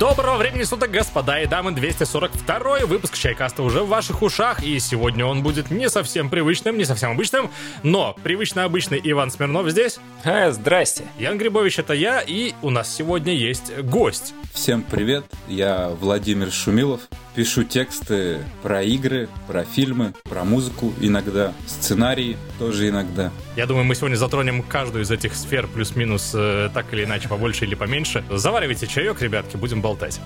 Доброго 0.00 0.38
времени 0.38 0.62
суток, 0.62 0.90
господа 0.92 1.42
и 1.42 1.46
дамы, 1.46 1.72
242 1.72 2.86
выпуск 2.86 3.18
Чайкаста 3.18 3.62
уже 3.62 3.82
в 3.82 3.88
ваших 3.88 4.22
ушах, 4.22 4.62
и 4.62 4.78
сегодня 4.78 5.26
он 5.26 5.42
будет 5.42 5.70
не 5.70 5.90
совсем 5.90 6.30
привычным, 6.30 6.78
не 6.78 6.86
совсем 6.86 7.10
обычным, 7.10 7.50
но 7.82 8.16
привычно 8.22 8.64
обычный 8.64 8.98
Иван 9.04 9.30
Смирнов 9.30 9.68
здесь. 9.68 9.98
А, 10.24 10.52
здрасте. 10.52 11.04
Ян 11.18 11.36
Грибович 11.36 11.80
это 11.80 11.92
я, 11.92 12.22
и 12.22 12.54
у 12.62 12.70
нас 12.70 12.90
сегодня 12.90 13.34
есть 13.34 13.76
гость. 13.80 14.32
Всем 14.54 14.82
привет, 14.82 15.26
я 15.48 15.90
Владимир 15.90 16.50
Шумилов, 16.50 17.02
пишу 17.34 17.64
тексты 17.64 18.38
про 18.62 18.82
игры, 18.82 19.28
про 19.46 19.64
фильмы, 19.64 20.14
про 20.24 20.44
музыку 20.44 20.94
иногда, 21.02 21.52
сценарии 21.66 22.38
тоже 22.58 22.88
иногда. 22.88 23.30
Я 23.56 23.66
думаю, 23.66 23.84
мы 23.84 23.96
сегодня 23.96 24.14
затронем 24.14 24.62
каждую 24.62 25.02
из 25.02 25.10
этих 25.10 25.34
сфер 25.34 25.66
плюс-минус 25.66 26.32
э, 26.36 26.70
так 26.72 26.92
или 26.94 27.02
иначе, 27.02 27.28
побольше 27.28 27.64
или 27.64 27.74
поменьше. 27.74 28.24
Заваривайте 28.30 28.86
чаек, 28.86 29.20
ребятки, 29.20 29.56
будем 29.56 29.82
болтать. 29.82 30.20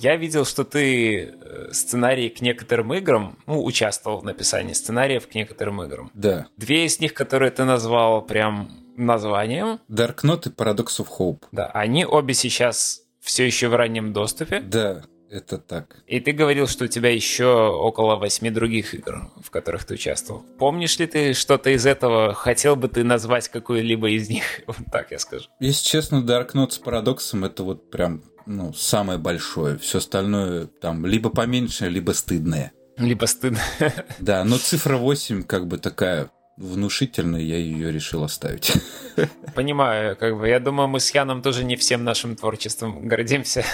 Я 0.00 0.14
видел, 0.14 0.44
что 0.44 0.62
ты 0.62 1.22
э, 1.24 1.72
сценарии 1.72 2.28
к 2.28 2.40
некоторым 2.40 2.94
играм, 2.94 3.36
ну, 3.46 3.64
участвовал 3.64 4.20
в 4.20 4.24
написании 4.24 4.74
сценариев 4.74 5.26
к 5.26 5.34
некоторым 5.34 5.82
играм. 5.82 6.08
Да. 6.14 6.46
Две 6.56 6.84
из 6.84 7.00
них, 7.00 7.14
которые 7.14 7.50
ты 7.50 7.64
назвал 7.64 8.22
прям 8.22 8.70
названием. 8.96 9.80
Dark 9.90 10.18
Knight 10.22 10.48
и 10.48 10.54
Paradox 10.54 11.00
of 11.00 11.08
Hope. 11.18 11.42
Да, 11.50 11.66
они 11.74 12.06
обе 12.06 12.34
сейчас 12.34 13.02
все 13.28 13.44
еще 13.44 13.68
в 13.68 13.74
раннем 13.74 14.14
доступе. 14.14 14.60
Да, 14.60 15.02
это 15.30 15.58
так. 15.58 16.02
И 16.06 16.18
ты 16.18 16.32
говорил, 16.32 16.66
что 16.66 16.86
у 16.86 16.88
тебя 16.88 17.10
еще 17.10 17.68
около 17.68 18.16
восьми 18.16 18.48
других 18.48 18.94
игр, 18.94 19.30
в 19.42 19.50
которых 19.50 19.84
ты 19.84 19.94
участвовал. 19.94 20.42
Помнишь 20.58 20.98
ли 20.98 21.06
ты 21.06 21.34
что-то 21.34 21.68
из 21.68 21.84
этого? 21.84 22.32
Хотел 22.32 22.74
бы 22.74 22.88
ты 22.88 23.04
назвать 23.04 23.48
какую-либо 23.50 24.08
из 24.08 24.30
них? 24.30 24.44
Вот 24.66 24.78
так 24.90 25.10
я 25.10 25.18
скажу. 25.18 25.44
Если 25.60 25.86
честно, 25.86 26.24
Dark 26.26 26.52
Knight 26.52 26.70
с 26.70 26.78
Парадоксом 26.78 27.44
это 27.44 27.64
вот 27.64 27.90
прям 27.90 28.22
ну, 28.46 28.72
самое 28.72 29.18
большое. 29.18 29.76
Все 29.76 29.98
остальное 29.98 30.66
там 30.66 31.04
либо 31.04 31.28
поменьше, 31.28 31.90
либо 31.90 32.12
стыдное. 32.12 32.72
Либо 32.96 33.26
стыдно. 33.26 33.60
Да, 34.20 34.42
но 34.44 34.56
цифра 34.56 34.96
8 34.96 35.42
как 35.42 35.66
бы 35.66 35.76
такая 35.76 36.30
внушительная, 36.58 37.40
я 37.40 37.56
ее 37.56 37.92
решил 37.92 38.24
оставить. 38.24 38.72
Понимаю, 39.54 40.16
как 40.16 40.36
бы. 40.36 40.48
Я 40.48 40.60
думаю, 40.60 40.88
мы 40.88 41.00
с 41.00 41.14
Яном 41.14 41.40
тоже 41.42 41.64
не 41.64 41.76
всем 41.76 42.04
нашим 42.04 42.36
творчеством 42.36 43.06
гордимся. 43.06 43.64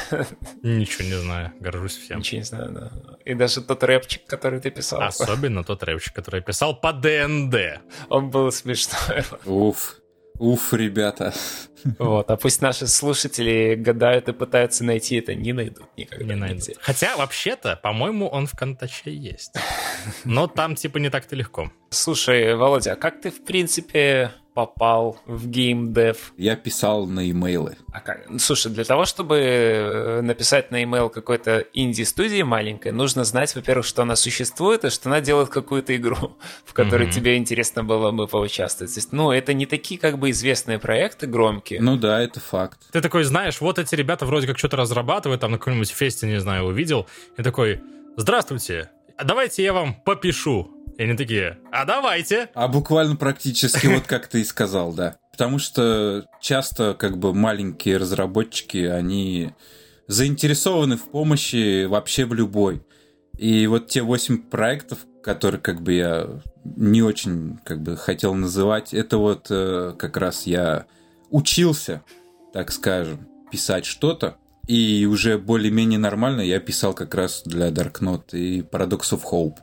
Ничего 0.62 1.04
не 1.04 1.18
знаю, 1.18 1.52
горжусь 1.60 1.96
всем. 1.96 2.18
Ничего 2.18 2.38
не 2.38 2.44
знаю, 2.44 2.72
да. 2.72 2.92
И 3.24 3.34
даже 3.34 3.62
тот 3.62 3.82
рэпчик, 3.82 4.26
который 4.26 4.60
ты 4.60 4.70
писал. 4.70 5.02
Особенно 5.02 5.64
тот 5.64 5.82
рэпчик, 5.82 6.14
который 6.14 6.36
я 6.36 6.42
писал 6.42 6.78
по 6.78 6.92
ДНД. 6.92 7.80
Он 8.08 8.30
был 8.30 8.52
смешной. 8.52 9.24
Уф, 9.46 9.96
уф, 10.38 10.72
ребята. 10.72 11.32
Вот, 11.98 12.30
а 12.30 12.36
пусть 12.36 12.62
наши 12.62 12.86
слушатели 12.86 13.74
гадают 13.74 14.28
и 14.28 14.32
пытаются 14.32 14.84
найти 14.84 15.16
это, 15.16 15.34
не 15.34 15.52
найдут 15.52 15.84
никогда. 15.96 16.24
Не 16.24 16.34
найду. 16.34 16.54
нигде. 16.56 16.74
Хотя, 16.80 17.16
вообще-то, 17.16 17.76
по-моему, 17.76 18.26
он 18.26 18.46
в 18.46 18.52
Контаче 18.52 19.14
есть. 19.14 19.52
Но 20.24 20.46
там, 20.46 20.76
типа, 20.76 20.98
не 20.98 21.10
так-то 21.10 21.36
легко. 21.36 21.70
Слушай, 21.90 22.54
Володя, 22.54 22.92
а 22.92 22.96
как 22.96 23.20
ты, 23.20 23.30
в 23.30 23.44
принципе, 23.44 24.32
попал 24.54 25.18
в 25.26 25.48
геймдев? 25.48 26.32
Я 26.38 26.54
писал 26.56 27.06
на 27.06 27.28
имейлы. 27.30 27.76
А 27.92 28.00
как? 28.00 28.26
Слушай, 28.38 28.72
для 28.72 28.84
того, 28.84 29.04
чтобы 29.04 29.36
э, 29.36 30.20
написать 30.22 30.70
на 30.70 30.82
email 30.82 31.10
какой-то 31.10 31.64
инди-студии 31.74 32.42
маленькой, 32.42 32.92
нужно 32.92 33.24
знать, 33.24 33.54
во-первых, 33.54 33.84
что 33.84 34.02
она 34.02 34.16
существует, 34.16 34.84
и 34.84 34.90
что 34.90 35.08
она 35.08 35.20
делает 35.20 35.48
какую-то 35.48 35.94
игру, 35.96 36.36
в 36.64 36.72
которой 36.72 37.04
Мгм. 37.06 37.12
тебе 37.12 37.36
интересно 37.36 37.82
было 37.84 38.12
бы 38.12 38.26
поучаствовать. 38.28 38.94
То 38.94 38.98
есть, 38.98 39.12
ну, 39.12 39.32
это 39.32 39.52
не 39.52 39.66
такие 39.66 39.98
как 40.00 40.18
бы 40.18 40.30
известные 40.30 40.78
проекты 40.78 41.26
громкие. 41.26 41.80
Ну 41.82 41.96
да, 41.96 42.20
это 42.22 42.38
факт. 42.40 42.78
Ты 42.92 43.00
такой, 43.00 43.24
знаешь, 43.24 43.60
вот 43.60 43.78
эти 43.78 43.94
ребята 43.96 44.24
вроде 44.24 44.46
как 44.46 44.56
что-то 44.58 44.76
разрабатывают, 44.76 45.40
там 45.40 45.50
на 45.50 45.58
каком-нибудь 45.58 45.90
фесте, 45.90 46.26
не 46.26 46.40
знаю, 46.40 46.64
увидел, 46.64 47.06
и 47.36 47.42
такой, 47.42 47.80
здравствуйте, 48.16 48.90
а 49.16 49.24
давайте 49.24 49.62
я 49.62 49.72
вам 49.72 49.94
попишу. 49.94 50.70
И 50.96 51.02
они 51.02 51.16
такие, 51.16 51.58
а 51.72 51.84
давайте. 51.84 52.50
А 52.54 52.68
буквально 52.68 53.16
практически 53.16 53.86
вот 53.86 54.06
как 54.06 54.28
ты 54.28 54.40
и 54.40 54.44
сказал, 54.44 54.92
да. 54.92 55.16
Потому 55.32 55.58
что 55.58 56.26
часто 56.40 56.94
как 56.94 57.18
бы 57.18 57.34
маленькие 57.34 57.96
разработчики, 57.96 58.78
они 58.78 59.52
заинтересованы 60.06 60.96
в 60.96 61.10
помощи 61.10 61.86
вообще 61.86 62.24
в 62.24 62.34
любой. 62.34 62.82
И 63.36 63.66
вот 63.66 63.88
те 63.88 64.02
восемь 64.02 64.38
проектов, 64.38 65.00
которые 65.22 65.60
как 65.60 65.82
бы 65.82 65.94
я 65.94 66.28
не 66.64 67.02
очень 67.02 67.58
как 67.64 67.82
бы 67.82 67.96
хотел 67.96 68.34
называть, 68.34 68.94
это 68.94 69.18
вот 69.18 69.48
э, 69.50 69.94
как 69.98 70.16
раз 70.16 70.46
я 70.46 70.86
учился, 71.30 72.02
так 72.52 72.70
скажем, 72.70 73.26
писать 73.50 73.86
что-то. 73.86 74.36
И 74.68 75.04
уже 75.04 75.36
более-менее 75.36 75.98
нормально 75.98 76.40
я 76.42 76.60
писал 76.60 76.94
как 76.94 77.14
раз 77.14 77.42
для 77.44 77.70
Dark 77.70 78.00
Knight 78.00 78.30
и 78.32 78.60
Paradox 78.60 79.12
of 79.12 79.22
Hope. 79.30 79.56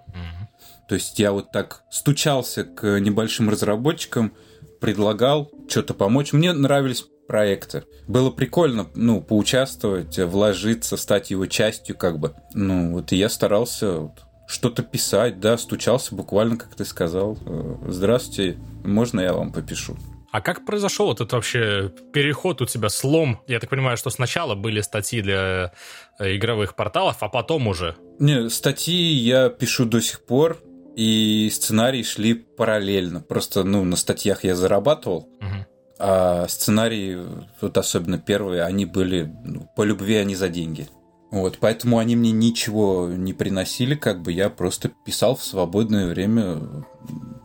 То 0.91 0.95
есть 0.95 1.17
я 1.19 1.31
вот 1.31 1.53
так 1.53 1.83
стучался 1.89 2.65
к 2.65 2.99
небольшим 2.99 3.49
разработчикам, 3.49 4.33
предлагал 4.81 5.49
что-то 5.69 5.93
помочь. 5.93 6.33
Мне 6.33 6.51
нравились 6.51 7.05
проекты. 7.29 7.85
Было 8.09 8.29
прикольно, 8.29 8.89
ну, 8.93 9.21
поучаствовать, 9.21 10.19
вложиться, 10.19 10.97
стать 10.97 11.31
его 11.31 11.45
частью, 11.45 11.95
как 11.95 12.19
бы. 12.19 12.35
Ну, 12.53 12.91
вот 12.91 13.13
и 13.13 13.15
я 13.15 13.29
старался 13.29 13.99
вот 13.99 14.23
что-то 14.49 14.83
писать, 14.83 15.39
да, 15.39 15.57
стучался 15.57 16.13
буквально, 16.13 16.57
как 16.57 16.75
ты 16.75 16.83
сказал. 16.83 17.37
Э, 17.45 17.75
Здравствуйте, 17.87 18.57
можно 18.83 19.21
я 19.21 19.31
вам 19.31 19.53
попишу? 19.53 19.95
А 20.33 20.41
как 20.41 20.65
произошел 20.65 21.13
этот 21.13 21.31
вообще 21.31 21.93
переход 22.11 22.61
у 22.61 22.65
тебя, 22.65 22.89
слом? 22.89 23.39
Я 23.47 23.61
так 23.61 23.69
понимаю, 23.69 23.95
что 23.95 24.09
сначала 24.09 24.55
были 24.55 24.81
статьи 24.81 25.21
для 25.21 25.71
э, 26.19 26.35
игровых 26.35 26.75
порталов, 26.75 27.15
а 27.21 27.29
потом 27.29 27.67
уже. 27.67 27.95
Не, 28.19 28.49
статьи 28.49 29.13
я 29.13 29.47
пишу 29.47 29.85
до 29.85 30.01
сих 30.01 30.25
пор, 30.25 30.57
и 30.95 31.49
сценарии 31.51 32.03
шли 32.03 32.33
параллельно. 32.33 33.21
Просто, 33.21 33.63
ну, 33.63 33.83
на 33.83 33.95
статьях 33.95 34.43
я 34.43 34.55
зарабатывал, 34.55 35.29
Мгм. 35.39 35.65
А 36.03 36.47
сценарии, 36.47 37.19
вот 37.61 37.77
особенно 37.77 38.17
первые, 38.17 38.63
они 38.63 38.85
были 38.85 39.31
ну, 39.45 39.69
по 39.75 39.83
любви, 39.83 40.15
а 40.15 40.23
не 40.23 40.33
за 40.33 40.49
деньги. 40.49 40.87
Вот, 41.29 41.59
поэтому 41.59 41.99
они 41.99 42.15
мне 42.15 42.31
ничего 42.31 43.07
не 43.07 43.33
приносили, 43.33 43.93
как 43.93 44.23
бы 44.23 44.31
я 44.31 44.49
просто 44.49 44.91
писал 45.05 45.35
в 45.35 45.43
свободное 45.43 46.07
время 46.07 46.57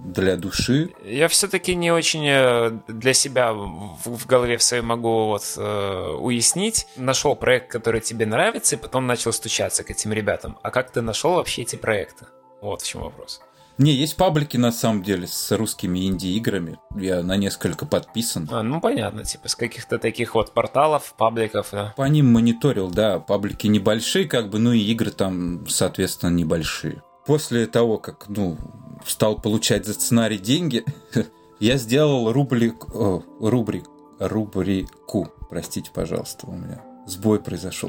для 0.07 0.37
души. 0.37 0.91
Я 1.05 1.29
все-таки 1.29 1.75
не 1.75 1.93
очень 1.93 2.27
э, 2.27 2.71
для 2.89 3.13
себя 3.13 3.53
в, 3.53 3.99
в 4.03 4.27
голове 4.27 4.57
в 4.57 4.63
своей 4.63 4.83
могу 4.83 5.27
вот 5.27 5.43
э, 5.59 6.17
уяснить. 6.19 6.87
Нашел 6.97 7.37
проект, 7.37 7.71
который 7.71 8.01
тебе 8.01 8.25
нравится, 8.25 8.77
и 8.77 8.79
потом 8.79 9.07
начал 9.07 9.35
стучаться 9.35 9.85
к 9.85 9.91
этим 9.91 10.15
ребятам. 10.15 10.59
А 10.63 10.71
как 10.71 10.91
ты 10.91 11.03
нашел 11.03 11.35
вообще 11.35 11.63
эти 11.63 11.77
проекты? 11.77 12.25
Вот 12.61 12.83
в 12.83 12.87
чем 12.87 13.03
вопрос. 13.03 13.41
Не, 13.79 13.93
есть 13.93 14.17
паблики 14.17 14.57
на 14.57 14.73
самом 14.73 15.03
деле 15.03 15.27
с 15.27 15.55
русскими 15.55 16.07
инди-играми. 16.07 16.79
Я 16.97 17.23
на 17.23 17.37
несколько 17.37 17.85
подписан. 17.85 18.49
А, 18.51 18.63
ну 18.63 18.81
понятно, 18.81 19.23
типа 19.25 19.49
с 19.49 19.55
каких-то 19.55 19.99
таких 19.99 20.35
вот 20.35 20.55
порталов, 20.55 21.15
пабликов, 21.19 21.69
да. 21.73 21.93
По 21.95 22.05
ним 22.05 22.33
мониторил, 22.33 22.89
да, 22.91 23.19
паблики 23.19 23.67
небольшие, 23.67 24.25
как 24.25 24.49
бы, 24.49 24.59
ну 24.59 24.73
и 24.73 24.81
игры 24.81 25.11
там, 25.11 25.67
соответственно, 25.69 26.31
небольшие. 26.31 27.03
После 27.27 27.67
того, 27.67 27.99
как, 27.99 28.29
ну, 28.29 28.57
стал 29.05 29.37
получать 29.37 29.85
за 29.85 29.93
сценарий 29.93 30.39
деньги, 30.39 30.83
я 31.61 31.77
сделал 31.77 32.33
рубрик, 32.33 32.95
о, 32.95 33.23
рубрик, 33.41 33.85
рубрику, 34.19 35.29
простите, 35.51 35.91
пожалуйста, 35.93 36.47
у 36.47 36.53
меня 36.53 36.81
сбой 37.07 37.41
произошел. 37.41 37.89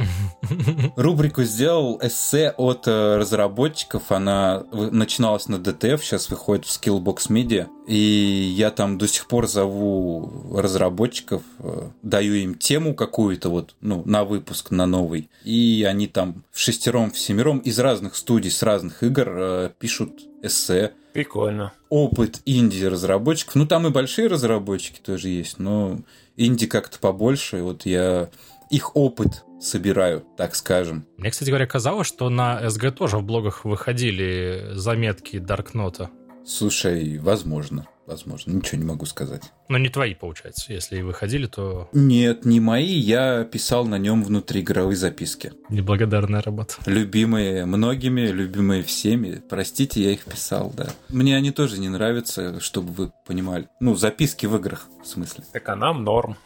Рубрику 0.95 1.43
сделал 1.43 1.99
эссе 2.01 2.53
от 2.55 2.87
э, 2.87 3.17
разработчиков. 3.17 4.11
Она 4.11 4.63
начиналась 4.71 5.47
на 5.47 5.55
DTF, 5.55 5.99
сейчас 6.01 6.29
выходит 6.29 6.65
в 6.65 6.69
Skillbox 6.69 7.29
Media. 7.29 7.67
И 7.87 8.53
я 8.55 8.71
там 8.71 8.97
до 8.97 9.07
сих 9.07 9.27
пор 9.27 9.47
зову 9.47 10.53
разработчиков, 10.55 11.41
э, 11.59 11.89
даю 12.03 12.33
им 12.33 12.55
тему 12.55 12.93
какую-то 12.93 13.49
вот, 13.49 13.75
ну, 13.81 14.03
на 14.05 14.23
выпуск, 14.23 14.71
на 14.71 14.85
новый. 14.85 15.29
И 15.43 15.85
они 15.87 16.07
там 16.07 16.43
в 16.51 16.59
шестером, 16.59 17.11
в 17.11 17.19
семером 17.19 17.59
из 17.59 17.79
разных 17.79 18.15
студий, 18.15 18.51
с 18.51 18.61
разных 18.61 19.03
игр 19.03 19.27
э, 19.29 19.69
пишут 19.79 20.21
эссе. 20.41 20.93
Прикольно. 21.13 21.73
Опыт 21.89 22.41
инди-разработчиков. 22.45 23.55
Ну, 23.55 23.65
там 23.65 23.87
и 23.87 23.89
большие 23.89 24.27
разработчики 24.27 24.99
тоже 24.99 25.29
есть, 25.29 25.57
но 25.57 25.99
инди 26.35 26.67
как-то 26.67 26.99
побольше. 26.99 27.63
Вот 27.63 27.85
я 27.85 28.29
их 28.69 28.95
опыт 28.95 29.43
собираю, 29.59 30.23
так 30.37 30.55
скажем. 30.55 31.05
Мне, 31.17 31.31
кстати 31.31 31.49
говоря, 31.49 31.67
казалось, 31.67 32.07
что 32.07 32.29
на 32.29 32.69
СГ 32.69 32.91
тоже 32.95 33.17
в 33.17 33.23
блогах 33.23 33.65
выходили 33.65 34.71
заметки 34.73 35.39
Даркнота. 35.39 36.09
Слушай, 36.45 37.17
возможно, 37.17 37.87
возможно, 38.05 38.51
ничего 38.51 38.79
не 38.79 38.85
могу 38.85 39.05
сказать. 39.05 39.51
Но 39.69 39.77
не 39.77 39.89
твои, 39.89 40.13
получается. 40.13 40.71
Если 40.73 40.99
и 40.99 41.01
выходили, 41.01 41.47
то... 41.47 41.89
Нет, 41.93 42.45
не 42.45 42.59
мои. 42.59 42.85
Я 42.85 43.43
писал 43.43 43.85
на 43.85 43.97
нем 43.97 44.23
внутриигровые 44.23 44.95
записки. 44.95 45.51
Неблагодарная 45.69 46.41
работа. 46.41 46.75
Любимые 46.85 47.65
многими, 47.65 48.21
любимые 48.21 48.83
всеми. 48.83 49.41
Простите, 49.49 50.01
я 50.01 50.11
их 50.11 50.23
писал, 50.25 50.71
да. 50.75 50.87
Мне 51.09 51.35
они 51.35 51.51
тоже 51.51 51.79
не 51.79 51.89
нравятся, 51.89 52.59
чтобы 52.59 52.91
вы 52.93 53.11
понимали. 53.25 53.67
Ну, 53.79 53.95
записки 53.95 54.45
в 54.45 54.55
играх, 54.55 54.87
в 55.03 55.07
смысле. 55.07 55.43
Так 55.51 55.67
а 55.69 55.75
нам 55.75 56.03
норм. 56.03 56.37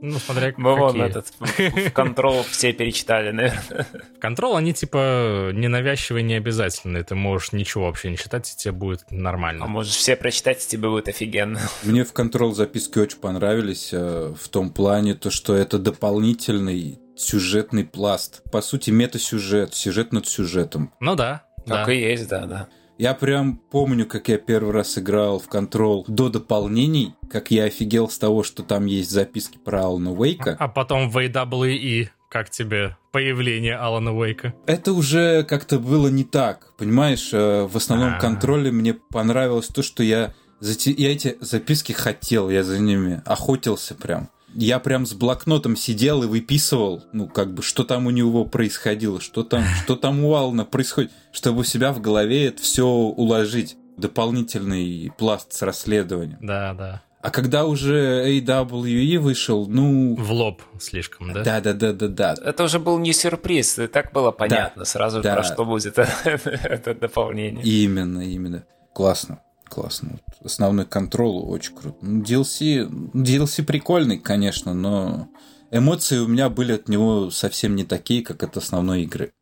Ну, 0.00 0.18
смотря 0.18 0.52
Мы 0.56 0.76
вон 0.76 1.00
этот 1.00 1.26
в 1.38 1.90
контрол 1.92 2.42
все 2.50 2.72
перечитали, 2.72 3.30
наверное. 3.30 3.86
Контрол, 4.20 4.56
они 4.56 4.72
типа 4.72 5.50
ненавязчивые, 5.52 6.22
не 6.22 6.34
обязательные. 6.34 7.04
Ты 7.04 7.14
можешь 7.14 7.52
ничего 7.52 7.84
вообще 7.86 8.10
не 8.10 8.16
читать, 8.16 8.50
и 8.52 8.56
тебе 8.56 8.72
будет 8.72 9.04
А 9.10 9.14
нормально. 9.14 9.66
можешь 9.66 9.94
все 9.94 10.16
прочитать, 10.16 10.64
и 10.64 10.68
тебе 10.68 10.88
будет 10.88 11.08
офигенно. 11.08 11.60
Мне 11.82 11.99
в 12.04 12.12
Control 12.12 12.52
записки 12.52 12.98
очень 12.98 13.18
понравились 13.18 13.90
э, 13.92 14.34
в 14.38 14.48
том 14.48 14.70
плане, 14.70 15.14
то, 15.14 15.30
что 15.30 15.54
это 15.54 15.78
дополнительный 15.78 16.98
сюжетный 17.16 17.84
пласт. 17.84 18.42
По 18.50 18.62
сути, 18.62 18.90
мета-сюжет, 18.90 19.74
сюжет 19.74 20.12
над 20.12 20.26
сюжетом. 20.26 20.92
Ну 21.00 21.14
да, 21.16 21.44
да. 21.66 21.76
Так 21.84 21.88
и 21.90 21.96
есть, 22.00 22.28
да, 22.28 22.46
да. 22.46 22.68
Я 22.98 23.14
прям 23.14 23.56
помню, 23.56 24.04
как 24.06 24.28
я 24.28 24.36
первый 24.36 24.72
раз 24.72 24.98
играл 24.98 25.38
в 25.38 25.48
Control 25.48 26.04
до 26.06 26.28
дополнений, 26.28 27.14
как 27.30 27.50
я 27.50 27.64
офигел 27.64 28.08
с 28.10 28.18
того, 28.18 28.42
что 28.42 28.62
там 28.62 28.84
есть 28.86 29.10
записки 29.10 29.56
про 29.58 29.84
Алана 29.84 30.12
Уэйка. 30.12 30.56
А 30.58 30.68
потом 30.68 31.08
в 31.08 31.16
AWE, 31.16 32.08
как 32.28 32.50
тебе 32.50 32.96
появление 33.10 33.76
Алана 33.76 34.14
Уэйка? 34.14 34.52
Это 34.66 34.92
уже 34.92 35.44
как-то 35.44 35.78
было 35.78 36.08
не 36.08 36.24
так, 36.24 36.74
понимаешь? 36.76 37.30
э, 37.32 37.64
В 37.66 37.76
основном 37.76 38.14
А. 38.16 38.20
контроле 38.20 38.70
мне 38.70 38.92
понравилось 38.94 39.68
то, 39.68 39.82
что 39.82 40.02
я, 40.02 40.34
я 40.60 41.12
эти 41.12 41.36
записки 41.40 41.92
хотел, 41.92 42.50
я 42.50 42.62
за 42.62 42.78
ними 42.78 43.22
охотился 43.24 43.94
прям. 43.94 44.28
Я 44.54 44.80
прям 44.80 45.06
с 45.06 45.12
блокнотом 45.14 45.76
сидел 45.76 46.24
и 46.24 46.26
выписывал, 46.26 47.04
ну, 47.12 47.28
как 47.28 47.54
бы, 47.54 47.62
что 47.62 47.84
там 47.84 48.06
у 48.06 48.10
него 48.10 48.44
происходило, 48.44 49.20
что 49.20 49.44
там, 49.44 49.64
что 49.84 49.96
там 49.96 50.24
у 50.24 50.34
Алана 50.34 50.64
происходит, 50.64 51.12
чтобы 51.32 51.60
у 51.60 51.64
себя 51.64 51.92
в 51.92 52.00
голове 52.00 52.46
это 52.46 52.62
все 52.62 52.86
уложить. 52.86 53.76
Дополнительный 53.96 55.12
пласт 55.18 55.52
с 55.52 55.60
расследованием. 55.60 56.38
Да, 56.40 56.72
да. 56.72 57.02
А 57.22 57.30
когда 57.30 57.66
уже 57.66 58.24
AWE 58.26 59.18
вышел, 59.18 59.66
ну... 59.66 60.16
В 60.16 60.32
лоб 60.32 60.62
слишком, 60.80 61.34
да? 61.34 61.42
Да-да-да-да-да. 61.42 62.36
Это 62.42 62.64
уже 62.64 62.78
был 62.78 62.98
не 62.98 63.12
сюрприз, 63.12 63.78
и 63.78 63.86
так 63.88 64.12
было 64.12 64.30
понятно 64.30 64.86
сразу, 64.86 65.20
да. 65.20 65.34
про 65.34 65.42
что 65.42 65.66
будет 65.66 65.98
это 66.24 66.94
дополнение. 66.94 67.62
Именно, 67.62 68.20
именно. 68.20 68.64
Классно, 68.94 69.42
классно. 69.70 70.18
Вот 70.26 70.46
Основной 70.46 70.84
контрол 70.84 71.50
очень 71.50 71.74
круто. 71.74 71.96
Ну, 72.02 72.22
DLC, 72.22 72.86
DLC 73.14 73.64
прикольный, 73.64 74.18
конечно, 74.18 74.74
но 74.74 75.28
эмоции 75.70 76.18
у 76.18 76.28
меня 76.28 76.50
были 76.50 76.72
от 76.72 76.88
него 76.88 77.30
совсем 77.30 77.76
не 77.76 77.84
такие, 77.84 78.22
как 78.22 78.42
от 78.42 78.56
основной 78.56 79.02
игры. 79.04 79.32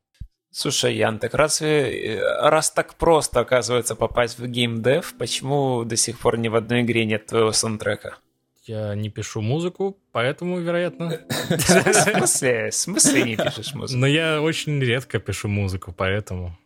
Слушай, 0.51 0.97
Ян, 0.97 1.19
так 1.19 1.35
разве, 1.35 2.17
э, 2.17 2.49
раз 2.49 2.71
так 2.71 2.95
просто, 2.95 3.41
оказывается, 3.41 3.95
попасть 3.95 4.39
в 4.39 4.47
геймдев, 4.47 5.15
почему 5.19 5.85
до 5.85 5.97
сих 5.97 6.19
пор 6.19 6.39
ни 6.39 6.49
в 6.49 6.57
одной 6.57 6.83
игре 6.83 7.05
нет 7.05 7.27
твоего 7.27 7.53
саундтрека? 7.53 8.17
Я 8.65 8.95
не 8.95 9.09
пишу 9.09 9.41
музыку, 9.41 9.97
поэтому, 10.13 10.59
вероятно. 10.59 11.21
В 11.49 11.93
смысле, 11.93 12.71
в 12.71 12.75
смысле 12.75 13.23
не 13.23 13.37
пишешь 13.37 13.73
музыку? 13.75 13.99
Но 13.99 14.07
я 14.07 14.43
очень 14.43 14.79
редко 14.81 15.19
пишу 15.19 15.49
музыку, 15.49 15.95
поэтому... 15.97 16.59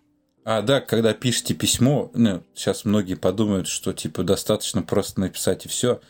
А, 0.44 0.62
да, 0.62 0.80
когда 0.80 1.14
пишете 1.14 1.54
письмо, 1.54 2.10
ну, 2.14 2.42
сейчас 2.54 2.84
многие 2.84 3.14
подумают, 3.14 3.68
что, 3.68 3.92
типа, 3.92 4.24
достаточно 4.24 4.82
просто 4.82 5.20
написать 5.20 5.66
и 5.66 5.68
все. 5.68 6.00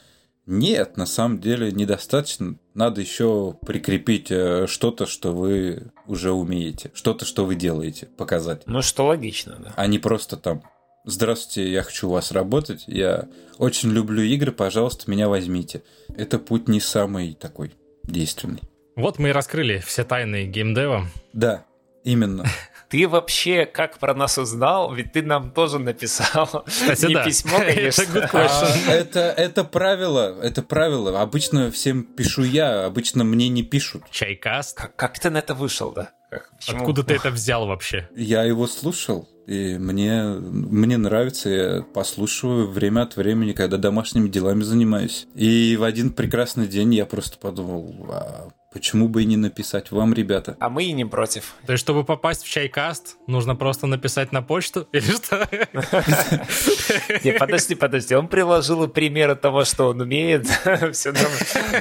Нет, 0.46 0.96
на 0.96 1.06
самом 1.06 1.40
деле 1.40 1.70
недостаточно. 1.70 2.56
Надо 2.74 3.00
еще 3.00 3.56
прикрепить 3.64 4.30
э, 4.30 4.66
что-то, 4.66 5.06
что 5.06 5.32
вы 5.32 5.92
уже 6.06 6.32
умеете. 6.32 6.90
Что-то, 6.94 7.24
что 7.24 7.44
вы 7.44 7.54
делаете, 7.54 8.06
показать. 8.06 8.62
Ну, 8.66 8.82
что 8.82 9.06
логично, 9.06 9.58
да. 9.62 9.72
а 9.76 9.86
не 9.86 9.98
просто 9.98 10.36
там 10.36 10.62
«Здравствуйте, 11.04 11.70
я 11.70 11.82
хочу 11.82 12.08
у 12.08 12.12
вас 12.12 12.30
работать, 12.30 12.84
я 12.86 13.28
очень 13.58 13.90
люблю 13.90 14.22
игры, 14.22 14.52
пожалуйста, 14.52 15.10
меня 15.10 15.28
возьмите». 15.28 15.82
Это 16.16 16.38
путь 16.38 16.68
не 16.68 16.78
самый 16.78 17.34
такой 17.34 17.72
действенный. 18.04 18.60
Вот 18.94 19.18
мы 19.18 19.30
и 19.30 19.32
раскрыли 19.32 19.78
все 19.84 20.04
тайны 20.04 20.46
геймдева. 20.46 21.08
Да, 21.32 21.64
именно. 22.04 22.44
Ты 22.92 23.08
вообще 23.08 23.64
как 23.64 23.98
про 23.98 24.12
нас 24.12 24.36
узнал? 24.36 24.92
Ведь 24.92 25.12
ты 25.12 25.22
нам 25.22 25.50
тоже 25.50 25.78
написал. 25.78 26.64
Кстати, 26.66 27.06
Не 27.06 27.14
да. 27.14 27.24
письмо, 27.24 27.56
конечно. 27.56 28.02
Это 28.02 28.12
good 28.12 28.28
А, 28.34 28.92
это, 28.92 29.20
это 29.20 29.64
правило, 29.64 30.38
это 30.42 30.62
правило. 30.62 31.22
Обычно 31.22 31.70
всем 31.70 32.04
пишу 32.04 32.42
я, 32.42 32.84
обычно 32.84 33.24
мне 33.24 33.48
не 33.48 33.62
пишут. 33.62 34.02
Чайкаст. 34.10 34.76
Как, 34.76 34.94
как 34.94 35.18
ты 35.18 35.30
на 35.30 35.38
это 35.38 35.54
вышел, 35.54 35.92
да? 35.92 36.10
Почему? 36.58 36.80
Откуда 36.80 37.02
ты 37.02 37.14
это 37.14 37.30
взял 37.30 37.66
вообще? 37.66 38.10
Я 38.14 38.42
его 38.44 38.66
слушал, 38.66 39.26
и 39.46 39.78
мне, 39.78 40.24
мне 40.24 40.98
нравится, 40.98 41.48
я 41.48 41.82
послушиваю 41.94 42.68
время 42.70 43.02
от 43.02 43.16
времени, 43.16 43.52
когда 43.52 43.78
домашними 43.78 44.28
делами 44.28 44.64
занимаюсь. 44.64 45.26
И 45.34 45.78
в 45.78 45.84
один 45.84 46.12
прекрасный 46.12 46.66
день 46.66 46.94
я 46.94 47.06
просто 47.06 47.38
подумал, 47.38 48.06
а 48.10 48.48
почему 48.72 49.08
бы 49.08 49.22
и 49.22 49.26
не 49.26 49.36
написать 49.36 49.90
вам, 49.90 50.14
ребята? 50.14 50.56
А 50.60 50.68
мы 50.68 50.84
и 50.84 50.92
не 50.92 51.04
против. 51.04 51.54
То 51.66 51.72
есть, 51.72 51.82
чтобы 51.82 52.04
попасть 52.04 52.44
в 52.44 52.50
чайкаст, 52.50 53.16
нужно 53.26 53.54
просто 53.54 53.86
написать 53.86 54.32
на 54.32 54.42
почту? 54.42 54.88
Или 54.92 55.12
что? 55.12 55.48
Не, 57.24 57.32
подожди, 57.32 57.74
подожди. 57.74 58.14
Он 58.14 58.28
приложил 58.28 58.88
примеры 58.88 59.36
того, 59.36 59.64
что 59.64 59.88
он 59.88 60.00
умеет. 60.00 60.46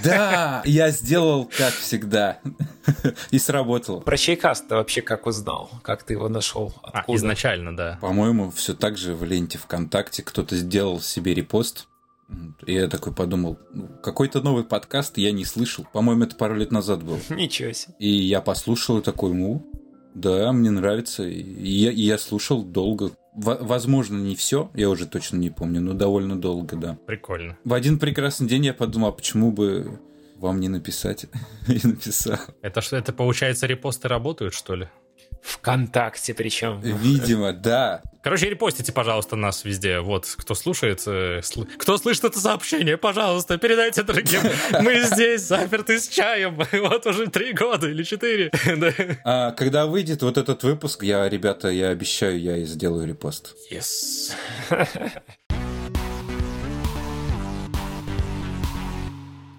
Да, 0.03 0.61
я 0.65 0.89
сделал 0.89 1.45
как 1.45 1.73
всегда. 1.73 2.39
И 3.29 3.39
сработало. 3.39 3.99
Про 3.99 4.17
чайкаст 4.17 4.67
ты 4.67 4.75
вообще 4.75 5.01
как 5.01 5.27
узнал? 5.27 5.69
Как 5.83 6.03
ты 6.03 6.13
его 6.13 6.29
нашел? 6.29 6.73
А, 6.83 7.03
изначально, 7.07 7.75
да. 7.75 7.97
По-моему, 8.01 8.51
все 8.51 8.73
так 8.73 8.97
же 8.97 9.15
в 9.15 9.23
ленте 9.23 9.57
ВКонтакте 9.57 10.23
кто-то 10.23 10.55
сделал 10.55 10.99
себе 10.99 11.33
репост. 11.33 11.87
И 12.65 12.73
я 12.73 12.87
такой 12.87 13.13
подумал, 13.13 13.57
ну, 13.73 13.87
какой-то 14.03 14.41
новый 14.41 14.63
подкаст 14.63 15.17
я 15.17 15.31
не 15.31 15.45
слышал. 15.45 15.85
По-моему, 15.91 16.23
это 16.23 16.35
пару 16.35 16.55
лет 16.55 16.71
назад 16.71 17.03
был. 17.03 17.19
Ничего 17.29 17.71
себе. 17.73 17.93
И 17.99 18.07
я 18.09 18.41
послушал 18.41 18.99
и 18.99 19.01
такой, 19.01 19.33
ну, 19.33 19.65
да, 20.13 20.51
мне 20.51 20.69
нравится. 20.69 21.23
И 21.23 21.71
я, 21.71 21.91
и 21.91 22.01
я 22.01 22.17
слушал 22.17 22.63
долго. 22.63 23.11
Во- 23.33 23.57
возможно, 23.59 24.17
не 24.17 24.35
все, 24.35 24.69
я 24.73 24.89
уже 24.89 25.05
точно 25.07 25.37
не 25.37 25.49
помню, 25.49 25.81
но 25.81 25.93
довольно 25.93 26.39
долго, 26.39 26.75
да. 26.75 26.97
Прикольно. 27.07 27.57
В 27.63 27.73
один 27.73 27.97
прекрасный 27.97 28.47
день 28.47 28.65
я 28.65 28.73
подумал, 28.73 29.09
а 29.09 29.11
почему 29.13 29.51
бы 29.51 29.99
вам 30.35 30.59
не 30.59 30.69
написать? 30.69 31.25
И 31.67 31.85
написал. 31.87 32.37
Это 32.61 32.81
что, 32.81 32.97
это 32.97 33.13
получается 33.13 33.67
репосты 33.67 34.07
работают, 34.07 34.53
что 34.53 34.75
ли? 34.75 34.87
Вконтакте 35.41 36.33
причем. 36.33 36.79
Видимо, 36.81 37.53
да. 37.53 38.01
Короче, 38.21 38.49
репостите, 38.49 38.91
пожалуйста, 38.91 39.35
нас 39.35 39.65
везде. 39.65 39.99
Вот, 39.99 40.27
кто 40.37 40.53
слушает, 40.53 41.01
э, 41.07 41.39
сл- 41.39 41.65
кто 41.77 41.97
слышит 41.97 42.23
это 42.25 42.39
сообщение, 42.39 42.97
пожалуйста, 42.97 43.57
передайте 43.57 44.03
другим. 44.03 44.41
Мы 44.81 45.01
здесь, 45.01 45.41
заперты 45.41 45.99
с 45.99 46.07
чаем. 46.07 46.59
Вот 46.81 47.05
уже 47.07 47.27
три 47.27 47.53
года 47.53 47.89
или 47.89 48.03
четыре. 48.03 48.51
А 49.23 49.51
когда 49.51 49.87
выйдет 49.87 50.21
вот 50.21 50.37
этот 50.37 50.63
выпуск, 50.63 51.03
я, 51.03 51.27
ребята, 51.27 51.69
я 51.69 51.89
обещаю, 51.89 52.39
я 52.39 52.57
и 52.57 52.65
сделаю 52.65 53.07
репост. 53.07 53.55
Yes. 53.71 54.33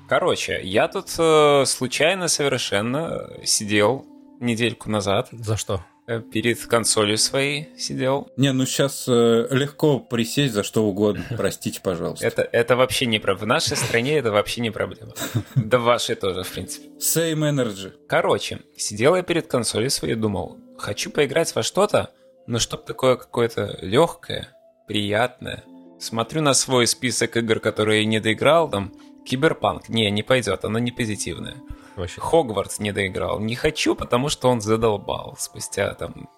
Короче, 0.09 0.61
я 0.63 0.89
тут 0.89 1.09
э, 1.19 1.65
случайно 1.67 2.29
совершенно 2.29 3.31
сидел 3.45 4.05
недельку 4.43 4.91
назад 4.91 5.29
За 5.33 5.57
что? 5.57 5.85
э, 6.07 6.21
перед 6.21 6.65
консолью 6.67 7.17
своей 7.19 7.69
сидел. 7.79 8.29
Не, 8.37 8.53
ну 8.53 8.67
сейчас 8.67 9.07
легко 9.07 9.99
присесть 10.01 10.53
за 10.53 10.63
что 10.63 10.85
угодно. 10.85 11.25
Простите, 11.37 11.81
пожалуйста. 11.81 12.27
Это, 12.27 12.43
это 12.43 12.77
вообще 12.77 13.07
не 13.07 13.19
проблема. 13.19 13.45
В 13.45 13.47
нашей 13.49 13.77
стране 13.77 14.19
это 14.19 14.33
вообще 14.33 14.61
не 14.61 14.71
проблема. 14.71 15.13
Да 15.55 15.79
в 15.79 15.83
вашей 15.83 16.17
тоже, 16.17 16.43
в 16.43 16.51
принципе. 16.51 16.89
Same 16.99 17.51
energy. 17.51 17.93
Короче, 18.09 18.61
сидел 18.77 19.17
я 19.17 19.23
перед 19.23 19.47
консолью 19.47 19.91
своей 19.91 20.15
и 20.15 20.17
думал, 20.17 20.59
хочу 20.77 21.11
поиграть 21.11 21.55
во 21.55 21.63
что-то, 21.63 22.11
но 22.47 22.59
чтоб 22.59 22.85
такое 22.85 23.17
какое-то 23.17 23.79
легкое, 23.81 24.49
приятное. 24.89 25.65
Смотрю 26.01 26.43
на 26.43 26.53
свой 26.55 26.89
список 26.89 27.37
игр, 27.37 27.61
которые 27.61 28.01
я 28.01 28.07
не 28.07 28.19
доиграл, 28.19 28.69
там, 28.69 28.93
Киберпанк, 29.25 29.89
не, 29.89 30.11
не 30.11 30.25
пойдет, 30.25 30.65
оно 30.65 30.81
не 30.81 30.91
позитивное. 30.91 31.55
Вообще. 31.97 32.21
Хогвартс 32.21 32.79
не 32.79 32.93
доиграл, 32.93 33.39
не 33.41 33.55
хочу, 33.55 33.95
потому 33.95 34.29
что 34.29 34.49
он 34.49 34.61
задолбал. 34.61 35.37
Спустя 35.39 35.95
там 35.95 36.29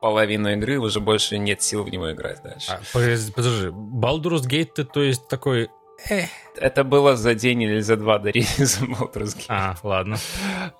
половину 0.00 0.52
игры 0.52 0.78
уже 0.78 1.00
больше 1.00 1.38
нет 1.38 1.62
сил 1.62 1.82
в 1.84 1.90
него 1.90 2.12
играть 2.12 2.42
дальше. 2.42 2.72
А, 2.72 2.80
подожди, 2.92 3.32
подожди, 3.32 3.66
Baldur's 3.68 4.46
Gate, 4.48 4.72
ты, 4.74 4.84
то 4.84 5.02
есть 5.02 5.26
такой... 5.28 5.70
э, 6.08 6.24
Это 6.56 6.84
было 6.84 7.16
за 7.16 7.34
день 7.34 7.62
или 7.62 7.80
за 7.80 7.96
два 7.96 8.18
до 8.18 8.30
релиза 8.30 8.84
Baldur's 8.84 9.36
Gate. 9.36 9.46
А, 9.48 9.74
ладно. 9.82 10.16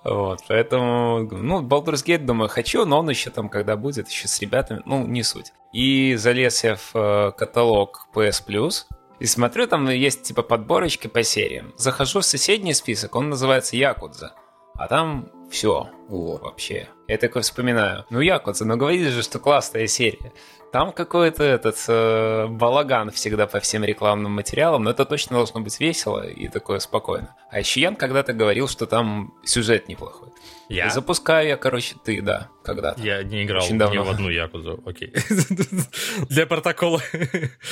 Вот, 0.03 0.39
поэтому, 0.47 1.27
ну, 1.31 1.61
Baldur's 1.61 2.05
Gate, 2.05 2.25
думаю, 2.25 2.49
хочу, 2.49 2.85
но 2.85 2.99
он 2.99 3.09
еще 3.09 3.29
там, 3.29 3.49
когда 3.49 3.75
будет, 3.75 4.09
еще 4.09 4.27
с 4.27 4.39
ребятами, 4.39 4.81
ну, 4.85 5.05
не 5.05 5.23
суть. 5.23 5.51
И 5.73 6.15
залез 6.15 6.63
я 6.63 6.75
в 6.77 6.91
э, 6.95 7.31
каталог 7.37 8.07
PS 8.13 8.43
Plus, 8.47 8.85
И 9.19 9.25
смотрю, 9.25 9.67
там 9.67 9.89
есть 9.89 10.23
типа 10.23 10.43
подборочки 10.43 11.07
по 11.07 11.23
сериям. 11.23 11.73
Захожу 11.77 12.21
в 12.21 12.25
соседний 12.25 12.73
список, 12.73 13.15
он 13.15 13.29
называется 13.29 13.75
Якудза. 13.75 14.33
А 14.75 14.87
там 14.87 15.29
все 15.51 15.89
вообще. 16.07 16.87
Я 17.07 17.17
такой 17.17 17.41
вспоминаю. 17.41 18.05
Ну, 18.09 18.21
Якудза, 18.21 18.65
ну 18.65 18.77
говорили 18.77 19.09
же, 19.09 19.23
что 19.23 19.39
классная 19.39 19.87
серия. 19.87 20.31
Там 20.71 20.91
какой-то 20.91 21.43
этот 21.43 21.77
э, 21.87 22.45
балаган 22.47 23.09
всегда 23.09 23.47
по 23.47 23.59
всем 23.59 23.83
рекламным 23.83 24.33
материалам, 24.33 24.83
но 24.83 24.91
это 24.91 25.03
точно 25.03 25.37
должно 25.37 25.61
быть 25.61 25.79
весело 25.79 26.27
и 26.27 26.47
такое 26.47 26.79
спокойно. 26.79 27.35
А 27.49 27.59
еще 27.59 27.81
Ян 27.81 27.95
когда-то 27.95 28.33
говорил, 28.33 28.67
что 28.67 28.85
там 28.85 29.33
сюжет 29.43 29.87
неплохой. 29.87 30.29
Я? 30.69 30.85
И 30.85 30.89
запускаю 30.91 31.47
я, 31.47 31.57
короче, 31.57 31.95
ты, 32.03 32.21
да, 32.21 32.49
когда-то. 32.63 33.01
Я 33.01 33.23
не 33.23 33.43
играл 33.43 33.63
Очень 33.63 33.79
давно. 33.79 34.03
ни 34.03 34.05
в 34.05 34.09
одну 34.11 34.29
Якузу, 34.29 34.83
окей. 34.85 35.11
Для 36.29 36.45
протокола. 36.45 37.01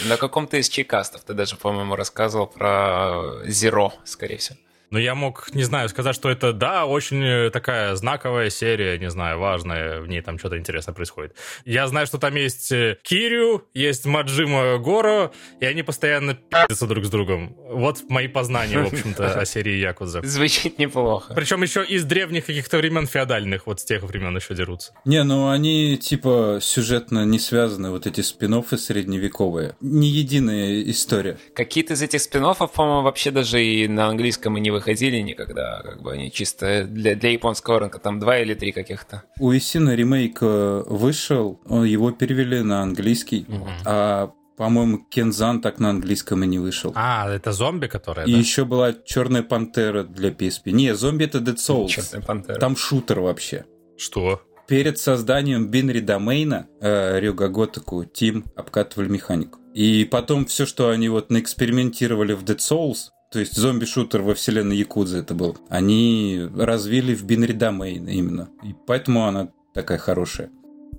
На 0.07 0.17
каком-то 0.17 0.57
из 0.57 0.67
чекастов 0.67 1.21
ты 1.23 1.35
даже, 1.35 1.55
по-моему, 1.55 1.95
рассказывал 1.95 2.47
про 2.47 3.43
Zero, 3.45 3.91
скорее 4.05 4.37
всего. 4.37 4.57
Но 4.89 4.99
я 4.99 5.15
мог, 5.15 5.53
не 5.53 5.63
знаю, 5.63 5.89
сказать, 5.89 6.15
что 6.15 6.29
это, 6.29 6.53
да, 6.53 6.85
очень 6.85 7.23
э, 7.23 7.49
такая 7.49 7.95
знаковая 7.95 8.49
серия, 8.49 8.97
не 8.97 9.09
знаю, 9.09 9.39
важная, 9.39 9.99
в 9.99 10.07
ней 10.07 10.21
там 10.21 10.39
что-то 10.39 10.57
интересное 10.57 10.93
происходит. 10.93 11.35
Я 11.65 11.87
знаю, 11.87 12.07
что 12.07 12.17
там 12.17 12.35
есть 12.35 12.71
э, 12.71 12.97
Кирю, 13.03 13.65
есть 13.73 14.05
Маджима 14.05 14.77
Горо, 14.77 15.31
и 15.59 15.65
они 15.65 15.83
постоянно 15.83 16.35
пи***ятся 16.35 16.87
друг 16.87 17.05
с 17.05 17.09
другом. 17.09 17.55
Вот 17.69 18.03
мои 18.09 18.27
познания, 18.27 18.79
в 18.79 18.93
общем-то, 18.93 19.39
о 19.39 19.45
серии 19.45 19.77
Якудза. 19.77 20.21
Звучит 20.23 20.79
неплохо. 20.79 21.33
Причем 21.33 21.61
еще 21.63 21.83
из 21.83 22.03
древних 22.03 22.45
каких-то 22.45 22.77
времен 22.77 23.07
феодальных, 23.07 23.67
вот 23.67 23.79
с 23.79 23.83
тех 23.83 24.03
времен 24.03 24.35
еще 24.35 24.55
дерутся. 24.55 24.93
Не, 25.05 25.23
ну 25.23 25.49
они, 25.49 25.97
типа, 25.97 26.59
сюжетно 26.61 27.25
не 27.25 27.39
связаны, 27.39 27.91
вот 27.91 28.07
эти 28.07 28.21
спин 28.21 28.57
средневековые. 28.57 29.75
Не 29.81 30.07
единая 30.07 30.81
история. 30.83 31.37
Какие-то 31.53 31.93
из 31.93 32.01
этих 32.01 32.21
спин 32.21 32.43
по-моему, 32.43 33.01
вообще 33.01 33.31
даже 33.31 33.63
и 33.63 33.87
на 33.87 34.07
английском 34.07 34.57
и 34.57 34.61
не 34.61 34.71
выходили 34.77 35.17
никогда, 35.17 35.81
как 35.83 36.01
бы 36.01 36.13
они 36.13 36.31
чисто 36.31 36.85
для, 36.85 37.15
для 37.15 37.31
японского 37.31 37.79
рынка, 37.79 37.99
там 37.99 38.19
два 38.19 38.39
или 38.39 38.53
три 38.53 38.71
каких-то. 38.71 39.23
У 39.39 39.51
Исина 39.51 39.95
ремейк 39.95 40.39
э, 40.41 40.83
вышел, 40.87 41.59
его 41.67 42.11
перевели 42.11 42.61
на 42.61 42.81
английский, 42.81 43.45
угу. 43.47 43.67
а 43.85 44.31
по-моему, 44.57 45.05
Кензан 45.09 45.61
так 45.61 45.79
на 45.79 45.91
английском 45.91 46.43
и 46.43 46.47
не 46.47 46.57
вышел. 46.57 46.91
А, 46.95 47.29
это 47.29 47.51
зомби, 47.51 47.85
которая. 47.85 48.25
И 48.25 48.33
да? 48.33 48.37
еще 48.39 48.65
была 48.65 48.91
Черная 49.05 49.43
пантера 49.43 50.03
для 50.03 50.29
PSP. 50.31 50.71
Не, 50.71 50.95
зомби 50.95 51.25
это 51.25 51.37
Dead 51.37 51.57
Souls. 51.57 51.89
Черная 51.89 52.25
пантера. 52.25 52.59
Там 52.59 52.75
шутер 52.75 53.19
вообще. 53.19 53.65
Что? 53.97 54.41
Перед 54.67 54.97
созданием 54.97 55.69
Бинри 55.69 56.01
домейна 56.01 56.67
э, 56.81 57.19
Рюга 57.19 57.49
Готаку 57.49 58.03
Тим 58.03 58.45
обкатывали 58.55 59.09
механику. 59.09 59.59
И 59.75 60.05
потом 60.05 60.47
все, 60.47 60.65
что 60.65 60.89
они 60.89 61.07
вот 61.07 61.29
наэкспериментировали 61.29 62.33
в 62.33 62.43
Dead 62.43 62.57
Souls, 62.57 63.11
то 63.29 63.39
есть 63.39 63.55
зомби-шутер 63.55 64.21
во 64.21 64.33
вселенной 64.33 64.77
Якудзы 64.77 65.19
это 65.19 65.33
был, 65.33 65.57
они 65.69 66.47
развили 66.55 67.13
в 67.13 67.25
Binary 67.25 67.57
Domain 67.57 68.09
именно. 68.09 68.49
И 68.63 68.73
поэтому 68.85 69.25
она 69.25 69.49
такая 69.73 69.97
хорошая. 69.97 70.49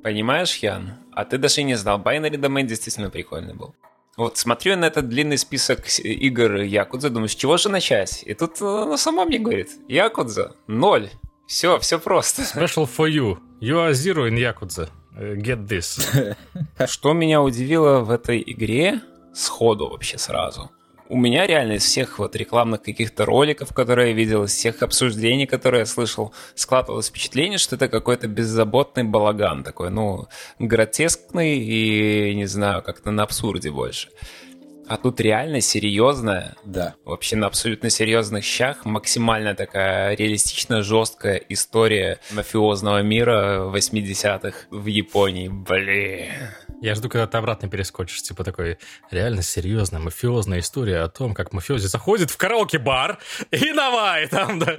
Понимаешь, 0.02 0.56
Ян? 0.56 0.92
А 1.12 1.24
ты 1.24 1.38
даже 1.38 1.62
не 1.62 1.74
знал, 1.74 2.00
Binary 2.00 2.38
Domain 2.38 2.64
действительно 2.64 3.08
прикольный 3.10 3.54
был. 3.54 3.74
Вот 4.16 4.36
смотрю 4.36 4.76
на 4.76 4.86
этот 4.86 5.08
длинный 5.08 5.38
список 5.38 5.86
игр 6.00 6.56
Якудза, 6.56 7.08
думаю, 7.08 7.28
с 7.28 7.34
чего 7.34 7.56
же 7.56 7.70
начать? 7.70 8.22
И 8.26 8.34
тут 8.34 8.60
ну, 8.60 8.96
сама 8.96 9.24
мне 9.24 9.38
говорит, 9.38 9.70
Якудза, 9.88 10.54
ноль. 10.66 11.08
Все, 11.46 11.78
все 11.78 11.98
просто. 11.98 12.42
Special 12.42 12.86
for 12.86 13.08
you. 13.08 13.38
You 13.60 13.76
are 13.76 13.92
zero 13.92 14.28
in 14.28 14.36
Якудза. 14.36 14.90
Get 15.16 15.66
this. 15.66 16.36
Что 16.86 17.12
меня 17.14 17.40
удивило 17.40 18.00
в 18.00 18.10
этой 18.10 18.42
игре 18.46 19.00
сходу 19.32 19.88
вообще 19.88 20.18
сразу– 20.18 20.70
у 21.08 21.16
меня 21.16 21.46
реально 21.46 21.74
из 21.74 21.84
всех 21.84 22.18
вот 22.18 22.36
рекламных 22.36 22.82
каких-то 22.82 23.24
роликов, 23.24 23.72
которые 23.72 24.10
я 24.10 24.14
видел, 24.14 24.44
из 24.44 24.52
всех 24.52 24.82
обсуждений, 24.82 25.46
которые 25.46 25.80
я 25.80 25.86
слышал, 25.86 26.32
складывалось 26.54 27.08
впечатление, 27.08 27.58
что 27.58 27.76
это 27.76 27.88
какой-то 27.88 28.28
беззаботный 28.28 29.04
балаган 29.04 29.64
такой, 29.64 29.90
ну, 29.90 30.28
гротескный 30.58 31.58
и, 31.58 32.34
не 32.34 32.46
знаю, 32.46 32.82
как-то 32.82 33.10
на 33.10 33.22
абсурде 33.22 33.70
больше. 33.70 34.08
А 34.88 34.96
тут 34.96 35.20
реально 35.20 35.60
серьезная, 35.60 36.56
да. 36.64 36.94
вообще 37.04 37.36
на 37.36 37.46
абсолютно 37.46 37.90
серьезных 37.90 38.42
щах, 38.42 38.86
максимально 38.86 39.54
такая 39.54 40.16
реалистичная, 40.16 40.82
жесткая 40.82 41.36
история 41.50 42.18
мафиозного 42.32 43.02
мира 43.02 43.70
80-х 43.70 44.68
в 44.70 44.86
Японии. 44.86 45.48
Блин. 45.48 46.30
Я 46.80 46.94
жду, 46.94 47.08
когда 47.08 47.26
ты 47.26 47.38
обратно 47.38 47.68
перескочишь, 47.68 48.22
типа 48.22 48.44
такой 48.44 48.78
реально 49.10 49.42
серьезная 49.42 50.00
мафиозная 50.00 50.60
история 50.60 51.00
о 51.00 51.08
том, 51.08 51.34
как 51.34 51.52
мафиози 51.52 51.86
заходит 51.86 52.30
в 52.30 52.36
караоке-бар 52.36 53.18
и 53.50 53.72
давай 53.72 54.28
там, 54.28 54.58
да. 54.58 54.76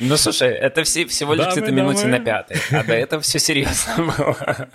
Ну, 0.00 0.16
слушай, 0.16 0.50
это 0.50 0.84
все, 0.84 1.06
всего 1.06 1.34
лишь 1.34 1.46
где-то 1.52 1.72
минуте 1.72 2.06
на 2.06 2.20
пятой, 2.20 2.58
а 2.70 2.84
до 2.84 2.94
этого 2.94 3.22
все 3.22 3.38
серьезно 3.38 4.12
было. 4.16 4.68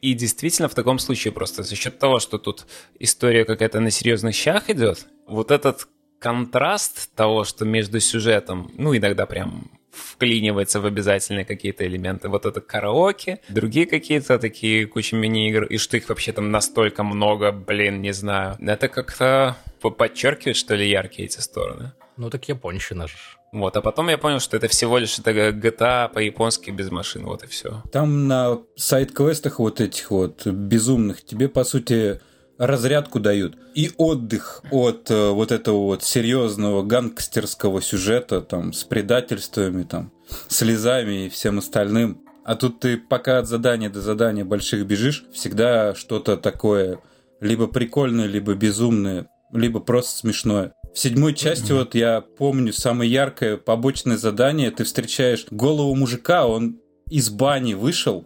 И 0.00 0.14
действительно, 0.14 0.68
в 0.68 0.74
таком 0.74 0.98
случае 0.98 1.32
просто 1.32 1.62
за 1.62 1.76
счет 1.76 1.98
того, 1.98 2.20
что 2.20 2.38
тут 2.38 2.66
история 2.98 3.44
какая-то 3.44 3.80
на 3.80 3.90
серьезных 3.90 4.34
щах 4.34 4.70
идет, 4.70 5.06
вот 5.26 5.50
этот 5.50 5.88
контраст 6.18 7.14
того, 7.14 7.44
что 7.44 7.64
между 7.64 8.00
сюжетом, 8.00 8.70
ну, 8.76 8.96
иногда 8.96 9.26
прям 9.26 9.70
вклинивается 9.90 10.80
в 10.80 10.86
обязательные 10.86 11.44
какие-то 11.44 11.86
элементы. 11.86 12.28
Вот 12.28 12.46
это 12.46 12.60
караоке, 12.60 13.40
другие 13.48 13.86
какие-то 13.86 14.38
такие 14.38 14.86
куча 14.86 15.16
мини-игр, 15.16 15.64
и 15.64 15.78
что 15.78 15.96
их 15.96 16.08
вообще 16.08 16.32
там 16.32 16.50
настолько 16.50 17.02
много, 17.02 17.52
блин, 17.52 18.00
не 18.00 18.12
знаю. 18.12 18.56
Это 18.60 18.88
как-то 18.88 19.56
подчеркивает, 19.80 20.56
что 20.56 20.74
ли, 20.74 20.88
яркие 20.88 21.26
эти 21.26 21.40
стороны. 21.40 21.92
Ну 22.16 22.30
так 22.30 22.48
японщина 22.48 23.06
же. 23.06 23.14
Вот, 23.52 23.76
а 23.76 23.80
потом 23.80 24.08
я 24.10 24.18
понял, 24.18 24.38
что 24.38 24.56
это 24.56 24.68
всего 24.68 24.98
лишь 24.98 25.18
это 25.18 25.30
GTA 25.30 26.08
по-японски 26.12 26.70
без 26.70 26.90
машин, 26.90 27.24
вот 27.24 27.42
и 27.42 27.46
все. 27.48 27.82
Там 27.90 28.28
на 28.28 28.58
сайт-квестах 28.76 29.58
вот 29.58 29.80
этих 29.80 30.10
вот 30.12 30.46
безумных 30.46 31.24
тебе, 31.24 31.48
по 31.48 31.64
сути, 31.64 32.20
разрядку 32.60 33.18
дают. 33.18 33.56
И 33.74 33.90
отдых 33.96 34.62
от 34.70 35.10
э, 35.10 35.30
вот 35.30 35.50
этого 35.50 35.78
вот 35.78 36.04
серьезного 36.04 36.82
гангстерского 36.82 37.80
сюжета 37.80 38.42
там 38.42 38.74
с 38.74 38.84
предательствами 38.84 39.82
там 39.82 40.12
слезами 40.48 41.26
и 41.26 41.28
всем 41.30 41.58
остальным. 41.58 42.20
А 42.44 42.56
тут 42.56 42.80
ты 42.80 42.98
пока 42.98 43.38
от 43.38 43.48
задания 43.48 43.88
до 43.88 44.02
задания 44.02 44.44
больших 44.44 44.86
бежишь 44.86 45.24
всегда 45.32 45.94
что-то 45.94 46.36
такое 46.36 47.00
либо 47.40 47.66
прикольное 47.66 48.26
либо 48.26 48.54
безумное 48.54 49.28
либо 49.52 49.80
просто 49.80 50.18
смешное. 50.18 50.74
В 50.92 50.98
седьмой 50.98 51.34
части, 51.34 51.72
вот 51.72 51.94
я 51.94 52.20
помню, 52.20 52.72
самое 52.72 53.10
яркое 53.10 53.56
побочное 53.56 54.16
задание, 54.16 54.70
ты 54.70 54.84
встречаешь 54.84 55.46
голову 55.50 55.94
мужика, 55.94 56.46
он 56.46 56.78
из 57.08 57.30
бани 57.30 57.74
вышел, 57.74 58.24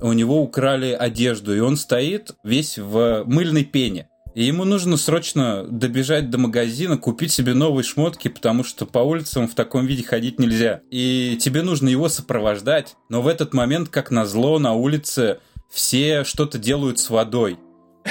у 0.00 0.12
него 0.12 0.42
украли 0.42 0.92
одежду, 0.92 1.54
и 1.54 1.60
он 1.60 1.76
стоит 1.76 2.32
весь 2.44 2.78
в 2.78 3.24
мыльной 3.26 3.64
пене. 3.64 4.08
И 4.34 4.44
ему 4.44 4.64
нужно 4.64 4.98
срочно 4.98 5.64
добежать 5.64 6.28
до 6.28 6.36
магазина, 6.36 6.98
купить 6.98 7.32
себе 7.32 7.54
новые 7.54 7.84
шмотки, 7.84 8.28
потому 8.28 8.64
что 8.64 8.84
по 8.84 8.98
улицам 8.98 9.48
в 9.48 9.54
таком 9.54 9.86
виде 9.86 10.04
ходить 10.04 10.38
нельзя. 10.38 10.82
И 10.90 11.38
тебе 11.40 11.62
нужно 11.62 11.88
его 11.88 12.10
сопровождать. 12.10 12.96
Но 13.08 13.22
в 13.22 13.28
этот 13.28 13.54
момент, 13.54 13.88
как 13.88 14.10
назло, 14.10 14.58
на 14.58 14.74
улице 14.74 15.38
все 15.70 16.22
что-то 16.24 16.58
делают 16.58 16.98
с 16.98 17.08
водой. 17.08 17.58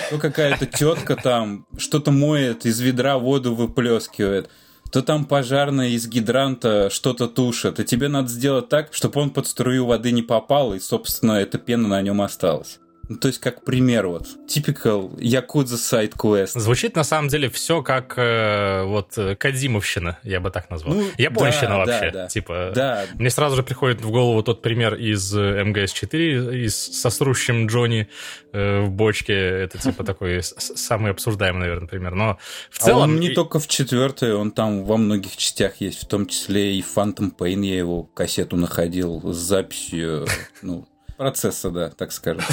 То 0.09 0.17
какая-то 0.17 0.65
тетка 0.65 1.15
там 1.15 1.67
что-то 1.77 2.09
моет, 2.09 2.65
из 2.65 2.79
ведра 2.79 3.19
воду 3.19 3.53
выплескивает 3.53 4.49
то 4.91 5.01
там 5.01 5.25
пожарная 5.25 5.89
из 5.89 6.07
гидранта 6.07 6.89
что-то 6.89 7.27
тушит, 7.27 7.79
и 7.79 7.85
тебе 7.85 8.07
надо 8.07 8.29
сделать 8.29 8.69
так, 8.69 8.93
чтобы 8.93 9.21
он 9.21 9.29
под 9.29 9.47
струю 9.47 9.85
воды 9.85 10.11
не 10.11 10.21
попал, 10.21 10.73
и, 10.73 10.79
собственно, 10.79 11.33
эта 11.33 11.57
пена 11.57 11.87
на 11.87 12.01
нем 12.01 12.21
осталась. 12.21 12.79
Ну, 13.07 13.17
то 13.17 13.27
есть, 13.27 13.39
как 13.39 13.63
пример, 13.63 14.07
вот, 14.07 14.27
typical 14.47 15.15
Якудза 15.19 15.77
сайт 15.77 16.15
квест. 16.15 16.53
Звучит, 16.59 16.95
на 16.95 17.03
самом 17.03 17.27
деле, 17.27 17.49
все 17.49 17.81
как 17.83 18.15
э, 18.17 18.83
вот 18.83 19.17
Кадзимовщина, 19.37 20.19
я 20.23 20.39
бы 20.39 20.49
так 20.49 20.69
назвал. 20.69 20.95
Ну, 20.95 21.03
Японщина 21.17 21.69
да, 21.69 21.77
вообще. 21.77 22.11
Да, 22.11 22.23
да. 22.23 22.27
Типа, 22.27 22.71
да. 22.73 23.05
мне 23.15 23.29
сразу 23.29 23.55
же 23.55 23.63
приходит 23.63 24.01
в 24.01 24.09
голову 24.09 24.41
тот 24.43 24.61
пример 24.61 24.95
из 24.95 25.35
МГС-4, 25.35 26.65
из 26.65 26.75
сосрущим 26.75 27.67
Джонни 27.67 28.07
э, 28.51 28.81
в 28.81 28.91
бочке. 28.91 29.33
Это, 29.33 29.77
типа, 29.77 30.03
такой 30.05 30.41
самый 30.41 31.11
обсуждаемый, 31.11 31.61
наверное, 31.61 31.87
пример. 31.87 32.15
Но 32.15 32.39
в 32.71 32.79
целом... 32.79 33.01
А 33.01 33.03
он 33.03 33.19
не 33.19 33.29
только 33.29 33.59
в 33.59 33.67
четвертой, 33.67 34.33
он 34.33 34.51
там 34.51 34.83
во 34.83 34.97
многих 34.97 35.37
частях 35.37 35.75
есть, 35.79 36.03
в 36.03 36.07
том 36.07 36.25
числе 36.25 36.75
и 36.75 36.81
Phantom 36.81 37.31
Pain, 37.37 37.65
я 37.65 37.77
его 37.77 38.03
кассету 38.03 38.57
находил 38.57 39.21
с 39.33 39.37
записью, 39.37 40.25
ну, 40.61 40.87
Процесса, 41.17 41.69
да, 41.69 41.89
так 41.89 42.11
скажем. 42.11 42.43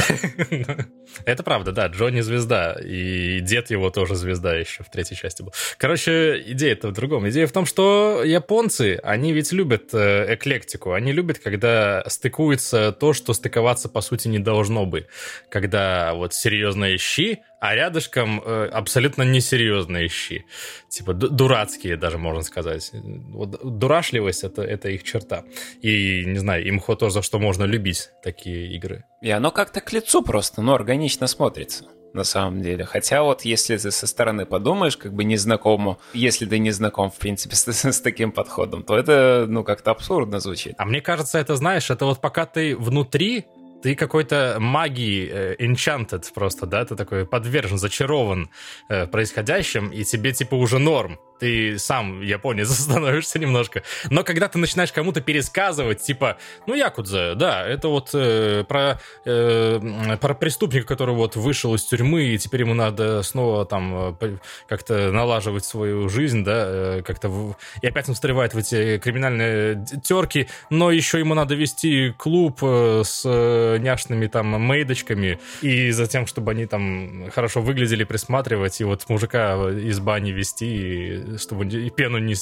Это 1.24 1.42
правда, 1.42 1.72
да. 1.72 1.86
Джонни 1.88 2.20
звезда, 2.20 2.76
и 2.80 3.40
дед 3.40 3.70
его 3.70 3.90
тоже 3.90 4.14
звезда 4.14 4.54
еще 4.54 4.84
в 4.84 4.90
третьей 4.90 5.16
части 5.16 5.42
был. 5.42 5.52
Короче, 5.78 6.40
идея-то 6.46 6.88
в 6.88 6.92
другом. 6.92 7.28
Идея 7.28 7.46
в 7.46 7.52
том, 7.52 7.66
что 7.66 8.22
японцы, 8.24 9.00
они 9.02 9.32
ведь 9.32 9.50
любят 9.52 9.92
э, 9.92 10.34
эклектику. 10.34 10.92
Они 10.92 11.12
любят, 11.12 11.40
когда 11.40 12.04
стыкуется 12.08 12.92
то, 12.92 13.12
что 13.12 13.34
стыковаться, 13.34 13.88
по 13.88 14.00
сути, 14.00 14.28
не 14.28 14.38
должно 14.38 14.86
бы. 14.86 15.08
Когда 15.48 16.14
вот 16.14 16.32
серьезные 16.32 16.98
щи 16.98 17.42
а 17.62 17.76
рядышком 17.76 18.42
э, 18.44 18.70
абсолютно 18.72 19.22
несерьезные 19.22 20.08
щи. 20.08 20.44
Типа 20.88 21.14
дурацкие 21.14 21.96
даже, 21.96 22.18
можно 22.18 22.42
сказать. 22.42 22.90
Вот, 22.92 23.78
дурашливость 23.78 24.42
это, 24.42 24.62
это 24.62 24.88
их 24.88 25.04
черта. 25.04 25.44
И, 25.80 26.24
не 26.26 26.38
знаю, 26.38 26.68
имхо 26.68 26.96
то, 26.96 27.08
за 27.08 27.22
что 27.22 27.38
можно 27.38 27.62
любить 27.62 28.10
такие 28.24 28.74
игры. 28.74 29.04
И 29.22 29.30
оно 29.30 29.52
как-то 29.52 29.80
к 29.80 29.92
лицу 29.92 30.22
просто, 30.22 30.60
но 30.60 30.74
органично 30.74 31.28
смотрится 31.28 31.84
на 32.12 32.24
самом 32.24 32.62
деле. 32.62 32.84
Хотя 32.84 33.22
вот 33.22 33.42
если 33.42 33.76
ты 33.76 33.92
со 33.92 34.08
стороны 34.08 34.44
подумаешь, 34.44 34.96
как 34.96 35.14
бы 35.14 35.22
незнакому, 35.22 36.00
если 36.14 36.46
ты 36.46 36.58
не 36.58 36.72
знаком, 36.72 37.12
в 37.12 37.16
принципе, 37.16 37.54
с, 37.54 37.68
с 37.68 38.00
таким 38.00 38.32
подходом, 38.32 38.82
то 38.82 38.98
это, 38.98 39.46
ну, 39.48 39.62
как-то 39.62 39.92
абсурдно 39.92 40.40
звучит. 40.40 40.74
А 40.78 40.84
мне 40.84 41.00
кажется, 41.00 41.38
это, 41.38 41.54
знаешь, 41.54 41.90
это 41.90 42.06
вот 42.06 42.20
пока 42.20 42.44
ты 42.44 42.76
внутри 42.76 43.46
ты 43.82 43.94
какой-то 43.94 44.56
магии 44.60 45.28
э, 45.30 45.56
enchanted 45.58 46.32
просто, 46.32 46.66
да, 46.66 46.84
ты 46.84 46.96
такой 46.96 47.26
подвержен, 47.26 47.78
зачарован 47.78 48.48
э, 48.88 49.06
происходящим, 49.06 49.88
и 49.88 50.04
тебе 50.04 50.32
типа 50.32 50.54
уже 50.54 50.78
норм 50.78 51.18
ты 51.42 51.76
сам 51.76 52.20
японец 52.22 52.68
становишься 52.78 53.40
немножко. 53.40 53.82
Но 54.10 54.22
когда 54.22 54.46
ты 54.46 54.58
начинаешь 54.58 54.92
кому-то 54.92 55.20
пересказывать, 55.20 56.00
типа, 56.00 56.36
ну, 56.68 56.74
Якудза, 56.74 57.34
да, 57.34 57.66
это 57.66 57.88
вот 57.88 58.10
э, 58.14 58.64
про, 58.68 59.00
э, 59.24 60.16
про 60.20 60.34
преступника, 60.34 60.86
который 60.86 61.16
вот 61.16 61.34
вышел 61.34 61.74
из 61.74 61.82
тюрьмы, 61.82 62.26
и 62.26 62.38
теперь 62.38 62.60
ему 62.60 62.74
надо 62.74 63.24
снова 63.24 63.66
там 63.66 64.14
э, 64.20 64.36
как-то 64.68 65.10
налаживать 65.10 65.64
свою 65.64 66.08
жизнь, 66.08 66.44
да, 66.44 66.64
э, 66.66 67.02
как-то... 67.04 67.28
В... 67.28 67.56
И 67.80 67.88
опять 67.88 68.08
он 68.08 68.14
встревает 68.14 68.54
в 68.54 68.58
эти 68.58 68.98
криминальные 68.98 69.84
терки, 70.04 70.46
но 70.70 70.92
еще 70.92 71.18
ему 71.18 71.34
надо 71.34 71.56
вести 71.56 72.14
клуб 72.16 72.60
э, 72.62 73.02
с 73.04 73.22
э, 73.24 73.78
няшными 73.78 74.28
там 74.28 74.46
мейдочками, 74.46 75.40
и 75.60 75.90
затем, 75.90 76.28
чтобы 76.28 76.52
они 76.52 76.66
там 76.66 77.32
хорошо 77.32 77.62
выглядели, 77.62 78.04
присматривать, 78.04 78.80
и 78.80 78.84
вот 78.84 79.08
мужика 79.08 79.56
из 79.70 79.98
бани 79.98 80.30
вести, 80.30 81.31
чтобы 81.38 81.66
и 81.66 81.90
пену 81.90 82.18
не, 82.18 82.34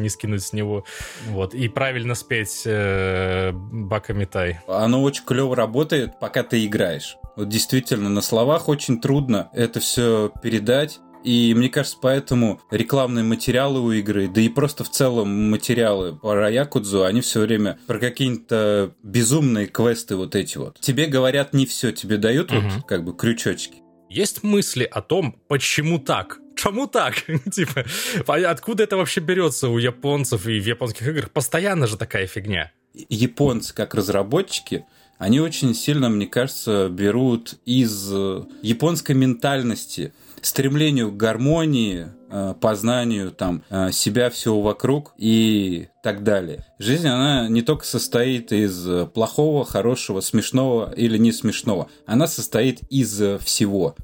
не 0.00 0.08
скинуть 0.08 0.42
с 0.42 0.52
него. 0.52 0.84
Вот. 1.28 1.54
И 1.54 1.68
правильно 1.68 2.14
спеть 2.14 2.62
э, 2.64 3.52
Бакамитай. 3.52 4.60
Оно 4.66 5.02
очень 5.02 5.24
клево 5.24 5.56
работает, 5.56 6.18
пока 6.20 6.42
ты 6.42 6.64
играешь. 6.64 7.16
Вот 7.36 7.48
действительно, 7.48 8.08
на 8.08 8.20
словах 8.20 8.68
очень 8.68 9.00
трудно 9.00 9.50
это 9.52 9.80
все 9.80 10.32
передать. 10.42 11.00
И 11.24 11.54
мне 11.56 11.70
кажется, 11.70 11.96
поэтому 12.00 12.60
рекламные 12.70 13.24
материалы 13.24 13.80
у 13.80 13.90
игры, 13.92 14.28
да 14.28 14.42
и 14.42 14.50
просто 14.50 14.84
в 14.84 14.90
целом 14.90 15.50
материалы 15.50 16.14
про 16.16 16.50
Якудзу, 16.50 17.04
они 17.04 17.22
все 17.22 17.40
время 17.40 17.78
про 17.86 17.98
какие-то 17.98 18.94
безумные 19.02 19.66
квесты 19.66 20.16
вот 20.16 20.34
эти 20.34 20.58
вот. 20.58 20.78
Тебе 20.80 21.06
говорят 21.06 21.54
не 21.54 21.64
все, 21.64 21.92
тебе 21.92 22.18
дают 22.18 22.52
угу. 22.52 22.60
вот 22.60 22.84
как 22.86 23.04
бы 23.04 23.16
крючочки. 23.16 23.76
Есть 24.10 24.42
мысли 24.42 24.84
о 24.84 25.00
том, 25.00 25.34
почему 25.48 25.98
так? 25.98 26.38
Чему 26.56 26.86
так? 26.86 27.14
типа, 27.52 27.84
откуда 28.26 28.84
это 28.84 28.96
вообще 28.96 29.20
берется 29.20 29.68
у 29.68 29.78
японцев 29.78 30.46
и 30.46 30.60
в 30.60 30.66
японских 30.66 31.08
играх? 31.08 31.30
Постоянно 31.30 31.86
же 31.86 31.96
такая 31.96 32.26
фигня. 32.26 32.72
Японцы, 33.08 33.74
как 33.74 33.94
разработчики, 33.94 34.84
они 35.18 35.40
очень 35.40 35.74
сильно, 35.74 36.08
мне 36.08 36.26
кажется, 36.26 36.88
берут 36.88 37.54
из 37.64 38.10
э, 38.12 38.44
японской 38.62 39.12
ментальности, 39.12 40.12
стремлению 40.40 41.12
к 41.12 41.16
гармонии, 41.16 42.08
э, 42.30 42.54
познанию 42.60 43.30
там 43.30 43.62
э, 43.70 43.92
себя 43.92 44.28
всего 44.28 44.60
вокруг 44.60 45.14
и 45.16 45.88
так 46.02 46.24
далее. 46.24 46.66
Жизнь, 46.78 47.06
она 47.06 47.48
не 47.48 47.62
только 47.62 47.86
состоит 47.86 48.52
из 48.52 49.08
плохого, 49.14 49.64
хорошего, 49.64 50.20
смешного 50.20 50.92
или 50.94 51.16
не 51.16 51.32
смешного. 51.32 51.88
Она 52.06 52.26
состоит 52.26 52.80
из 52.90 53.22
всего. 53.42 53.94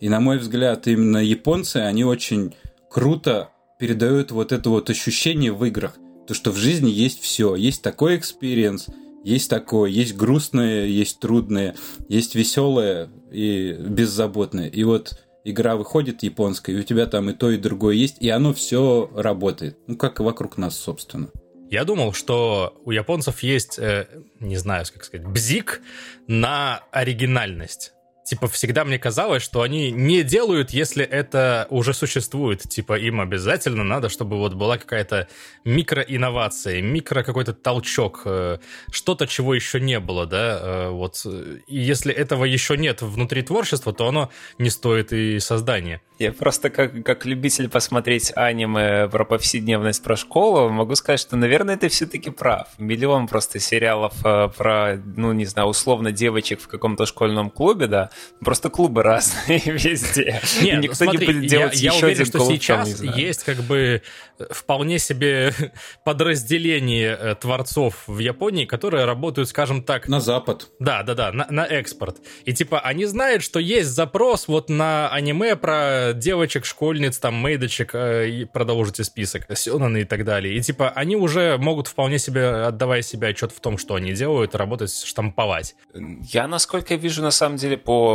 И, 0.00 0.08
на 0.08 0.20
мой 0.20 0.38
взгляд, 0.38 0.86
именно 0.86 1.18
японцы, 1.18 1.78
они 1.78 2.04
очень 2.04 2.54
круто 2.90 3.50
передают 3.78 4.30
вот 4.30 4.52
это 4.52 4.70
вот 4.70 4.90
ощущение 4.90 5.52
в 5.52 5.64
играх. 5.64 5.96
То, 6.26 6.34
что 6.34 6.50
в 6.50 6.56
жизни 6.56 6.90
есть 6.90 7.20
все. 7.20 7.54
Есть 7.54 7.82
такой 7.82 8.16
experience, 8.16 8.86
есть 9.24 9.50
такое, 9.50 9.90
есть 9.90 10.16
грустное, 10.16 10.86
есть 10.86 11.20
трудное, 11.20 11.74
есть 12.08 12.34
веселое 12.34 13.08
и 13.30 13.72
беззаботное. 13.72 14.68
И 14.68 14.84
вот 14.84 15.18
игра 15.44 15.76
выходит 15.76 16.22
японская, 16.22 16.76
и 16.76 16.80
у 16.80 16.82
тебя 16.82 17.06
там 17.06 17.30
и 17.30 17.32
то, 17.32 17.50
и 17.50 17.56
другое 17.56 17.94
есть, 17.94 18.18
и 18.20 18.28
оно 18.28 18.52
все 18.52 19.10
работает. 19.14 19.78
Ну, 19.86 19.96
как 19.96 20.20
и 20.20 20.22
вокруг 20.22 20.58
нас, 20.58 20.78
собственно. 20.78 21.30
Я 21.70 21.84
думал, 21.84 22.12
что 22.12 22.80
у 22.84 22.90
японцев 22.90 23.42
есть, 23.42 23.78
э, 23.78 24.06
не 24.40 24.56
знаю, 24.56 24.86
как 24.92 25.04
сказать, 25.04 25.26
бзик 25.26 25.82
на 26.26 26.82
оригинальность 26.92 27.92
типа, 28.28 28.46
всегда 28.48 28.84
мне 28.84 28.98
казалось, 28.98 29.42
что 29.42 29.62
они 29.62 29.90
не 29.90 30.22
делают, 30.22 30.70
если 30.70 31.04
это 31.04 31.66
уже 31.70 31.94
существует. 31.94 32.60
Типа, 32.60 32.98
им 32.98 33.20
обязательно 33.20 33.84
надо, 33.84 34.10
чтобы 34.10 34.36
вот 34.36 34.52
была 34.52 34.76
какая-то 34.76 35.28
микроинновация, 35.64 36.82
микро 36.82 37.22
какой-то 37.22 37.54
толчок, 37.54 38.22
э, 38.26 38.58
что-то, 38.90 39.26
чего 39.26 39.54
еще 39.54 39.80
не 39.80 39.98
было, 39.98 40.26
да, 40.26 40.60
э, 40.60 40.88
вот. 40.90 41.24
И 41.66 41.78
если 41.78 42.12
этого 42.12 42.44
еще 42.44 42.76
нет 42.76 43.00
внутри 43.00 43.42
творчества, 43.42 43.94
то 43.94 44.08
оно 44.08 44.30
не 44.58 44.68
стоит 44.68 45.12
и 45.12 45.38
создания. 45.38 46.02
Я 46.18 46.32
просто 46.32 46.68
как, 46.68 47.04
как 47.04 47.24
любитель 47.26 47.68
посмотреть 47.68 48.32
аниме 48.34 49.08
про 49.08 49.24
повседневность, 49.24 50.02
про 50.02 50.16
школу, 50.16 50.68
могу 50.68 50.96
сказать, 50.96 51.20
что, 51.20 51.36
наверное, 51.36 51.76
ты 51.76 51.88
все-таки 51.88 52.30
прав. 52.30 52.66
Миллион 52.76 53.28
просто 53.28 53.60
сериалов 53.60 54.14
э, 54.24 54.48
про, 54.56 55.00
ну, 55.16 55.32
не 55.32 55.44
знаю, 55.46 55.68
условно 55.68 56.10
девочек 56.10 56.60
в 56.60 56.66
каком-то 56.66 57.06
школьном 57.06 57.50
клубе, 57.50 57.86
да, 57.86 58.10
просто 58.40 58.70
клубы 58.70 59.02
разные 59.02 59.58
везде. 59.64 60.40
Нет, 60.60 60.82
никто 60.82 61.04
смотри, 61.04 61.26
не 61.26 61.32
будет 61.32 61.50
делать 61.50 61.80
я, 61.80 61.92
еще 61.92 62.00
я 62.00 62.06
уверен, 62.06 62.22
один 62.22 62.26
что 62.26 62.38
клуб, 62.38 62.52
сейчас 62.52 62.94
там, 62.94 63.14
есть 63.14 63.44
как 63.44 63.56
бы 63.58 64.02
вполне 64.50 64.98
себе 64.98 65.52
подразделение 66.04 67.16
э, 67.18 67.34
творцов 67.34 68.04
в 68.06 68.18
Японии, 68.18 68.64
которые 68.64 69.04
работают, 69.04 69.48
скажем 69.48 69.82
так... 69.82 70.08
На 70.08 70.20
Запад. 70.20 70.68
Да, 70.78 71.02
да, 71.02 71.14
да, 71.14 71.32
на, 71.32 71.46
на 71.50 71.66
экспорт. 71.66 72.18
И 72.44 72.52
типа 72.52 72.80
они 72.80 73.04
знают, 73.06 73.42
что 73.42 73.58
есть 73.58 73.88
запрос 73.88 74.48
вот 74.48 74.68
на 74.68 75.08
аниме 75.08 75.56
про 75.56 76.12
девочек, 76.14 76.64
школьниц, 76.64 77.18
там, 77.18 77.34
мейдочек, 77.34 77.94
э, 77.94 78.28
и 78.28 78.44
продолжите 78.44 79.04
список, 79.04 79.46
сёнаны 79.56 80.02
и 80.02 80.04
так 80.04 80.24
далее. 80.24 80.54
И 80.56 80.60
типа 80.60 80.90
они 80.90 81.16
уже 81.16 81.56
могут 81.58 81.88
вполне 81.88 82.18
себе, 82.18 82.48
отдавая 82.48 83.02
себе 83.02 83.28
отчет 83.28 83.52
в 83.52 83.60
том, 83.60 83.78
что 83.78 83.94
они 83.94 84.12
делают, 84.12 84.54
работать, 84.54 84.92
штамповать. 84.92 85.74
Я, 85.94 86.46
насколько 86.46 86.94
вижу, 86.94 87.22
на 87.22 87.30
самом 87.30 87.56
деле, 87.56 87.76
по 87.76 88.07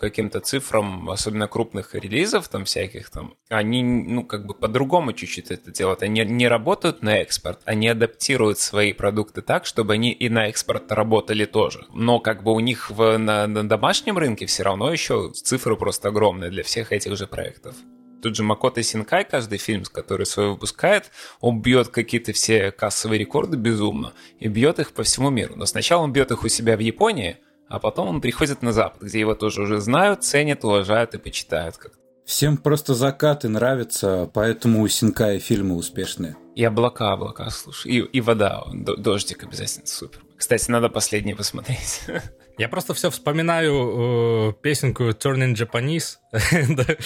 каким-то 0.00 0.40
цифрам, 0.40 1.08
особенно 1.10 1.48
крупных 1.48 1.94
релизов 1.94 2.48
там 2.48 2.64
всяких, 2.64 3.10
там, 3.10 3.34
они, 3.48 3.82
ну, 3.82 4.24
как 4.24 4.46
бы 4.46 4.54
по-другому 4.54 5.12
чуть-чуть 5.12 5.50
это 5.50 5.70
делают. 5.70 6.02
Они 6.02 6.24
не 6.24 6.48
работают 6.48 7.02
на 7.02 7.18
экспорт, 7.18 7.60
они 7.64 7.88
адаптируют 7.88 8.58
свои 8.58 8.92
продукты 8.92 9.42
так, 9.42 9.66
чтобы 9.66 9.94
они 9.94 10.12
и 10.12 10.28
на 10.28 10.48
экспорт 10.48 10.92
работали 10.92 11.44
тоже. 11.44 11.86
Но 11.92 12.18
как 12.20 12.42
бы 12.42 12.52
у 12.52 12.60
них 12.60 12.90
в, 12.90 13.16
на, 13.18 13.46
на 13.46 13.68
домашнем 13.68 14.18
рынке 14.18 14.46
все 14.46 14.62
равно 14.62 14.92
еще 14.92 15.30
цифры 15.32 15.76
просто 15.76 16.08
огромные 16.08 16.50
для 16.50 16.62
всех 16.62 16.92
этих 16.92 17.16
же 17.16 17.26
проектов. 17.26 17.76
Тут 18.22 18.34
же 18.34 18.42
Макото 18.42 18.82
Синкай, 18.82 19.24
каждый 19.24 19.58
фильм, 19.58 19.84
который 19.84 20.26
свой 20.26 20.48
выпускает, 20.48 21.10
он 21.40 21.60
бьет 21.60 21.88
какие-то 21.88 22.32
все 22.32 22.72
кассовые 22.72 23.18
рекорды 23.18 23.56
безумно 23.56 24.14
и 24.40 24.48
бьет 24.48 24.78
их 24.78 24.92
по 24.92 25.02
всему 25.02 25.30
миру. 25.30 25.54
Но 25.56 25.66
сначала 25.66 26.02
он 26.02 26.12
бьет 26.12 26.30
их 26.30 26.42
у 26.42 26.48
себя 26.48 26.76
в 26.76 26.80
Японии, 26.80 27.36
а 27.68 27.78
потом 27.78 28.08
он 28.08 28.20
приходит 28.20 28.62
на 28.62 28.72
Запад, 28.72 29.02
где 29.02 29.20
его 29.20 29.34
тоже 29.34 29.62
уже 29.62 29.80
знают, 29.80 30.24
ценят, 30.24 30.64
уважают 30.64 31.14
и 31.14 31.18
почитают 31.18 31.76
как-то. 31.76 31.98
Всем 32.24 32.56
просто 32.56 32.94
закаты 32.94 33.48
нравятся, 33.48 34.28
поэтому 34.34 34.82
у 34.82 34.88
Синкая 34.88 35.38
фильмы 35.38 35.76
успешные. 35.76 36.36
И 36.56 36.64
облака, 36.64 37.12
облака, 37.12 37.48
слушай. 37.50 37.92
И, 37.92 37.98
и 38.00 38.20
вода, 38.20 38.64
дождик 38.72 39.44
обязательно 39.44 39.86
супер. 39.86 40.22
Кстати, 40.36 40.70
надо 40.70 40.88
последний 40.88 41.34
посмотреть. 41.34 42.02
Я 42.58 42.68
просто 42.68 42.94
все 42.94 43.10
вспоминаю 43.10 44.50
э, 44.50 44.52
песенку 44.62 45.04
Turning 45.10 45.54
Japanese 45.54 46.16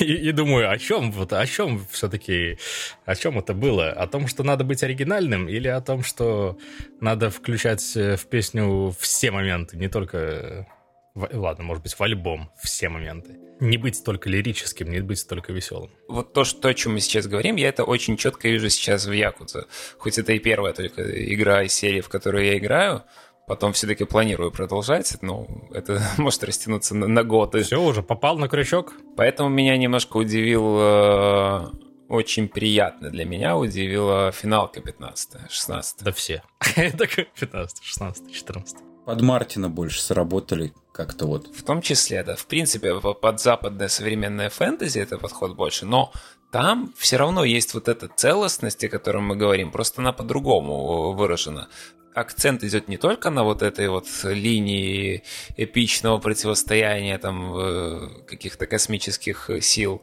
и, 0.00 0.04
и 0.04 0.32
думаю, 0.32 0.70
о 0.70 0.78
чем 0.78 1.10
вот, 1.10 1.32
о 1.32 1.46
чем 1.46 1.84
все-таки, 1.90 2.58
о 3.04 3.16
чем 3.16 3.38
это 3.38 3.52
было? 3.52 3.90
О 3.90 4.06
том, 4.06 4.28
что 4.28 4.44
надо 4.44 4.62
быть 4.62 4.84
оригинальным 4.84 5.48
или 5.48 5.66
о 5.66 5.80
том, 5.80 6.04
что 6.04 6.58
надо 7.00 7.30
включать 7.30 7.82
в 7.94 8.24
песню 8.26 8.94
все 9.00 9.32
моменты, 9.32 9.76
не 9.76 9.88
только 9.88 10.66
ладно, 11.14 11.64
может 11.64 11.82
быть, 11.82 11.98
в 11.98 12.02
альбом 12.02 12.50
все 12.62 12.88
моменты. 12.88 13.38
Не 13.60 13.76
быть 13.76 14.02
только 14.04 14.30
лирическим, 14.30 14.90
не 14.90 15.00
быть 15.00 15.26
только 15.28 15.52
веселым. 15.52 15.90
Вот 16.08 16.32
то, 16.32 16.44
что, 16.44 16.68
о 16.68 16.74
чем 16.74 16.94
мы 16.94 17.00
сейчас 17.00 17.26
говорим, 17.26 17.56
я 17.56 17.68
это 17.68 17.84
очень 17.84 18.16
четко 18.16 18.48
вижу 18.48 18.70
сейчас 18.70 19.06
в 19.06 19.12
Якудзе. 19.12 19.64
Хоть 19.98 20.18
это 20.18 20.32
и 20.32 20.38
первая 20.38 20.72
только 20.72 21.02
игра 21.34 21.62
из 21.62 21.74
серии, 21.74 22.00
в 22.00 22.08
которую 22.08 22.46
я 22.46 22.56
играю, 22.56 23.02
потом 23.50 23.72
все-таки 23.72 24.04
планирую 24.04 24.52
продолжать, 24.52 25.16
но 25.22 25.48
это 25.72 26.00
может 26.18 26.44
растянуться 26.44 26.94
на, 26.94 27.08
на 27.08 27.24
годы. 27.24 27.64
Все, 27.64 27.82
уже 27.82 28.00
попал 28.00 28.38
на 28.38 28.48
крючок. 28.48 28.94
Поэтому 29.16 29.48
меня 29.48 29.76
немножко 29.76 30.18
удивил, 30.18 30.76
э, 30.78 31.66
очень 32.08 32.48
приятно 32.48 33.10
для 33.10 33.24
меня 33.24 33.56
удивила 33.56 34.30
финалка 34.30 34.80
15 34.80 35.50
16 35.50 35.96
Да 36.04 36.12
все. 36.12 36.44
Это 36.76 37.08
15 37.08 37.82
16 37.82 38.32
14 38.32 38.76
Под 39.04 39.20
Мартина 39.20 39.68
больше 39.68 40.00
сработали 40.00 40.72
как-то 40.92 41.26
вот. 41.26 41.48
В 41.48 41.64
том 41.64 41.82
числе, 41.82 42.22
да. 42.22 42.36
В 42.36 42.46
принципе, 42.46 43.00
под 43.00 43.40
западное 43.40 43.88
современное 43.88 44.48
фэнтези 44.48 45.00
это 45.00 45.18
подход 45.18 45.56
больше, 45.56 45.86
но 45.86 46.12
там 46.52 46.92
все 46.96 47.16
равно 47.16 47.42
есть 47.42 47.74
вот 47.74 47.88
эта 47.88 48.06
целостность, 48.06 48.84
о 48.84 48.88
которой 48.88 49.22
мы 49.22 49.34
говорим, 49.34 49.72
просто 49.72 50.02
она 50.02 50.12
по-другому 50.12 51.12
выражена. 51.14 51.68
Акцент 52.14 52.64
идет 52.64 52.88
не 52.88 52.96
только 52.96 53.30
на 53.30 53.44
вот 53.44 53.62
этой 53.62 53.88
вот 53.88 54.06
линии 54.24 55.22
эпичного 55.56 56.18
противостояния 56.18 57.18
там 57.18 57.56
э, 57.56 58.08
каких-то 58.26 58.66
космических 58.66 59.50
сил, 59.60 60.02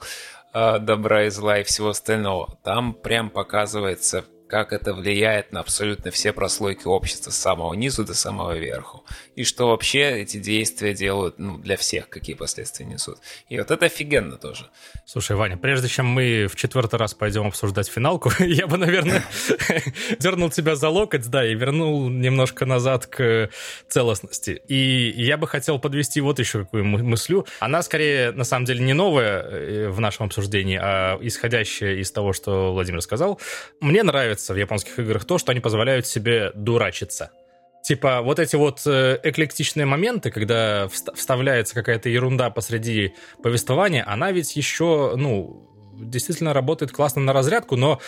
а, 0.53 0.79
добра 0.79 1.25
и 1.25 1.29
зла 1.29 1.59
и 1.59 1.63
всего 1.63 1.89
остального. 1.89 2.57
Там 2.63 2.93
прям 2.93 3.29
показывается 3.29 4.25
как 4.47 4.73
это 4.73 4.93
влияет 4.93 5.51
на 5.51 5.59
абсолютно 5.59 6.11
все 6.11 6.33
прослойки 6.33 6.87
общества 6.87 7.31
с 7.31 7.37
самого 7.37 7.73
низу 7.73 8.05
до 8.05 8.13
самого 8.13 8.57
верху. 8.57 9.03
И 9.35 9.43
что 9.43 9.67
вообще 9.67 10.21
эти 10.21 10.37
действия 10.37 10.93
делают 10.93 11.37
ну, 11.37 11.57
для 11.57 11.77
всех, 11.77 12.09
какие 12.09 12.35
последствия 12.35 12.85
несут. 12.85 13.17
И 13.49 13.57
вот 13.57 13.69
это 13.71 13.85
офигенно 13.85 14.37
тоже. 14.37 14.69
Слушай, 15.05 15.35
Ваня, 15.35 15.57
прежде 15.57 15.87
чем 15.87 16.07
мы 16.07 16.47
в 16.47 16.55
четвертый 16.55 16.97
раз 16.97 17.13
пойдем 17.13 17.47
обсуждать 17.47 17.87
финалку, 17.87 18.31
я 18.39 18.67
бы, 18.67 18.77
наверное, 18.77 19.23
дернул 20.19 20.49
тебя 20.49 20.75
за 20.75 20.89
локоть, 20.89 21.27
да, 21.29 21.45
и 21.45 21.53
вернул 21.53 22.09
немножко 22.09 22.65
назад 22.65 23.05
к 23.07 23.49
целостности. 23.87 24.61
И 24.67 25.13
я 25.15 25.37
бы 25.37 25.47
хотел 25.47 25.79
подвести 25.79 26.21
вот 26.21 26.39
еще 26.39 26.59
какую 26.59 26.85
мыслю. 26.85 27.45
Она 27.59 27.81
скорее, 27.83 28.31
на 28.31 28.43
самом 28.43 28.65
деле, 28.65 28.83
не 28.83 28.93
новая 28.93 29.41
э, 29.41 29.89
в 29.89 29.99
нашем 29.99 30.27
обсуждении, 30.27 30.79
а 30.81 31.17
исходящая 31.21 31.95
из 31.95 32.11
того, 32.11 32.33
что 32.33 32.73
Владимир 32.73 33.01
сказал. 33.01 33.39
Мне 33.81 34.03
нравится 34.03 34.36
нравится 34.37 34.53
в 34.53 34.57
японских 34.57 34.99
играх 34.99 35.25
то, 35.25 35.37
что 35.37 35.51
они 35.51 35.61
позволяют 35.61 36.05
себе 36.05 36.51
дурачиться. 36.53 37.31
Типа 37.83 38.21
вот 38.21 38.39
эти 38.39 38.55
вот 38.55 38.81
э, 38.85 39.19
эклектичные 39.23 39.85
моменты, 39.85 40.29
когда 40.29 40.87
вставляется 40.87 41.73
какая-то 41.73 42.09
ерунда 42.09 42.49
посреди 42.49 43.13
повествования, 43.41 44.03
она 44.07 44.31
ведь 44.31 44.55
еще, 44.57 45.13
ну, 45.15 45.69
действительно 45.97 46.53
работает 46.53 46.91
классно 46.91 47.21
на 47.21 47.33
разрядку, 47.33 47.75
но 47.75 47.99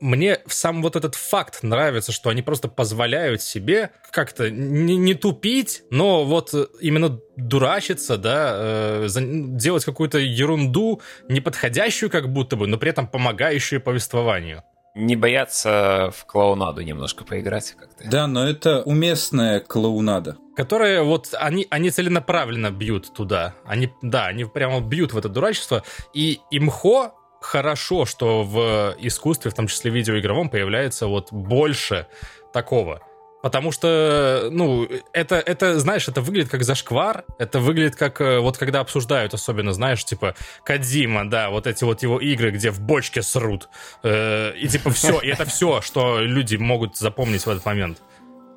мне 0.00 0.38
сам 0.48 0.82
вот 0.82 0.96
этот 0.96 1.14
факт 1.14 1.62
нравится, 1.62 2.10
что 2.12 2.30
они 2.30 2.42
просто 2.42 2.68
позволяют 2.68 3.42
себе 3.42 3.90
как-то 4.10 4.50
не, 4.50 4.96
не 4.96 5.14
тупить, 5.14 5.82
но 5.90 6.24
вот 6.24 6.54
именно 6.80 7.20
дурачиться, 7.36 8.16
да, 8.16 8.52
э, 8.56 9.08
делать 9.12 9.84
какую-то 9.84 10.18
ерунду, 10.18 11.00
неподходящую 11.28 12.10
как 12.10 12.32
будто 12.32 12.56
бы, 12.56 12.66
но 12.66 12.78
при 12.78 12.90
этом 12.90 13.06
помогающую 13.06 13.80
повествованию 13.80 14.64
не 14.94 15.16
бояться 15.16 16.10
в 16.16 16.26
клоунаду 16.26 16.82
немножко 16.82 17.24
поиграть 17.24 17.74
как-то. 17.78 18.08
Да, 18.08 18.26
но 18.26 18.48
это 18.48 18.82
уместная 18.82 19.60
клоунада. 19.60 20.36
Которые 20.56 21.02
вот, 21.02 21.28
они, 21.38 21.66
они 21.70 21.90
целенаправленно 21.90 22.70
бьют 22.70 23.12
туда. 23.14 23.54
Они, 23.64 23.90
да, 24.02 24.26
они 24.26 24.44
прямо 24.44 24.80
бьют 24.80 25.12
в 25.12 25.18
это 25.18 25.28
дурачество. 25.28 25.82
И 26.12 26.40
имхо 26.50 27.14
хорошо, 27.40 28.04
что 28.04 28.42
в 28.42 28.96
искусстве, 28.98 29.50
в 29.50 29.54
том 29.54 29.66
числе 29.68 29.90
видеоигровом, 29.90 30.50
появляется 30.50 31.06
вот 31.06 31.32
больше 31.32 32.06
такого. 32.52 33.00
Потому 33.42 33.72
что, 33.72 34.48
ну, 34.50 34.86
это, 35.12 35.36
это, 35.36 35.78
знаешь, 35.80 36.08
это 36.08 36.20
выглядит 36.20 36.50
как 36.50 36.62
зашквар, 36.62 37.24
это 37.38 37.58
выглядит 37.58 37.96
как, 37.96 38.20
э, 38.20 38.38
вот 38.38 38.58
когда 38.58 38.80
обсуждают, 38.80 39.32
особенно, 39.32 39.72
знаешь, 39.72 40.04
типа, 40.04 40.34
Кадима, 40.64 41.28
да, 41.28 41.50
вот 41.50 41.66
эти 41.66 41.84
вот 41.84 42.02
его 42.02 42.20
игры, 42.20 42.50
где 42.50 42.70
в 42.70 42.80
бочке 42.80 43.22
срут, 43.22 43.68
э, 44.02 44.54
и 44.56 44.68
типа 44.68 44.90
все, 44.90 45.20
и 45.20 45.28
это 45.28 45.44
все, 45.46 45.80
что 45.80 46.20
люди 46.20 46.56
могут 46.56 46.96
запомнить 46.96 47.46
в 47.46 47.48
этот 47.48 47.64
момент. 47.64 48.02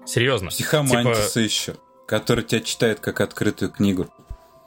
Серьезно. 0.06 0.50
Психомантисы 0.50 1.34
типа... 1.34 1.40
еще, 1.40 1.76
который 2.06 2.44
тебя 2.44 2.60
читает 2.60 3.00
как 3.00 3.22
открытую 3.22 3.72
книгу. 3.72 4.10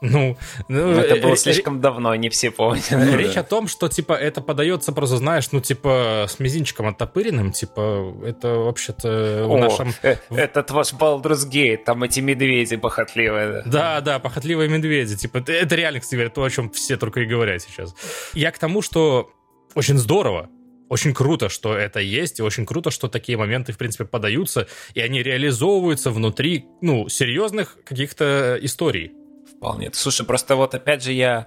Ну, 0.00 0.36
ну 0.68 0.90
это 0.92 1.16
было 1.16 1.36
слишком 1.36 1.80
давно, 1.80 2.14
не 2.14 2.28
все 2.28 2.50
помнят. 2.50 2.84
Ну, 2.90 3.16
речь 3.16 3.36
о 3.36 3.42
том, 3.42 3.68
что 3.68 3.88
типа 3.88 4.12
это 4.12 4.40
подается 4.40 4.92
просто, 4.92 5.16
знаешь, 5.16 5.50
ну 5.52 5.60
типа 5.60 6.26
с 6.28 6.38
мизинчиком 6.38 6.88
оттопыренным, 6.88 7.52
типа 7.52 8.14
это 8.24 8.48
вообще-то 8.54 9.46
в 9.46 9.56
нашем. 9.58 9.94
Э, 10.02 10.16
этот 10.30 10.70
ваш 10.70 10.92
Baldur's 10.92 11.48
Gate, 11.50 11.84
там 11.84 12.02
эти 12.02 12.20
медведи 12.20 12.76
похотливые. 12.76 13.62
Да, 13.66 14.00
да, 14.00 14.18
похотливые 14.18 14.68
медведи, 14.68 15.16
типа 15.16 15.38
это 15.38 15.74
реально, 15.74 16.00
кстати 16.00 16.14
говоря, 16.16 16.30
то, 16.30 16.42
о 16.42 16.50
чем 16.50 16.70
все 16.70 16.96
только 16.96 17.20
и 17.20 17.26
говорят 17.26 17.62
сейчас. 17.62 17.94
Я 18.34 18.50
к 18.50 18.58
тому, 18.58 18.82
что 18.82 19.30
очень 19.74 19.98
здорово, 19.98 20.50
очень 20.88 21.14
круто, 21.14 21.48
что 21.48 21.76
это 21.76 22.00
есть, 22.00 22.38
и 22.38 22.42
очень 22.42 22.64
круто, 22.64 22.90
что 22.90 23.08
такие 23.08 23.36
моменты, 23.36 23.72
в 23.72 23.78
принципе, 23.78 24.04
подаются, 24.04 24.68
и 24.94 25.00
они 25.00 25.22
реализовываются 25.22 26.10
внутри, 26.10 26.66
ну, 26.80 27.08
серьезных 27.08 27.78
каких-то 27.84 28.58
историй 28.60 29.12
вполне. 29.56 29.90
Слушай, 29.92 30.26
просто 30.26 30.56
вот 30.56 30.74
опять 30.74 31.02
же 31.02 31.12
я 31.12 31.46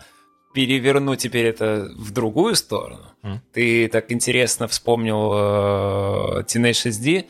переверну 0.54 1.16
теперь 1.16 1.46
это 1.46 1.90
в 1.96 2.12
другую 2.12 2.56
сторону. 2.56 3.06
Mm. 3.24 3.40
Ты 3.54 3.88
так 3.88 4.12
интересно 4.12 4.68
вспомнил 4.68 5.32
э, 5.34 6.44
Teenage 6.44 6.90
SD. 6.90 7.26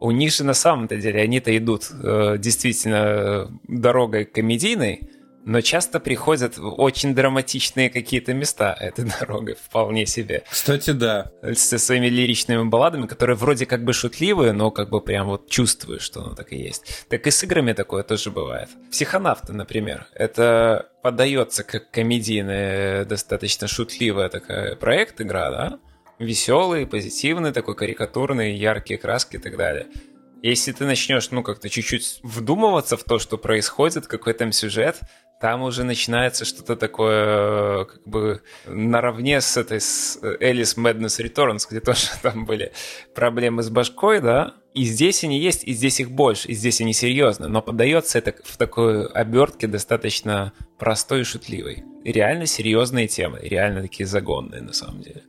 У 0.00 0.10
них 0.10 0.32
же 0.32 0.44
на 0.44 0.54
самом-то 0.54 0.96
деле 0.96 1.20
они-то 1.22 1.56
идут 1.56 1.90
э, 1.90 2.36
действительно 2.38 3.50
дорогой 3.66 4.24
комедийной, 4.24 5.00
но 5.46 5.60
часто 5.60 6.00
приходят 6.00 6.56
в 6.56 6.80
очень 6.80 7.14
драматичные 7.14 7.90
какие-то 7.90 8.32
места 8.34 8.76
этой 8.78 9.04
дорогой, 9.20 9.54
вполне 9.54 10.06
себе. 10.06 10.44
Кстати, 10.50 10.90
да. 10.90 11.30
Со 11.54 11.78
своими 11.78 12.06
лиричными 12.06 12.64
балладами, 12.64 13.06
которые 13.06 13.36
вроде 13.36 13.66
как 13.66 13.84
бы 13.84 13.92
шутливые, 13.92 14.52
но 14.52 14.70
как 14.70 14.90
бы 14.90 15.00
прям 15.00 15.28
вот 15.28 15.50
чувствуешь, 15.50 16.02
что 16.02 16.22
оно 16.22 16.34
так 16.34 16.52
и 16.52 16.56
есть. 16.56 17.06
Так 17.08 17.26
и 17.26 17.30
с 17.30 17.44
играми 17.44 17.72
такое 17.72 18.02
тоже 18.02 18.30
бывает. 18.30 18.68
Психонавты, 18.90 19.52
например, 19.52 20.06
это 20.14 20.88
подается 21.02 21.64
как 21.64 21.90
комедийная, 21.90 23.04
достаточно 23.04 23.68
шутливая 23.68 24.28
такая 24.28 24.76
проект, 24.76 25.20
игра, 25.20 25.50
да? 25.50 25.78
Веселый, 26.18 26.86
позитивный, 26.86 27.52
такой 27.52 27.74
карикатурный, 27.74 28.54
яркие 28.54 28.98
краски 28.98 29.36
и 29.36 29.38
так 29.38 29.56
далее. 29.56 29.86
Если 30.44 30.72
ты 30.72 30.84
начнешь, 30.84 31.30
ну, 31.30 31.42
как-то 31.42 31.70
чуть-чуть 31.70 32.20
вдумываться 32.22 32.98
в 32.98 33.04
то, 33.04 33.18
что 33.18 33.38
происходит, 33.38 34.06
какой 34.06 34.34
там 34.34 34.52
сюжет, 34.52 35.00
там 35.44 35.60
уже 35.60 35.84
начинается 35.84 36.46
что-то 36.46 36.74
такое, 36.74 37.84
как 37.84 38.00
бы, 38.08 38.40
наравне 38.66 39.42
с 39.42 39.58
этой 39.58 39.78
с 39.78 40.18
Alice 40.22 40.78
Madness 40.78 41.22
Returns, 41.22 41.66
где 41.70 41.80
тоже 41.88 42.06
там 42.22 42.46
были 42.46 42.72
проблемы 43.14 43.62
с 43.62 43.68
башкой, 43.68 44.22
да, 44.22 44.54
и 44.72 44.84
здесь 44.84 45.22
они 45.22 45.38
есть, 45.38 45.62
и 45.64 45.74
здесь 45.74 46.00
их 46.00 46.10
больше, 46.10 46.48
и 46.48 46.54
здесь 46.54 46.80
они 46.80 46.94
серьезно, 46.94 47.48
но 47.48 47.60
подается 47.60 48.16
это 48.16 48.34
в 48.42 48.56
такой 48.56 49.06
обертке 49.06 49.66
достаточно 49.66 50.54
простой 50.78 51.20
и 51.20 51.24
шутливой. 51.24 51.84
И 52.04 52.10
реально 52.10 52.46
серьезные 52.46 53.06
темы, 53.06 53.40
реально 53.42 53.82
такие 53.82 54.06
загонные 54.06 54.62
на 54.62 54.72
самом 54.72 55.02
деле. 55.02 55.24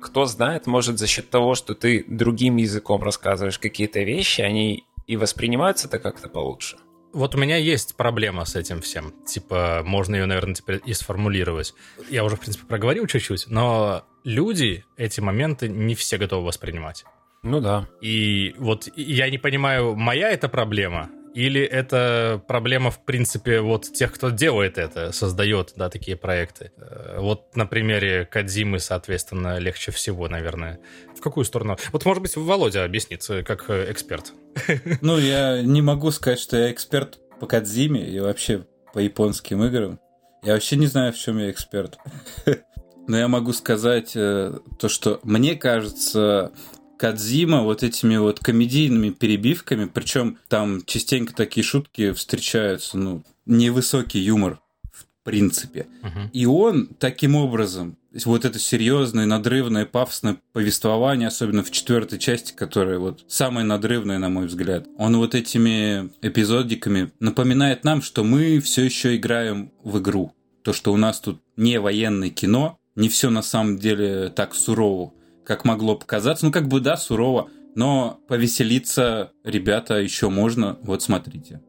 Кто 0.00 0.24
знает, 0.24 0.66
может 0.66 0.98
за 0.98 1.06
счет 1.06 1.28
того, 1.28 1.54
что 1.54 1.74
ты 1.74 2.06
другим 2.08 2.56
языком 2.56 3.02
рассказываешь 3.02 3.58
какие-то 3.58 4.00
вещи, 4.00 4.40
они 4.40 4.84
и 5.06 5.18
воспринимаются-то 5.18 5.98
как-то 5.98 6.30
получше. 6.30 6.78
Вот 7.12 7.34
у 7.34 7.38
меня 7.38 7.56
есть 7.56 7.96
проблема 7.96 8.44
с 8.44 8.54
этим 8.54 8.80
всем. 8.80 9.14
Типа, 9.24 9.82
можно 9.84 10.16
ее, 10.16 10.26
наверное, 10.26 10.54
теперь 10.54 10.80
и 10.84 10.92
сформулировать. 10.92 11.74
Я 12.10 12.24
уже, 12.24 12.36
в 12.36 12.40
принципе, 12.40 12.66
проговорил 12.66 13.06
чуть-чуть, 13.06 13.46
но 13.48 14.04
люди 14.24 14.84
эти 14.96 15.20
моменты 15.20 15.68
не 15.68 15.94
все 15.94 16.18
готовы 16.18 16.46
воспринимать. 16.46 17.04
Ну 17.42 17.60
да. 17.60 17.88
И 18.00 18.54
вот 18.58 18.88
я 18.96 19.30
не 19.30 19.38
понимаю, 19.38 19.94
моя 19.94 20.30
это 20.30 20.48
проблема 20.48 21.08
или 21.38 21.60
это 21.60 22.42
проблема, 22.48 22.90
в 22.90 22.98
принципе, 23.04 23.60
вот 23.60 23.92
тех, 23.92 24.12
кто 24.12 24.30
делает 24.30 24.76
это, 24.76 25.12
создает, 25.12 25.72
да, 25.76 25.88
такие 25.88 26.16
проекты? 26.16 26.72
Э, 26.78 27.18
вот 27.20 27.54
на 27.54 27.64
примере 27.64 28.24
Кадзимы, 28.24 28.80
соответственно, 28.80 29.58
легче 29.58 29.92
всего, 29.92 30.28
наверное. 30.28 30.80
В 31.16 31.20
какую 31.20 31.44
сторону? 31.44 31.78
Вот, 31.92 32.04
может 32.04 32.22
быть, 32.22 32.34
Володя 32.34 32.82
объяснит, 32.82 33.24
э, 33.30 33.44
как 33.44 33.70
э, 33.70 33.92
эксперт. 33.92 34.32
Ну, 35.00 35.16
я 35.16 35.62
не 35.62 35.80
могу 35.80 36.10
сказать, 36.10 36.40
что 36.40 36.56
я 36.56 36.72
эксперт 36.72 37.20
по 37.38 37.46
Кадзиме 37.46 38.04
и 38.04 38.18
вообще 38.18 38.66
по 38.92 38.98
японским 38.98 39.62
играм. 39.62 40.00
Я 40.42 40.54
вообще 40.54 40.74
не 40.74 40.88
знаю, 40.88 41.12
в 41.12 41.18
чем 41.18 41.38
я 41.38 41.52
эксперт. 41.52 41.98
Но 43.06 43.16
я 43.16 43.28
могу 43.28 43.52
сказать 43.52 44.12
то, 44.12 44.88
что 44.88 45.20
мне 45.22 45.54
кажется, 45.54 46.52
Кадзима 46.98 47.62
вот 47.62 47.82
этими 47.82 48.16
вот 48.16 48.40
комедийными 48.40 49.10
перебивками, 49.10 49.86
причем 49.86 50.36
там 50.48 50.84
частенько 50.84 51.34
такие 51.34 51.64
шутки 51.64 52.12
встречаются, 52.12 52.98
ну, 52.98 53.22
невысокий 53.46 54.18
юмор 54.18 54.60
в 54.92 55.06
принципе. 55.24 55.86
Uh-huh. 56.02 56.30
И 56.32 56.46
он 56.46 56.88
таким 56.98 57.36
образом, 57.36 57.96
вот 58.24 58.44
это 58.44 58.58
серьезное, 58.58 59.26
надрывное, 59.26 59.86
пафосное 59.86 60.38
повествование, 60.52 61.28
особенно 61.28 61.62
в 61.62 61.70
четвертой 61.70 62.18
части, 62.18 62.52
которая 62.52 62.98
вот 62.98 63.24
самая 63.28 63.64
надрывная, 63.64 64.18
на 64.18 64.28
мой 64.28 64.46
взгляд, 64.46 64.86
он 64.96 65.16
вот 65.16 65.34
этими 65.34 66.10
эпизодиками 66.22 67.12
напоминает 67.20 67.84
нам, 67.84 68.02
что 68.02 68.24
мы 68.24 68.60
все 68.60 68.84
еще 68.84 69.16
играем 69.16 69.70
в 69.84 69.98
игру. 69.98 70.32
То, 70.62 70.72
что 70.72 70.92
у 70.92 70.96
нас 70.96 71.20
тут 71.20 71.40
не 71.56 71.78
военное 71.78 72.30
кино, 72.30 72.78
не 72.96 73.08
все 73.08 73.30
на 73.30 73.42
самом 73.42 73.78
деле 73.78 74.28
так 74.30 74.54
сурово 74.54 75.12
как 75.48 75.64
могло 75.64 75.96
показаться. 75.96 76.44
Ну, 76.44 76.52
как 76.52 76.68
бы, 76.68 76.78
да, 76.80 76.98
сурово, 76.98 77.48
но 77.74 78.20
повеселиться, 78.28 79.32
ребята, 79.42 79.94
еще 79.94 80.28
можно. 80.28 80.78
Вот 80.82 81.02
смотрите. 81.02 81.62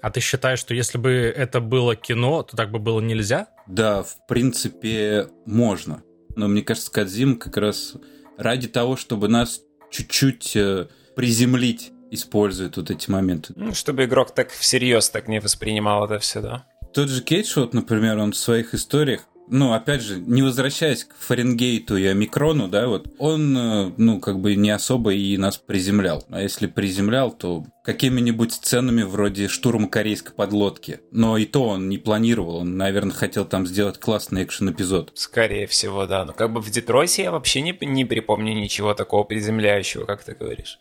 А 0.00 0.10
ты 0.10 0.20
считаешь, 0.20 0.58
что 0.58 0.74
если 0.74 0.96
бы 0.96 1.10
это 1.10 1.60
было 1.60 1.94
кино, 1.94 2.42
то 2.42 2.56
так 2.56 2.70
бы 2.70 2.78
было 2.78 3.00
нельзя? 3.00 3.48
Да, 3.66 4.02
в 4.02 4.26
принципе, 4.26 5.28
можно. 5.44 6.02
Но 6.34 6.48
мне 6.48 6.62
кажется, 6.62 6.90
Кадзим 6.90 7.36
как 7.36 7.58
раз 7.58 7.94
ради 8.38 8.68
того, 8.68 8.96
чтобы 8.96 9.28
нас 9.28 9.60
чуть-чуть 9.90 10.56
э, 10.56 10.86
приземлить, 11.14 11.92
использует 12.10 12.78
вот 12.78 12.90
эти 12.90 13.10
моменты. 13.10 13.52
Ну, 13.56 13.74
чтобы 13.74 14.04
игрок 14.04 14.34
так 14.34 14.50
всерьез 14.50 15.10
так 15.10 15.28
не 15.28 15.40
воспринимал 15.40 16.06
это 16.06 16.18
все, 16.20 16.40
да? 16.40 16.66
Тот 16.94 17.10
же 17.10 17.22
Кейдж, 17.22 17.52
вот, 17.56 17.74
например, 17.74 18.18
он 18.18 18.32
в 18.32 18.36
своих 18.36 18.72
историях 18.72 19.22
ну, 19.48 19.72
опять 19.72 20.02
же, 20.02 20.18
не 20.18 20.42
возвращаясь 20.42 21.04
к 21.04 21.14
Фаренгейту 21.18 21.96
и 21.96 22.06
Омикрону, 22.06 22.68
да, 22.68 22.88
вот, 22.88 23.08
он, 23.18 23.56
э, 23.56 23.92
ну, 23.96 24.20
как 24.20 24.40
бы 24.40 24.54
не 24.56 24.70
особо 24.70 25.12
и 25.12 25.36
нас 25.36 25.56
приземлял. 25.56 26.24
А 26.30 26.42
если 26.42 26.66
приземлял, 26.66 27.30
то 27.30 27.64
какими-нибудь 27.84 28.52
сценами 28.52 29.02
вроде 29.02 29.48
штурма 29.48 29.88
корейской 29.88 30.34
подлодки. 30.34 31.00
Но 31.12 31.38
и 31.38 31.44
то 31.44 31.68
он 31.68 31.88
не 31.88 31.98
планировал, 31.98 32.56
он, 32.56 32.76
наверное, 32.76 33.14
хотел 33.14 33.44
там 33.44 33.66
сделать 33.66 33.98
классный 33.98 34.44
экшен-эпизод. 34.44 35.12
Скорее 35.14 35.66
всего, 35.66 36.06
да. 36.06 36.24
Но 36.24 36.32
как 36.32 36.52
бы 36.52 36.60
в 36.60 36.70
Детройте 36.70 37.24
я 37.24 37.30
вообще 37.30 37.60
не, 37.60 37.76
не 37.82 38.04
припомню 38.04 38.54
ничего 38.54 38.94
такого 38.94 39.24
приземляющего, 39.24 40.04
как 40.04 40.24
ты 40.24 40.34
говоришь. 40.34 40.78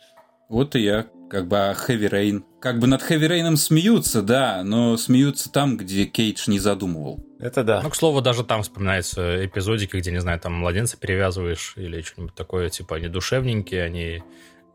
Вот 0.50 0.76
и 0.76 0.82
я, 0.82 1.08
как 1.30 1.48
бы, 1.48 1.58
а 1.58 1.74
Heavy 1.74 2.10
Rain. 2.10 2.44
Как 2.62 2.80
бы 2.80 2.88
над 2.88 3.02
Heavy 3.02 3.30
Rain 3.30 3.56
смеются, 3.56 4.22
да, 4.22 4.64
но 4.64 4.96
смеются 4.98 5.52
там, 5.52 5.78
где 5.78 6.06
Кейдж 6.06 6.50
не 6.50 6.60
задумывал. 6.60 7.26
Это 7.40 7.64
да. 7.64 7.82
Ну, 7.82 7.90
к 7.90 7.96
слову, 7.96 8.22
даже 8.22 8.44
там 8.44 8.62
вспоминаются 8.64 9.46
эпизодики, 9.46 9.98
где, 9.98 10.12
не 10.12 10.22
знаю, 10.22 10.40
там 10.40 10.54
младенца 10.54 10.98
перевязываешь 10.98 11.74
или 11.78 12.02
что-нибудь 12.02 12.36
такое, 12.36 12.70
типа, 12.70 12.98
они 12.98 13.08
душевненькие, 13.08 13.84
они 13.84 14.24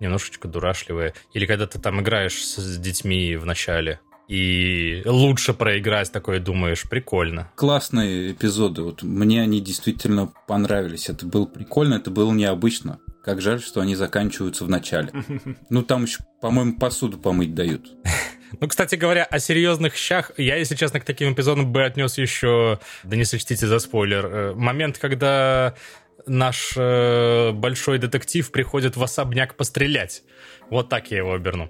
немножечко 0.01 0.49
дурашливые. 0.49 1.15
Или 1.33 1.47
когда 1.47 1.67
ты 1.67 1.79
там 1.79 2.01
играешь 2.01 2.45
с 2.45 2.77
детьми 2.79 3.37
в 3.37 3.47
начале, 3.47 4.01
и 4.31 5.03
лучше 5.07 5.55
проиграть 5.55 6.13
такое, 6.13 6.39
думаешь, 6.39 6.89
прикольно. 6.89 7.51
Классные 7.57 8.31
эпизоды, 8.31 8.83
вот 8.83 9.03
мне 9.03 9.43
они 9.43 9.61
действительно 9.61 10.33
понравились. 10.47 11.09
Это 11.09 11.27
было 11.27 11.47
прикольно, 11.47 11.95
это 11.95 12.13
было 12.13 12.31
необычно. 12.33 13.01
Как 13.23 13.41
жаль, 13.43 13.61
что 13.61 13.81
они 13.81 13.95
заканчиваются 13.95 14.65
в 14.65 14.69
начале. 14.69 15.13
Ну, 15.71 15.83
там 15.83 16.05
еще, 16.05 16.19
по-моему, 16.41 16.79
посуду 16.79 17.19
помыть 17.19 17.55
дают. 17.55 17.91
Ну, 18.59 18.67
кстати 18.67 18.97
говоря, 18.97 19.23
о 19.23 19.39
серьезных 19.39 19.95
щах, 19.95 20.33
я, 20.37 20.57
если 20.57 20.75
честно, 20.75 20.99
к 20.99 21.05
таким 21.05 21.33
эпизодам 21.33 21.71
бы 21.71 21.85
отнес 21.85 22.19
еще, 22.19 22.81
да 23.05 23.17
не 23.17 23.25
сочтите 23.25 23.65
за 23.69 23.79
спойлер, 23.79 24.27
э, 24.27 24.55
момент, 24.55 24.99
когда 24.99 25.77
наш 26.27 26.73
э, 26.77 27.53
большой 27.53 27.99
детектив 27.99 28.51
приходит 28.51 28.97
в 28.97 29.03
особняк 29.05 29.55
пострелять. 29.55 30.25
Вот 30.71 30.89
так 30.89 31.11
я 31.11 31.19
его 31.19 31.35
оберну, 31.35 31.69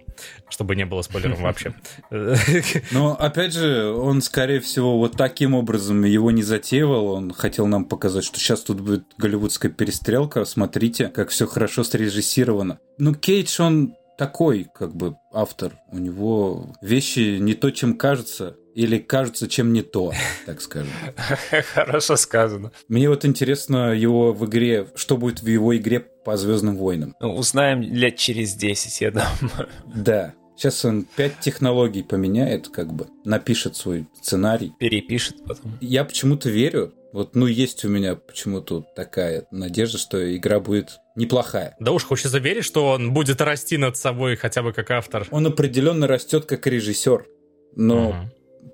чтобы 0.50 0.76
не 0.76 0.84
было 0.84 1.02
спойлером 1.02 1.42
вообще. 1.42 1.74
Но, 2.92 3.16
опять 3.18 3.54
же, 3.54 3.92
он, 3.92 4.20
скорее 4.20 4.60
всего, 4.60 4.98
вот 4.98 5.16
таким 5.16 5.54
образом 5.54 6.04
его 6.04 6.30
не 6.30 6.42
затеивал. 6.42 7.06
Он 7.06 7.32
хотел 7.32 7.66
нам 7.66 7.86
показать, 7.86 8.24
что 8.24 8.38
сейчас 8.38 8.60
тут 8.60 8.80
будет 8.80 9.04
голливудская 9.16 9.72
перестрелка. 9.72 10.44
Смотрите, 10.44 11.08
как 11.08 11.30
все 11.30 11.46
хорошо 11.46 11.82
срежиссировано. 11.82 12.78
Ну, 12.98 13.14
Кейдж, 13.14 13.60
он 13.60 13.94
такой, 14.18 14.66
как 14.74 14.94
бы, 14.94 15.16
автор. 15.32 15.72
У 15.90 15.96
него 15.96 16.74
вещи 16.82 17.38
не 17.38 17.54
то, 17.54 17.70
чем 17.70 17.96
кажется, 17.96 18.56
или 18.74 18.98
кажутся, 18.98 19.48
чем 19.48 19.72
не 19.72 19.82
то, 19.82 20.12
так 20.46 20.60
скажем. 20.60 20.92
Хорошо 21.74 22.16
сказано. 22.16 22.72
Мне 22.88 23.08
вот 23.08 23.24
интересно 23.24 23.92
его 23.92 24.32
в 24.32 24.46
игре, 24.46 24.86
что 24.94 25.16
будет 25.16 25.42
в 25.42 25.46
его 25.46 25.76
игре 25.76 26.00
по 26.00 26.36
Звездным 26.36 26.76
войнам. 26.76 27.14
Ну, 27.20 27.34
узнаем 27.34 27.82
лет 27.82 28.16
через 28.16 28.54
10, 28.54 29.00
я 29.00 29.10
думаю. 29.10 29.68
Да. 29.94 30.34
Сейчас 30.56 30.84
он 30.84 31.06
пять 31.16 31.40
технологий 31.40 32.02
поменяет, 32.02 32.68
как 32.68 32.92
бы, 32.92 33.06
напишет 33.24 33.76
свой 33.76 34.06
сценарий. 34.20 34.72
Перепишет 34.78 35.42
потом. 35.46 35.78
Я 35.80 36.04
почему-то 36.04 36.50
верю, 36.50 36.92
вот, 37.12 37.34
ну, 37.34 37.46
есть 37.46 37.84
у 37.84 37.88
меня 37.88 38.14
почему-то 38.14 38.84
такая 38.94 39.46
надежда, 39.50 39.98
что 39.98 40.36
игра 40.36 40.60
будет 40.60 41.00
неплохая. 41.16 41.74
Да 41.80 41.92
уж 41.92 42.04
хочется 42.04 42.38
верить, 42.38 42.64
что 42.64 42.90
он 42.90 43.12
будет 43.12 43.40
расти 43.40 43.76
над 43.78 43.96
собой 43.96 44.36
хотя 44.36 44.62
бы 44.62 44.72
как 44.72 44.90
автор. 44.90 45.26
Он 45.30 45.46
определенно 45.46 46.06
растет 46.06 46.44
как 46.44 46.66
режиссер, 46.66 47.26
но, 47.74 48.10
угу. 48.10 48.16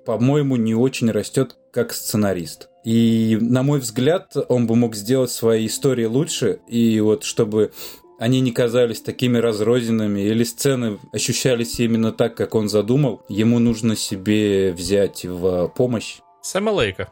По-моему, 0.05 0.55
не 0.55 0.75
очень 0.75 1.11
растет 1.11 1.57
как 1.71 1.93
сценарист. 1.93 2.69
И, 2.83 3.37
на 3.41 3.63
мой 3.63 3.79
взгляд, 3.79 4.35
он 4.47 4.67
бы 4.67 4.75
мог 4.75 4.95
сделать 4.95 5.31
свои 5.31 5.67
истории 5.67 6.05
лучше, 6.05 6.59
и 6.67 6.99
вот 7.01 7.23
чтобы 7.23 7.71
они 8.19 8.39
не 8.39 8.51
казались 8.51 9.01
такими 9.01 9.37
разрозненными, 9.37 10.21
или 10.21 10.43
сцены 10.43 10.97
ощущались 11.11 11.79
именно 11.79 12.11
так, 12.11 12.35
как 12.35 12.55
он 12.55 12.69
задумал, 12.69 13.21
ему 13.29 13.59
нужно 13.59 13.95
себе 13.95 14.71
взять 14.71 15.25
в 15.25 15.67
помощь 15.75 16.19
Сэма 16.41 16.69
Лейка. 16.69 17.11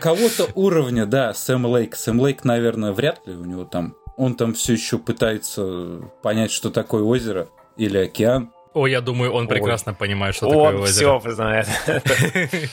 Кого-то 0.00 0.48
уровня, 0.54 1.04
да, 1.04 1.34
Сэм 1.34 1.66
Лейк. 1.66 1.96
Сэм 1.96 2.20
Лейк, 2.20 2.44
наверное, 2.44 2.92
вряд 2.92 3.26
ли 3.26 3.34
у 3.34 3.44
него 3.44 3.64
там. 3.64 3.96
Он 4.16 4.36
там 4.36 4.54
все 4.54 4.74
еще 4.74 4.98
пытается 4.98 6.00
понять, 6.22 6.52
что 6.52 6.70
такое 6.70 7.02
озеро 7.02 7.48
или 7.76 7.98
океан. 7.98 8.52
О, 8.72 8.86
я 8.86 9.00
думаю, 9.00 9.32
он 9.32 9.48
прекрасно 9.48 9.92
Ой. 9.92 9.98
понимает, 9.98 10.34
что 10.34 10.48
он 10.48 10.52
такое 10.52 10.82
озеро. 10.82 11.12
Он 11.12 11.20
все 11.20 11.30
знает. 11.32 11.68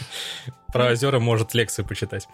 Про 0.73 0.91
озера 0.91 1.19
может 1.19 1.53
лекцию 1.53 1.85
почитать. 1.85 2.27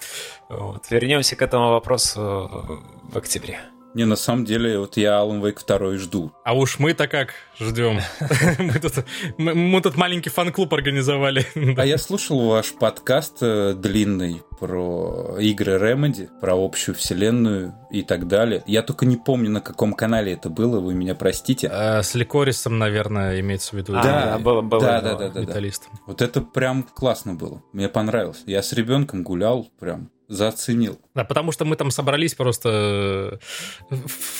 Вот. 0.49 0.89
Вернемся 0.89 1.35
к 1.35 1.41
этому 1.41 1.69
вопросу 1.69 2.83
в 3.03 3.17
октябре. 3.17 3.59
Не, 3.93 4.05
на 4.05 4.15
самом 4.15 4.43
деле, 4.43 4.79
вот 4.79 4.97
я 4.97 5.19
Alan 5.19 5.39
Wake 5.39 5.59
2 5.67 5.97
жду. 5.97 6.31
А 6.43 6.53
уж 6.53 6.79
мы-то 6.79 7.07
как 7.07 7.35
ждем? 7.59 7.99
мы, 8.57 8.79
тут, 8.79 9.05
мы, 9.37 9.53
мы 9.53 9.81
тут 9.81 9.95
маленький 9.95 10.31
фан-клуб 10.31 10.73
организовали. 10.73 11.45
а 11.77 11.85
я 11.85 11.99
слушал 11.99 12.47
ваш 12.47 12.73
подкаст 12.73 13.37
э, 13.41 13.75
длинный 13.77 14.41
про 14.63 15.35
игры 15.41 15.73
Remedy, 15.73 16.29
про 16.39 16.55
общую 16.55 16.95
вселенную 16.95 17.75
и 17.91 18.01
так 18.01 18.29
далее. 18.29 18.63
Я 18.65 18.81
только 18.81 19.05
не 19.05 19.17
помню, 19.17 19.49
на 19.49 19.59
каком 19.59 19.91
канале 19.91 20.31
это 20.31 20.49
было, 20.49 20.79
вы 20.79 20.93
меня 20.93 21.15
простите. 21.15 21.67
А, 21.69 22.01
с 22.01 22.15
Ликорисом, 22.15 22.77
наверное, 22.77 23.41
имеется 23.41 23.71
в 23.71 23.73
виду. 23.73 23.91
Да, 23.91 24.39
было, 24.39 24.61
было, 24.61 24.79
да, 24.81 25.01
да, 25.01 25.15
да, 25.15 25.29
да, 25.31 25.41
металлист. 25.41 25.89
Вот 26.07 26.21
это 26.21 26.39
прям 26.39 26.83
классно 26.83 27.33
было. 27.33 27.61
Мне 27.73 27.89
понравилось. 27.89 28.43
Я 28.45 28.63
с 28.63 28.71
ребенком 28.71 29.23
гулял, 29.23 29.67
прям 29.81 30.09
заценил. 30.29 30.97
Да, 31.13 31.25
потому 31.25 31.51
что 31.51 31.65
мы 31.65 31.75
там 31.75 31.91
собрались 31.91 32.33
просто, 32.33 33.41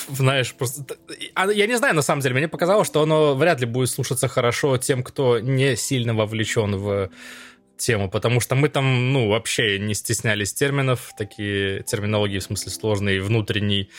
знаешь, 0.10 0.54
просто... 0.54 0.86
А, 1.36 1.52
я 1.52 1.68
не 1.68 1.78
знаю, 1.78 1.96
на 1.96 2.02
самом 2.02 2.22
деле, 2.22 2.36
мне 2.36 2.48
показалось, 2.48 2.88
что 2.88 3.02
оно 3.02 3.36
вряд 3.36 3.60
ли 3.60 3.66
будет 3.66 3.90
слушаться 3.90 4.30
хорошо 4.30 4.78
тем, 4.78 5.04
кто 5.04 5.40
не 5.40 5.76
сильно 5.76 6.14
вовлечен 6.14 6.78
в 6.78 7.10
тему, 7.78 8.10
потому 8.10 8.40
что 8.40 8.56
мы 8.56 8.70
там, 8.70 9.14
ну, 9.14 9.30
вообще 9.30 9.80
не 9.80 9.94
стеснялись 9.94 10.54
терминов, 10.54 11.14
такие 11.18 11.84
терминологии, 11.84 12.40
в 12.40 12.44
смысле, 12.44 12.72
сложные, 12.72 13.22
внутренней, 13.22 13.90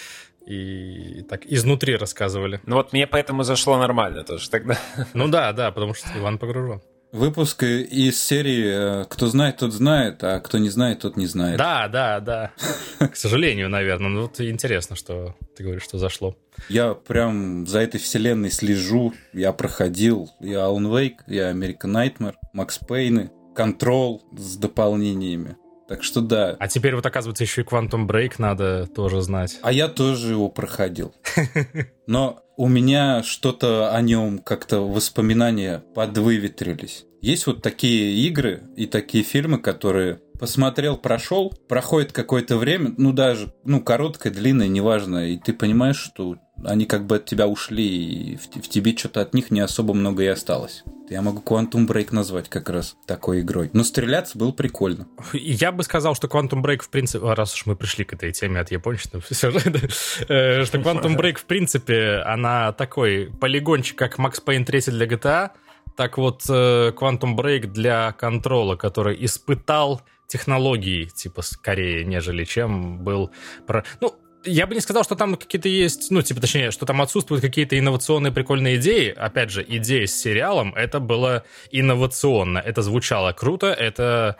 и 0.46 1.22
так 1.28 1.46
изнутри 1.46 1.96
рассказывали. 1.96 2.60
Ну 2.66 2.76
вот 2.76 2.92
мне 2.92 3.06
поэтому 3.06 3.44
зашло 3.44 3.78
нормально 3.78 4.24
тоже 4.24 4.50
тогда. 4.50 4.78
Ну 5.14 5.28
да, 5.28 5.52
да, 5.52 5.70
потому 5.70 5.94
что 5.94 6.08
Иван 6.16 6.38
погружен. 6.38 6.82
Выпуск 7.12 7.62
из 7.62 8.20
серии 8.20 9.02
э, 9.02 9.04
«Кто 9.08 9.28
знает, 9.28 9.58
тот 9.58 9.72
знает, 9.72 10.24
а 10.24 10.40
кто 10.40 10.58
не 10.58 10.68
знает, 10.68 10.98
тот 10.98 11.16
не 11.16 11.26
знает». 11.26 11.58
Да, 11.58 11.86
да, 11.86 12.18
да. 12.18 12.50
К 12.98 13.14
сожалению, 13.14 13.68
наверное. 13.68 14.08
Ну, 14.08 14.22
вот 14.22 14.40
интересно, 14.40 14.96
что 14.96 15.36
ты 15.56 15.62
говоришь, 15.62 15.84
что 15.84 15.98
зашло. 15.98 16.36
Я 16.68 16.94
прям 16.94 17.68
за 17.68 17.78
этой 17.78 18.00
вселенной 18.00 18.50
слежу. 18.50 19.14
Я 19.32 19.52
проходил 19.52 20.28
и 20.40 20.54
Alan 20.54 20.90
Wake, 20.90 21.18
и 21.28 21.36
American 21.36 21.92
Nightmare, 21.92 22.34
Макс 22.52 22.78
Пейны, 22.78 23.30
Control 23.54 24.20
с 24.36 24.56
дополнениями. 24.56 25.56
Так 25.88 26.02
что 26.02 26.20
да. 26.20 26.56
А 26.58 26.68
теперь 26.68 26.94
вот, 26.94 27.04
оказывается, 27.04 27.44
еще 27.44 27.60
и 27.60 27.64
Quantum 27.64 28.06
Break 28.06 28.34
надо 28.38 28.86
тоже 28.86 29.20
знать. 29.20 29.58
А 29.62 29.70
я 29.70 29.88
тоже 29.88 30.32
его 30.32 30.48
проходил. 30.48 31.14
Но 32.06 32.40
у 32.56 32.68
меня 32.68 33.22
что-то 33.22 33.94
о 33.94 34.00
нем 34.00 34.38
как-то 34.38 34.80
воспоминания 34.80 35.82
подвыветрились. 35.94 37.04
Есть 37.20 37.46
вот 37.46 37.62
такие 37.62 38.26
игры 38.26 38.62
и 38.76 38.86
такие 38.86 39.24
фильмы, 39.24 39.58
которые 39.58 40.20
посмотрел, 40.38 40.96
прошел, 40.96 41.54
проходит 41.68 42.12
какое-то 42.12 42.56
время, 42.56 42.94
ну 42.96 43.12
даже, 43.12 43.52
ну 43.64 43.80
короткое, 43.80 44.30
длинное, 44.32 44.68
неважно, 44.68 45.30
и 45.30 45.38
ты 45.38 45.52
понимаешь, 45.52 45.98
что 45.98 46.36
они 46.64 46.86
как 46.86 47.06
бы 47.06 47.16
от 47.16 47.26
тебя 47.26 47.46
ушли, 47.46 47.86
и 47.86 48.36
в, 48.36 48.46
в 48.46 48.68
тебе 48.68 48.96
что-то 48.96 49.20
от 49.20 49.34
них 49.34 49.50
не 49.50 49.60
особо 49.60 49.94
много 49.94 50.22
и 50.22 50.26
осталось. 50.26 50.84
Я 51.10 51.20
могу 51.20 51.42
Quantum 51.42 51.86
Break 51.86 52.08
назвать 52.12 52.48
как 52.48 52.70
раз 52.70 52.96
такой 53.06 53.40
игрой. 53.40 53.68
Но 53.74 53.84
стреляться 53.84 54.38
было 54.38 54.52
прикольно. 54.52 55.06
Я 55.32 55.70
бы 55.72 55.82
сказал, 55.82 56.14
что 56.14 56.28
Quantum 56.28 56.62
Break, 56.62 56.82
в 56.82 56.88
принципе, 56.88 57.32
раз 57.32 57.54
уж 57.54 57.66
мы 57.66 57.76
пришли 57.76 58.04
к 58.04 58.14
этой 58.14 58.32
теме 58.32 58.60
от 58.60 58.70
япончиков, 58.70 59.26
э, 59.30 60.64
что 60.64 60.78
Quantum 60.78 61.16
Break, 61.18 61.36
в 61.36 61.44
принципе, 61.44 62.22
она 62.24 62.72
такой 62.72 63.30
полигончик, 63.40 63.98
как 63.98 64.18
Max 64.18 64.42
Payne 64.44 64.64
3 64.64 64.80
для 64.92 65.06
GTA, 65.06 65.50
так 65.96 66.18
вот 66.18 66.42
э, 66.48 66.92
Quantum 66.96 67.36
Break 67.36 67.66
для 67.66 68.12
контрола, 68.12 68.76
который 68.76 69.22
испытал 69.24 70.02
технологии, 70.34 71.04
типа, 71.04 71.42
скорее, 71.42 72.04
нежели 72.04 72.44
чем 72.44 72.98
был... 73.04 73.30
Про... 73.66 73.84
Ну, 74.00 74.14
Я 74.46 74.66
бы 74.66 74.74
не 74.74 74.80
сказал, 74.80 75.04
что 75.04 75.14
там 75.14 75.36
какие-то 75.36 75.68
есть, 75.68 76.10
ну, 76.10 76.22
типа, 76.22 76.40
точнее, 76.40 76.70
что 76.70 76.86
там 76.86 77.00
отсутствуют 77.00 77.40
какие-то 77.42 77.78
инновационные 77.78 78.32
прикольные 78.32 78.76
идеи. 78.76 79.14
Опять 79.28 79.50
же, 79.50 79.64
идея 79.66 80.06
с 80.06 80.22
сериалом, 80.22 80.74
это 80.74 81.00
было 81.00 81.42
инновационно. 81.72 82.58
Это 82.58 82.82
звучало 82.82 83.32
круто, 83.32 83.66
это 83.66 84.36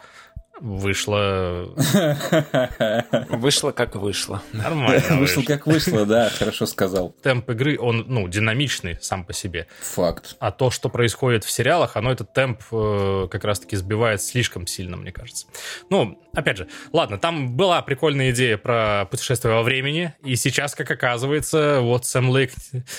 Вышло... 0.60 1.68
Вышло 3.28 3.72
как 3.72 3.96
вышло. 3.96 4.42
Нормально. 4.52 5.16
Вышло 5.18 5.42
как 5.42 5.66
вышло, 5.66 6.06
да, 6.06 6.30
хорошо 6.30 6.66
сказал. 6.66 7.10
Темп 7.22 7.50
игры, 7.50 7.78
он, 7.78 8.04
ну, 8.06 8.28
динамичный 8.28 8.98
сам 9.00 9.24
по 9.24 9.32
себе. 9.32 9.66
Факт. 9.80 10.36
А 10.38 10.52
то, 10.52 10.70
что 10.70 10.88
происходит 10.88 11.44
в 11.44 11.50
сериалах, 11.50 11.96
оно 11.96 12.12
этот 12.12 12.32
темп 12.32 12.62
э, 12.70 13.28
как 13.30 13.44
раз-таки 13.44 13.76
сбивает 13.76 14.22
слишком 14.22 14.66
сильно, 14.66 14.96
мне 14.96 15.10
кажется. 15.10 15.48
Ну, 15.90 16.22
опять 16.32 16.58
же, 16.58 16.68
ладно, 16.92 17.18
там 17.18 17.56
была 17.56 17.82
прикольная 17.82 18.30
идея 18.30 18.56
про 18.56 19.06
путешествие 19.10 19.54
во 19.54 19.62
времени, 19.62 20.14
и 20.22 20.36
сейчас, 20.36 20.74
как 20.74 20.90
оказывается, 20.90 21.80
вот 21.80 22.06
Сэм 22.06 22.30
Лейк, 22.30 22.52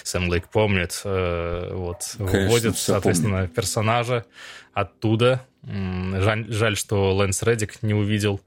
Сэм 0.04 0.28
Лейк 0.30 0.50
помнит, 0.50 1.02
э, 1.06 1.70
вот, 1.74 2.16
Конечно, 2.18 2.48
вводит, 2.48 2.78
соответственно, 2.78 3.38
помню. 3.38 3.50
персонажа 3.50 4.26
оттуда, 4.74 5.46
Жаль, 5.66 6.46
жаль, 6.50 6.78
что 6.78 7.16
Лэнс 7.16 7.42
Реддик 7.44 7.82
не 7.82 7.94
увидел 7.94 8.40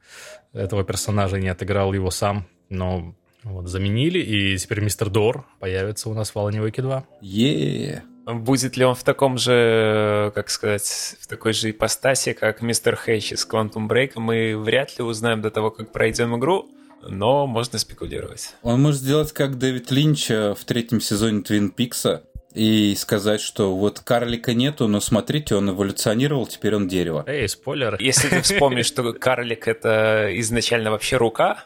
этого 0.52 0.84
персонажа, 0.84 1.38
не 1.38 1.48
отыграл 1.48 1.92
его 1.92 2.10
сам, 2.10 2.46
но 2.68 3.14
вот 3.42 3.68
заменили, 3.68 4.18
и 4.18 4.56
теперь 4.56 4.80
мистер 4.80 5.10
Дор 5.10 5.46
появится 5.58 6.08
у 6.10 6.14
нас 6.14 6.30
в 6.30 6.36
Alan 6.36 6.64
Wake 6.64 6.82
2. 6.82 7.04
е 7.22 8.02
Будет 8.26 8.76
ли 8.76 8.84
он 8.84 8.94
в 8.94 9.04
таком 9.04 9.38
же, 9.38 10.32
как 10.34 10.50
сказать, 10.50 11.16
в 11.18 11.26
такой 11.28 11.54
же 11.54 11.70
ипостаси, 11.70 12.34
как 12.34 12.60
мистер 12.60 12.94
Хейч 12.94 13.32
из 13.32 13.48
Quantum 13.50 13.88
Break, 13.88 14.12
мы 14.16 14.54
вряд 14.54 14.98
ли 14.98 15.04
узнаем 15.04 15.40
до 15.40 15.50
того, 15.50 15.70
как 15.70 15.92
пройдем 15.92 16.36
игру, 16.36 16.68
но 17.00 17.46
можно 17.46 17.78
спекулировать. 17.78 18.54
Он 18.62 18.82
может 18.82 19.00
сделать 19.00 19.32
как 19.32 19.56
Дэвид 19.56 19.90
Линч 19.90 20.28
в 20.28 20.58
третьем 20.66 21.00
сезоне 21.00 21.40
Твин 21.40 21.70
Пикса, 21.70 22.24
и 22.54 22.94
сказать, 22.96 23.40
что 23.40 23.76
вот 23.76 24.00
карлика 24.00 24.54
нету, 24.54 24.88
но 24.88 25.00
смотрите, 25.00 25.54
он 25.54 25.70
эволюционировал, 25.70 26.46
теперь 26.46 26.74
он 26.74 26.88
дерево. 26.88 27.24
Эй, 27.26 27.48
спойлер. 27.48 27.96
Если 28.00 28.28
ты 28.28 28.42
вспомнишь, 28.42 28.86
что 28.86 29.12
карлик 29.12 29.68
это 29.68 30.28
изначально 30.34 30.90
вообще 30.90 31.16
рука, 31.16 31.64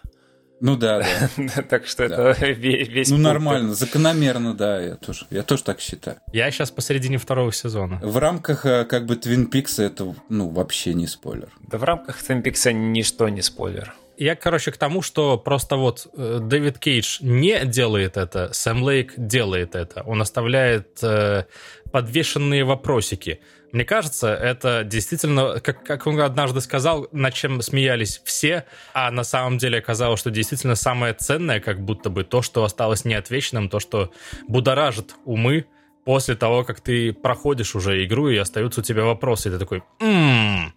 ну 0.62 0.76
да, 0.76 1.04
да. 1.36 1.62
так 1.68 1.86
что 1.86 2.08
да. 2.08 2.30
это 2.30 2.46
весь... 2.46 3.10
Ну 3.10 3.18
нормально, 3.18 3.74
закономерно, 3.74 4.54
да, 4.54 4.80
я 4.80 4.94
тоже, 4.94 5.26
я 5.30 5.42
тоже 5.42 5.64
так 5.64 5.80
считаю. 5.80 6.18
Я 6.32 6.48
сейчас 6.52 6.70
посередине 6.70 7.18
второго 7.18 7.52
сезона. 7.52 7.98
В 8.00 8.16
рамках 8.16 8.64
э, 8.64 8.84
как 8.84 9.06
бы 9.06 9.16
Твин 9.16 9.48
Пикса 9.48 9.82
это, 9.82 10.14
ну, 10.28 10.50
вообще 10.50 10.94
не 10.94 11.08
спойлер. 11.08 11.48
Да 11.62 11.78
в 11.78 11.82
рамках 11.82 12.22
Твин 12.22 12.42
Пикса 12.42 12.72
ничто 12.72 13.28
не 13.28 13.42
спойлер. 13.42 13.92
Я, 14.16 14.36
короче, 14.36 14.70
к 14.72 14.76
тому, 14.76 15.02
что 15.02 15.38
просто 15.38 15.76
вот 15.76 16.06
э, 16.16 16.38
Дэвид 16.40 16.78
Кейдж 16.78 17.18
не 17.20 17.64
делает 17.64 18.16
это, 18.16 18.52
Сэм 18.52 18.82
Лейк 18.82 19.14
делает 19.16 19.74
это. 19.74 20.02
Он 20.02 20.20
оставляет 20.20 20.98
э, 21.02 21.44
подвешенные 21.90 22.64
вопросики. 22.64 23.40
Мне 23.72 23.86
кажется, 23.86 24.28
это 24.34 24.84
действительно, 24.84 25.58
как, 25.60 25.82
как 25.82 26.06
он 26.06 26.20
однажды 26.20 26.60
сказал, 26.60 27.08
над 27.10 27.32
чем 27.32 27.62
смеялись 27.62 28.20
все, 28.24 28.66
а 28.92 29.10
на 29.10 29.24
самом 29.24 29.56
деле 29.56 29.78
оказалось, 29.78 30.20
что 30.20 30.30
действительно 30.30 30.74
самое 30.74 31.14
ценное, 31.14 31.58
как 31.58 31.80
будто 31.80 32.10
бы 32.10 32.22
то, 32.22 32.42
что 32.42 32.64
осталось 32.64 33.06
неотвеченным, 33.06 33.70
то, 33.70 33.80
что 33.80 34.12
будоражит 34.46 35.14
умы 35.24 35.64
после 36.04 36.34
того, 36.34 36.64
как 36.64 36.80
ты 36.82 37.14
проходишь 37.14 37.74
уже 37.74 38.04
игру, 38.04 38.28
и 38.28 38.36
остаются 38.36 38.80
у 38.80 38.84
тебя 38.84 39.04
вопросы, 39.04 39.48
и 39.48 39.52
ты 39.52 39.58
такой, 39.58 39.82
м-м, 40.00 40.74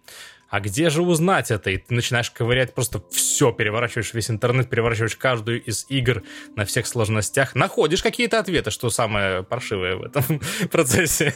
а 0.56 0.60
где 0.60 0.88
же 0.88 1.02
узнать 1.02 1.50
это? 1.50 1.68
И 1.68 1.76
ты 1.76 1.92
начинаешь 1.92 2.30
ковырять 2.30 2.72
просто 2.72 3.02
все, 3.10 3.52
переворачиваешь 3.52 4.14
весь 4.14 4.30
интернет, 4.30 4.70
переворачиваешь 4.70 5.14
каждую 5.14 5.62
из 5.62 5.84
игр 5.90 6.22
на 6.56 6.64
всех 6.64 6.86
сложностях, 6.86 7.54
находишь 7.54 8.02
какие-то 8.02 8.38
ответы, 8.38 8.70
что 8.70 8.88
самое 8.88 9.42
паршивое 9.42 9.96
в 9.96 10.04
этом 10.04 10.40
процессе, 10.70 11.34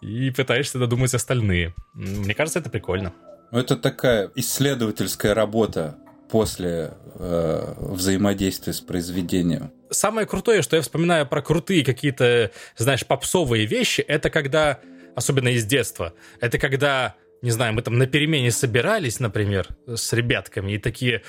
и 0.00 0.30
пытаешься 0.30 0.78
додумать 0.78 1.12
остальные. 1.12 1.74
Мне 1.92 2.34
кажется, 2.34 2.60
это 2.60 2.70
прикольно. 2.70 3.12
Ну, 3.50 3.58
это 3.58 3.76
такая 3.76 4.30
исследовательская 4.36 5.34
работа 5.34 5.98
после 6.30 6.92
э, 7.16 7.74
взаимодействия 7.78 8.72
с 8.72 8.80
произведением. 8.80 9.72
Самое 9.90 10.24
крутое, 10.28 10.62
что 10.62 10.76
я 10.76 10.82
вспоминаю 10.82 11.26
про 11.26 11.42
крутые 11.42 11.84
какие-то, 11.84 12.52
знаешь, 12.76 13.04
попсовые 13.04 13.66
вещи, 13.66 14.02
это 14.02 14.30
когда 14.30 14.78
особенно 15.14 15.48
из 15.48 15.64
детства, 15.64 16.14
это 16.40 16.58
когда 16.58 17.14
не 17.44 17.50
знаю, 17.50 17.74
мы 17.74 17.82
там 17.82 17.98
на 17.98 18.06
перемене 18.06 18.50
собирались, 18.50 19.20
например, 19.20 19.68
с 19.86 20.14
ребятками, 20.14 20.72
и 20.72 20.78
такие, 20.78 21.22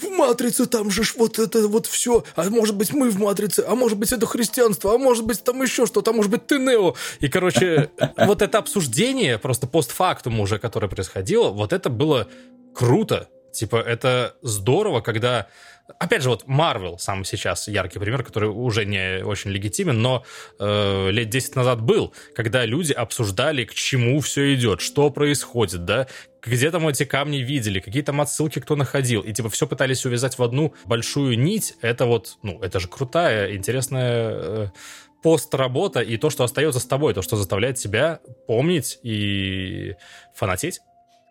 в 0.00 0.08
«Матрице 0.08 0.64
там 0.64 0.90
же 0.90 1.02
вот 1.18 1.38
это 1.38 1.68
вот 1.68 1.86
все, 1.86 2.24
а 2.34 2.48
может 2.48 2.76
быть 2.76 2.94
мы 2.94 3.10
в 3.10 3.18
Матрице, 3.18 3.62
а 3.68 3.74
может 3.74 3.98
быть 3.98 4.10
это 4.10 4.24
христианство, 4.24 4.94
а 4.94 4.98
может 4.98 5.26
быть 5.26 5.44
там 5.44 5.60
еще 5.62 5.84
что-то, 5.84 6.12
а 6.12 6.14
может 6.14 6.30
быть 6.30 6.46
ты 6.46 6.58
Нео». 6.58 6.94
И, 7.20 7.28
короче, 7.28 7.90
вот 8.16 8.40
это 8.40 8.56
обсуждение, 8.56 9.38
просто 9.38 9.66
постфактум 9.66 10.40
уже, 10.40 10.58
которое 10.58 10.88
происходило, 10.88 11.50
вот 11.50 11.74
это 11.74 11.90
было 11.90 12.26
круто. 12.74 13.28
Типа, 13.52 13.76
это 13.76 14.36
здорово, 14.40 15.02
когда 15.02 15.48
Опять 15.98 16.22
же, 16.22 16.30
вот 16.30 16.44
Marvel 16.44 16.98
сам 16.98 17.24
сейчас 17.24 17.68
яркий 17.68 17.98
пример, 17.98 18.22
который 18.22 18.48
уже 18.48 18.84
не 18.84 19.24
очень 19.24 19.50
легитимен, 19.50 20.00
но 20.00 20.24
э, 20.58 21.10
лет 21.10 21.28
10 21.28 21.56
назад 21.56 21.80
был, 21.82 22.14
когда 22.34 22.64
люди 22.64 22.92
обсуждали, 22.92 23.64
к 23.64 23.74
чему 23.74 24.20
все 24.20 24.54
идет, 24.54 24.80
что 24.80 25.10
происходит, 25.10 25.84
да, 25.84 26.06
где 26.42 26.70
там 26.70 26.88
эти 26.88 27.04
камни 27.04 27.38
видели, 27.38 27.80
какие 27.80 28.02
там 28.02 28.20
отсылки 28.20 28.60
кто 28.60 28.76
находил, 28.76 29.20
и 29.20 29.32
типа 29.32 29.50
все 29.50 29.66
пытались 29.66 30.06
увязать 30.06 30.38
в 30.38 30.42
одну 30.42 30.74
большую 30.84 31.38
нить. 31.38 31.74
Это 31.82 32.06
вот, 32.06 32.38
ну, 32.42 32.60
это 32.60 32.80
же 32.80 32.88
крутая, 32.88 33.54
интересная 33.54 34.30
э, 34.32 34.66
пост-работа 35.22 36.00
и 36.00 36.16
то, 36.16 36.30
что 36.30 36.44
остается 36.44 36.80
с 36.80 36.86
тобой, 36.86 37.14
то, 37.14 37.22
что 37.22 37.36
заставляет 37.36 37.76
тебя 37.76 38.20
помнить 38.46 38.98
и 39.02 39.96
фанатеть. 40.34 40.80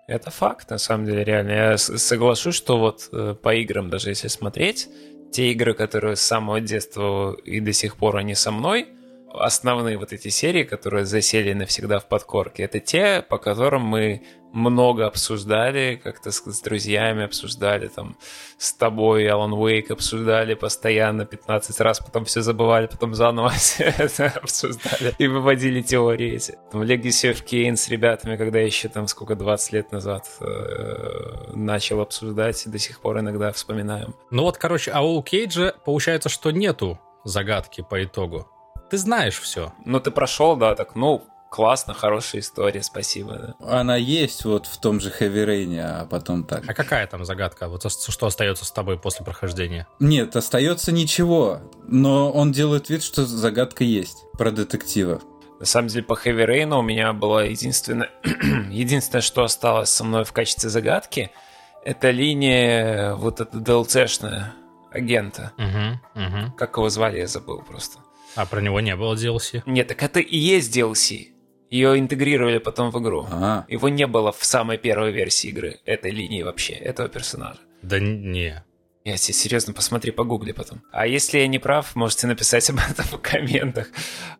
Это 0.09 0.31
факт, 0.31 0.71
на 0.71 0.79
самом 0.79 1.05
деле, 1.05 1.23
реально. 1.23 1.51
Я 1.51 1.77
соглашусь, 1.77 2.55
что 2.55 2.79
вот 2.79 3.09
э, 3.11 3.35
по 3.39 3.53
играм, 3.53 3.91
даже 3.91 4.09
если 4.09 4.27
смотреть, 4.27 4.89
те 5.31 5.51
игры, 5.51 5.75
которые 5.75 6.15
с 6.15 6.21
самого 6.21 6.59
детства 6.59 7.37
и 7.45 7.59
до 7.59 7.73
сих 7.73 7.95
пор 7.95 8.17
они 8.17 8.33
со 8.33 8.49
мной, 8.49 8.87
основные 9.33 9.97
вот 9.97 10.13
эти 10.13 10.29
серии, 10.29 10.63
которые 10.63 11.05
засели 11.05 11.53
навсегда 11.53 11.99
в 11.99 12.07
подкорке, 12.07 12.63
это 12.63 12.79
те, 12.79 13.21
по 13.21 13.37
которым 13.37 13.83
мы 13.83 14.23
много 14.51 15.05
обсуждали, 15.05 15.99
как-то 16.03 16.31
с, 16.31 16.37
с 16.43 16.61
друзьями 16.61 17.23
обсуждали, 17.23 17.87
там, 17.87 18.17
с 18.57 18.73
тобой 18.73 19.27
Alan 19.27 19.51
Wake 19.51 19.91
обсуждали 19.91 20.55
постоянно 20.55 21.25
15 21.25 21.79
раз, 21.81 21.99
потом 21.99 22.25
все 22.25 22.41
забывали, 22.41 22.87
потом 22.87 23.13
заново 23.13 23.53
это 23.79 24.33
обсуждали 24.41 25.13
и 25.17 25.27
выводили 25.27 25.81
теории 25.81 26.35
эти. 26.35 26.57
Там, 26.71 26.81
Legacy 26.81 27.31
of 27.31 27.45
Kain 27.45 27.75
с 27.75 27.89
ребятами, 27.89 28.37
когда 28.37 28.59
еще 28.59 28.89
там 28.89 29.07
сколько, 29.07 29.35
20 29.35 29.73
лет 29.73 29.91
назад 29.91 30.27
э, 30.41 31.51
начал 31.53 32.01
обсуждать, 32.01 32.63
до 32.65 32.79
сих 32.79 32.99
пор 33.01 33.19
иногда 33.19 33.51
вспоминаем. 33.51 34.15
Ну 34.31 34.43
вот, 34.43 34.57
короче, 34.57 34.91
а 34.91 35.01
у 35.01 35.21
Кейджа 35.21 35.75
получается, 35.85 36.29
что 36.29 36.51
нету 36.51 36.99
загадки 37.23 37.85
по 37.87 38.03
итогу. 38.03 38.47
Ты 38.89 38.97
знаешь 38.97 39.39
все. 39.39 39.73
Ну, 39.86 39.99
ты 39.99 40.12
прошел, 40.12 40.56
да, 40.56 40.75
так, 40.75 40.95
ну, 40.95 41.25
классно, 41.49 41.93
хорошая 41.93 42.41
история, 42.41 42.82
спасибо. 42.84 43.56
Да. 43.60 43.80
Она 43.80 43.95
есть 43.95 44.45
вот 44.45 44.65
в 44.65 44.78
том 44.80 44.99
же 44.99 45.10
Heavy 45.10 45.45
Rain, 45.45 45.80
а 45.80 46.06
потом 46.06 46.43
так. 46.43 46.63
А 46.67 46.73
какая 46.73 47.06
там 47.08 47.25
загадка? 47.25 47.67
Вот 47.67 47.86
что 47.91 48.28
остается 48.28 48.65
с 48.65 48.71
тобой 48.71 48.97
после 48.97 49.25
прохождения? 49.25 49.88
Нет, 49.99 50.36
остается 50.36 50.91
ничего, 50.91 51.60
но 51.88 52.32
он 52.32 52.52
делает 52.52 52.89
вид, 52.89 53.04
что 53.04 53.25
загадка 53.25 53.84
есть 53.84 54.25
про 54.34 54.52
детектива. 54.52 55.21
На 55.60 55.65
самом 55.65 55.89
деле, 55.89 56.04
по 56.04 56.13
Heavy 56.13 56.47
Rain 56.47 56.78
у 56.78 56.82
меня 56.82 57.12
было 57.12 57.45
единственное, 57.45 58.10
единственное, 58.69 59.21
что 59.21 59.43
осталось 59.43 59.89
со 59.89 60.06
мной 60.06 60.23
в 60.23 60.32
качестве 60.32 60.69
загадки, 60.69 61.32
это 61.84 62.12
линия 62.12 63.13
вот 63.15 63.41
эта 63.41 63.58
DLC-шная 63.58 64.54
агента. 64.91 65.52
Угу, 65.58 66.23
угу. 66.23 66.52
Как 66.58 66.78
его 66.78 66.89
звали, 66.89 67.19
я 67.19 67.28
забыл 67.28 67.62
просто. 67.62 67.99
А 68.35 68.45
про 68.45 68.61
него 68.61 68.79
не 68.79 68.95
было 68.95 69.15
DLC? 69.15 69.63
Нет, 69.65 69.87
так 69.87 70.03
это 70.03 70.19
и 70.19 70.37
есть 70.37 70.75
DLC. 70.75 71.27
Ее 71.69 71.99
интегрировали 71.99 72.57
потом 72.57 72.91
в 72.91 72.99
игру. 72.99 73.27
А-а. 73.29 73.65
Его 73.67 73.89
не 73.89 74.07
было 74.07 74.31
в 74.31 74.43
самой 74.43 74.77
первой 74.77 75.11
версии 75.11 75.49
игры, 75.49 75.79
этой 75.85 76.11
линии 76.11 76.41
вообще, 76.41 76.73
этого 76.73 77.09
персонажа. 77.09 77.59
Да 77.81 77.99
не. 77.99 78.63
Я 79.05 79.17
тебе 79.17 79.33
серьезно 79.33 79.73
посмотри, 79.73 80.11
погугли 80.11 80.51
потом. 80.51 80.81
А 80.91 81.07
если 81.07 81.39
я 81.39 81.47
не 81.47 81.59
прав, 81.59 81.95
можете 81.95 82.27
написать 82.27 82.69
об 82.69 82.77
этом 82.77 83.05
в 83.05 83.17
комментах. 83.21 83.87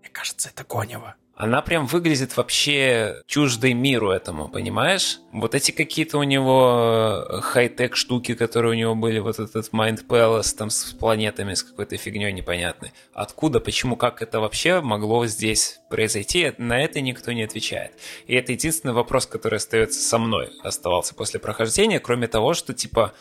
Мне 0.02 0.10
кажется, 0.12 0.50
это 0.50 0.64
Конева 0.64 1.16
она 1.40 1.62
прям 1.62 1.86
выглядит 1.86 2.36
вообще 2.36 3.24
чуждой 3.26 3.74
миру 3.74 4.12
этому, 4.12 4.50
понимаешь? 4.50 5.20
Вот 5.32 5.56
эти 5.56 5.72
какие-то 5.72 6.18
у 6.18 6.24
него 6.24 7.26
э, 7.30 7.40
хай-тек 7.40 7.96
штуки, 7.96 8.36
которые 8.36 8.74
у 8.74 8.76
него 8.76 8.94
были, 8.94 9.20
вот 9.20 9.40
этот 9.40 9.70
Mind 9.72 10.06
Palace 10.06 10.54
там 10.54 10.70
с 10.70 10.92
планетами, 10.92 11.54
с 11.54 11.64
какой-то 11.64 11.96
фигней 11.96 12.34
непонятной. 12.34 12.92
Откуда, 13.14 13.62
почему, 13.62 13.96
как 13.96 14.22
это 14.22 14.42
вообще 14.42 14.82
могло 14.82 15.26
здесь 15.28 15.80
произойти, 15.90 16.52
на 16.58 16.84
это 16.84 17.00
никто 17.00 17.32
не 17.32 17.44
отвечает. 17.44 17.94
И 18.28 18.36
это 18.36 18.52
единственный 18.52 18.94
вопрос, 18.94 19.26
который 19.26 19.60
остается 19.60 20.02
со 20.02 20.18
мной, 20.18 20.50
оставался 20.62 21.16
после 21.16 21.40
прохождения, 21.40 22.02
кроме 22.02 22.28
того, 22.28 22.54
что 22.54 22.74
типа 22.74 23.14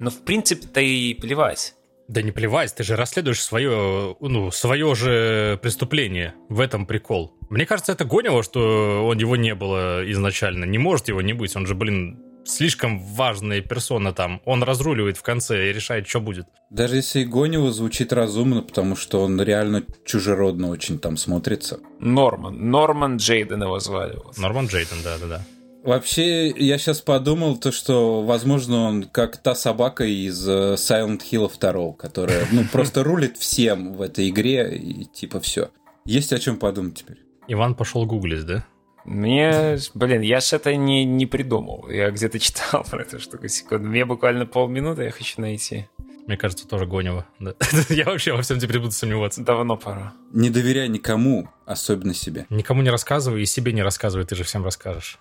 Но 0.00 0.10
в 0.10 0.24
принципе-то 0.24 0.80
и 0.80 1.14
плевать. 1.14 1.74
Да 2.10 2.22
не 2.22 2.32
плевать, 2.32 2.74
ты 2.74 2.82
же 2.82 2.96
расследуешь 2.96 3.40
свое, 3.40 4.16
ну, 4.18 4.50
свое 4.50 4.96
же 4.96 5.60
преступление. 5.62 6.34
В 6.48 6.58
этом 6.58 6.84
прикол. 6.84 7.38
Мне 7.50 7.66
кажется, 7.66 7.92
это 7.92 8.04
гонило, 8.04 8.42
что 8.42 9.06
он 9.06 9.16
его 9.18 9.36
не 9.36 9.54
было 9.54 10.02
изначально. 10.10 10.64
Не 10.64 10.78
может 10.78 11.06
его 11.06 11.22
не 11.22 11.34
быть. 11.34 11.54
Он 11.54 11.68
же, 11.68 11.76
блин, 11.76 12.20
слишком 12.44 12.98
важная 12.98 13.60
персона 13.60 14.12
там. 14.12 14.42
Он 14.44 14.64
разруливает 14.64 15.18
в 15.18 15.22
конце 15.22 15.70
и 15.70 15.72
решает, 15.72 16.08
что 16.08 16.20
будет. 16.20 16.46
Даже 16.68 16.96
если 16.96 17.20
и 17.20 17.24
Гонева 17.24 17.70
звучит 17.70 18.12
разумно, 18.12 18.62
потому 18.62 18.96
что 18.96 19.22
он 19.22 19.40
реально 19.40 19.84
чужеродно 20.04 20.68
очень 20.70 20.98
там 20.98 21.16
смотрится. 21.16 21.78
Норман. 22.00 22.70
Норман 22.72 23.18
Джейден 23.18 23.62
его 23.62 23.78
звали. 23.78 24.18
Норман 24.36 24.66
Джейден, 24.66 24.96
да-да-да. 25.04 25.44
Вообще, 25.82 26.50
я 26.50 26.78
сейчас 26.78 27.00
подумал, 27.00 27.56
то, 27.56 27.72
что, 27.72 28.22
возможно, 28.22 28.84
он 28.84 29.04
как 29.04 29.38
та 29.38 29.54
собака 29.54 30.04
из 30.04 30.46
э, 30.46 30.74
Silent 30.74 31.22
Hill 31.30 31.50
2, 31.58 31.92
которая, 31.94 32.46
ну, 32.52 32.64
просто 32.70 33.02
рулит 33.02 33.38
всем 33.38 33.94
в 33.94 34.02
этой 34.02 34.28
игре, 34.28 34.76
и 34.76 35.04
типа 35.04 35.40
все. 35.40 35.70
Есть 36.04 36.32
о 36.32 36.38
чем 36.38 36.58
подумать 36.58 36.96
теперь. 36.96 37.18
Иван 37.48 37.74
пошел 37.74 38.04
гуглить, 38.04 38.44
да? 38.44 38.64
Мне, 39.04 39.78
блин, 39.94 40.20
я 40.20 40.40
ж 40.40 40.52
это 40.52 40.76
не, 40.76 41.04
не 41.04 41.26
придумал. 41.26 41.88
Я 41.88 42.10
где-то 42.10 42.38
читал 42.38 42.84
про 42.90 43.02
эту 43.02 43.18
штуку 43.18 43.48
секунду. 43.48 43.88
Мне 43.88 44.04
буквально 44.04 44.46
полминуты, 44.46 45.04
я 45.04 45.10
хочу 45.10 45.40
найти. 45.40 45.88
Мне 46.26 46.36
кажется, 46.36 46.68
тоже 46.68 46.86
Гонева. 46.86 47.26
Да. 47.38 47.54
я 47.88 48.04
вообще 48.04 48.32
во 48.32 48.42
всем 48.42 48.60
теперь 48.60 48.78
буду 48.78 48.92
сомневаться. 48.92 49.42
Давно 49.42 49.76
пора. 49.76 50.12
Не 50.32 50.50
доверяй 50.50 50.88
никому, 50.88 51.48
особенно 51.64 52.14
себе. 52.14 52.46
Никому 52.50 52.82
не 52.82 52.90
рассказывай 52.90 53.42
и 53.42 53.46
себе 53.46 53.72
не 53.72 53.82
рассказывай, 53.82 54.26
ты 54.26 54.36
же 54.36 54.44
всем 54.44 54.62
расскажешь. 54.62 55.18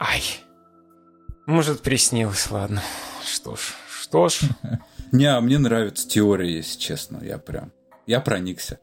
Ай. 0.00 0.22
Может, 1.46 1.82
приснилось, 1.82 2.50
ладно. 2.50 2.82
Что 3.22 3.54
ж, 3.54 3.74
что 4.00 4.30
ж. 4.30 4.40
Не, 5.12 5.26
а 5.26 5.40
мне 5.42 5.58
нравится 5.58 6.08
теория, 6.08 6.56
если 6.56 6.78
честно. 6.78 7.22
Я 7.22 7.36
прям... 7.36 7.70
Я 8.06 8.20
проникся. 8.20 8.80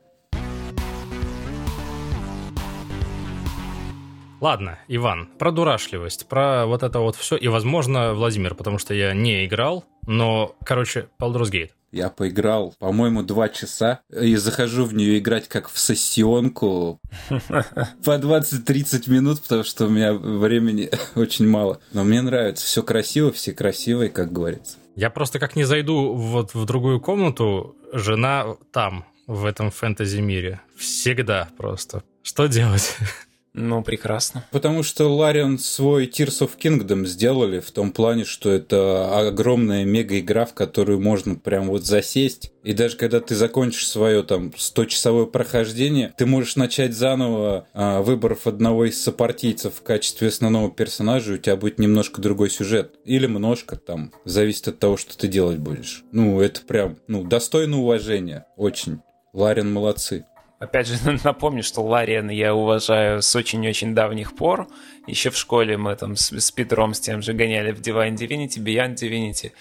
Ладно, 4.40 4.78
Иван, 4.88 5.30
про 5.40 5.52
дурашливость, 5.52 6.28
про 6.28 6.68
вот 6.68 6.84
это 6.84 7.00
вот 7.00 7.16
все. 7.16 7.36
И, 7.36 7.48
возможно, 7.48 8.14
Владимир, 8.14 8.54
потому 8.54 8.78
что 8.78 8.94
я 8.94 9.14
не 9.14 9.46
играл, 9.46 9.84
но, 10.06 10.56
короче, 10.64 11.08
Baldur's 11.20 11.52
Gate. 11.52 11.72
Я 11.92 12.10
поиграл, 12.10 12.76
по-моему, 12.80 13.24
два 13.24 13.50
часа 13.50 14.02
и 14.10 14.36
захожу 14.36 14.86
в 14.86 14.94
нее 14.94 15.18
играть 15.18 15.48
как 15.48 15.70
в 15.70 15.80
сессионку 15.80 17.00
по 17.30 18.18
20-30 18.18 19.10
минут, 19.10 19.42
потому 19.42 19.64
что 19.64 19.86
у 19.86 19.90
меня 19.90 20.14
времени 20.14 20.92
очень 21.16 21.48
мало. 21.48 21.80
Но 21.94 22.04
мне 22.04 22.22
нравится, 22.22 22.66
все 22.66 22.84
красиво, 22.84 23.32
все 23.32 23.54
красивые, 23.54 24.10
как 24.10 24.32
говорится. 24.32 24.78
Я 24.96 25.10
просто 25.10 25.40
как 25.40 25.56
не 25.56 25.64
зайду 25.64 26.14
вот 26.14 26.54
в 26.54 26.66
другую 26.66 27.00
комнату, 27.00 27.76
жена 27.94 28.58
там, 28.72 29.06
в 29.26 29.46
этом 29.46 29.72
фэнтези-мире. 29.72 30.62
Всегда 30.76 31.48
просто. 31.58 32.04
Что 32.22 32.48
делать? 32.48 32.98
Ну, 33.58 33.82
прекрасно. 33.82 34.46
Потому 34.52 34.84
что 34.84 35.08
Лариан 35.14 35.58
свой 35.58 36.06
Tears 36.06 36.48
of 36.48 36.52
Kingdom 36.60 37.06
сделали 37.06 37.60
в 37.60 37.72
том 37.72 37.92
плане, 37.92 38.24
что 38.24 38.52
это 38.52 39.28
огромная 39.28 39.84
мега-игра, 39.84 40.46
в 40.46 40.54
которую 40.54 41.02
можно 41.02 41.36
прям 41.36 41.68
вот 41.68 41.84
засесть. 41.84 42.52
И 42.64 42.74
даже 42.74 42.98
когда 42.98 43.20
ты 43.20 43.34
закончишь 43.36 43.88
свое 43.88 44.22
там 44.22 44.50
100-часовое 44.56 45.26
прохождение, 45.26 46.14
ты 46.18 46.28
можешь 46.28 46.56
начать 46.56 46.94
заново, 46.94 47.68
а, 47.74 48.02
выбрав 48.02 48.46
одного 48.46 48.86
из 48.86 49.02
сопартийцев 49.02 49.74
в 49.74 49.82
качестве 49.82 50.28
основного 50.28 50.70
персонажа, 50.70 51.34
у 51.34 51.38
тебя 51.38 51.56
будет 51.56 51.80
немножко 51.80 52.22
другой 52.22 52.52
сюжет. 52.52 52.94
Или 53.06 53.26
немножко 53.26 53.76
там, 53.76 54.12
зависит 54.24 54.68
от 54.68 54.80
того, 54.80 54.98
что 54.98 55.18
ты 55.18 55.28
делать 55.28 55.58
будешь. 55.58 56.04
Ну, 56.12 56.42
это 56.42 56.62
прям, 56.62 56.98
ну, 57.08 57.24
достойно 57.24 57.80
уважения, 57.80 58.46
очень. 58.56 59.00
Ларин 59.34 59.72
молодцы. 59.72 60.26
Опять 60.60 60.88
же, 60.88 60.98
напомню, 61.24 61.64
что 61.64 61.84
Лариан 61.84 62.30
я 62.30 62.56
уважаю 62.56 63.22
с 63.22 63.36
очень-очень 63.36 63.94
давних 63.94 64.36
пор. 64.36 64.68
Еще 65.06 65.30
в 65.30 65.38
школе 65.38 65.78
мы 65.78 65.96
там 65.96 66.16
с, 66.16 66.32
с 66.32 66.52
Петром 66.52 66.94
с 66.94 67.00
тем 67.00 67.22
же 67.22 67.34
гоняли 67.34 67.72
в 67.72 67.82
Divine 67.82 68.16
Divinity, 68.16 68.58
Beyond 68.58 68.96
Divinity. 68.96 69.52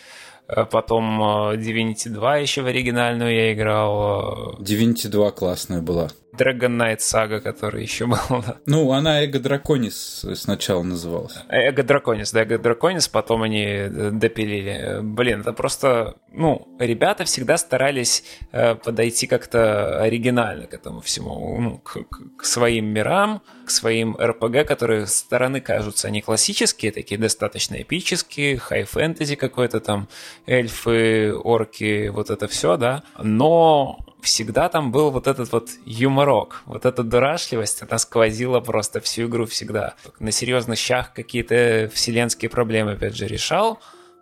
А 0.48 0.64
потом 0.64 1.20
э, 1.20 1.56
Divinity 1.56 2.08
2 2.08 2.36
еще 2.38 2.62
в 2.62 2.66
оригинальную 2.66 3.34
я 3.34 3.52
играл. 3.52 4.56
Э. 4.58 4.62
Divinity 4.62 5.08
2 5.08 5.30
классная 5.32 5.82
была. 5.82 6.08
Dragon 6.36 6.76
Knight 6.76 6.98
Saga, 6.98 7.40
который 7.40 7.82
еще 7.82 8.06
был. 8.06 8.18
Да. 8.28 8.56
Ну, 8.66 8.92
она 8.92 9.24
Эго 9.24 9.38
Драконис 9.40 10.24
сначала 10.34 10.82
называлась. 10.82 11.36
Эго 11.48 11.82
Драконис, 11.82 12.32
да, 12.32 12.42
Эго 12.42 12.58
Драконис, 12.58 13.08
потом 13.08 13.42
они 13.42 13.64
э, 13.64 14.10
допилили. 14.10 15.00
Блин, 15.02 15.40
это 15.40 15.52
просто, 15.52 16.16
ну, 16.32 16.68
ребята 16.78 17.24
всегда 17.24 17.58
старались 17.58 18.24
э, 18.52 18.74
подойти 18.74 19.26
как-то 19.26 20.00
оригинально 20.00 20.66
к 20.66 20.74
этому 20.74 21.00
всему, 21.00 21.60
ну, 21.60 21.78
к, 21.78 22.04
к 22.38 22.44
своим 22.44 22.86
мирам, 22.86 23.42
к 23.66 23.70
своим 23.70 24.16
РПГ, 24.16 24.66
которые 24.66 25.06
с 25.06 25.14
стороны 25.26 25.60
кажутся 25.60 26.08
они 26.08 26.20
классические, 26.20 26.92
такие 26.92 27.18
достаточно 27.18 27.74
эпические, 27.82 28.58
хай-фэнтези 28.58 29.34
какой-то 29.34 29.80
там, 29.80 30.08
эльфы, 30.46 31.34
орки, 31.34 32.08
вот 32.08 32.30
это 32.30 32.46
все, 32.46 32.76
да, 32.76 33.02
но 33.18 33.98
всегда 34.26 34.68
там 34.68 34.90
был 34.90 35.10
вот 35.10 35.28
этот 35.28 35.52
вот 35.52 35.70
юморок, 35.84 36.62
вот 36.66 36.84
эта 36.84 37.02
дурашливость, 37.04 37.82
она 37.82 37.96
сквозила 37.98 38.60
просто 38.60 39.00
всю 39.00 39.26
игру 39.26 39.46
всегда. 39.46 39.94
На 40.18 40.32
серьезных 40.32 40.78
щах 40.78 41.12
какие-то 41.14 41.88
вселенские 41.94 42.50
проблемы, 42.50 42.92
опять 42.92 43.16
же, 43.16 43.26
решал, 43.28 43.78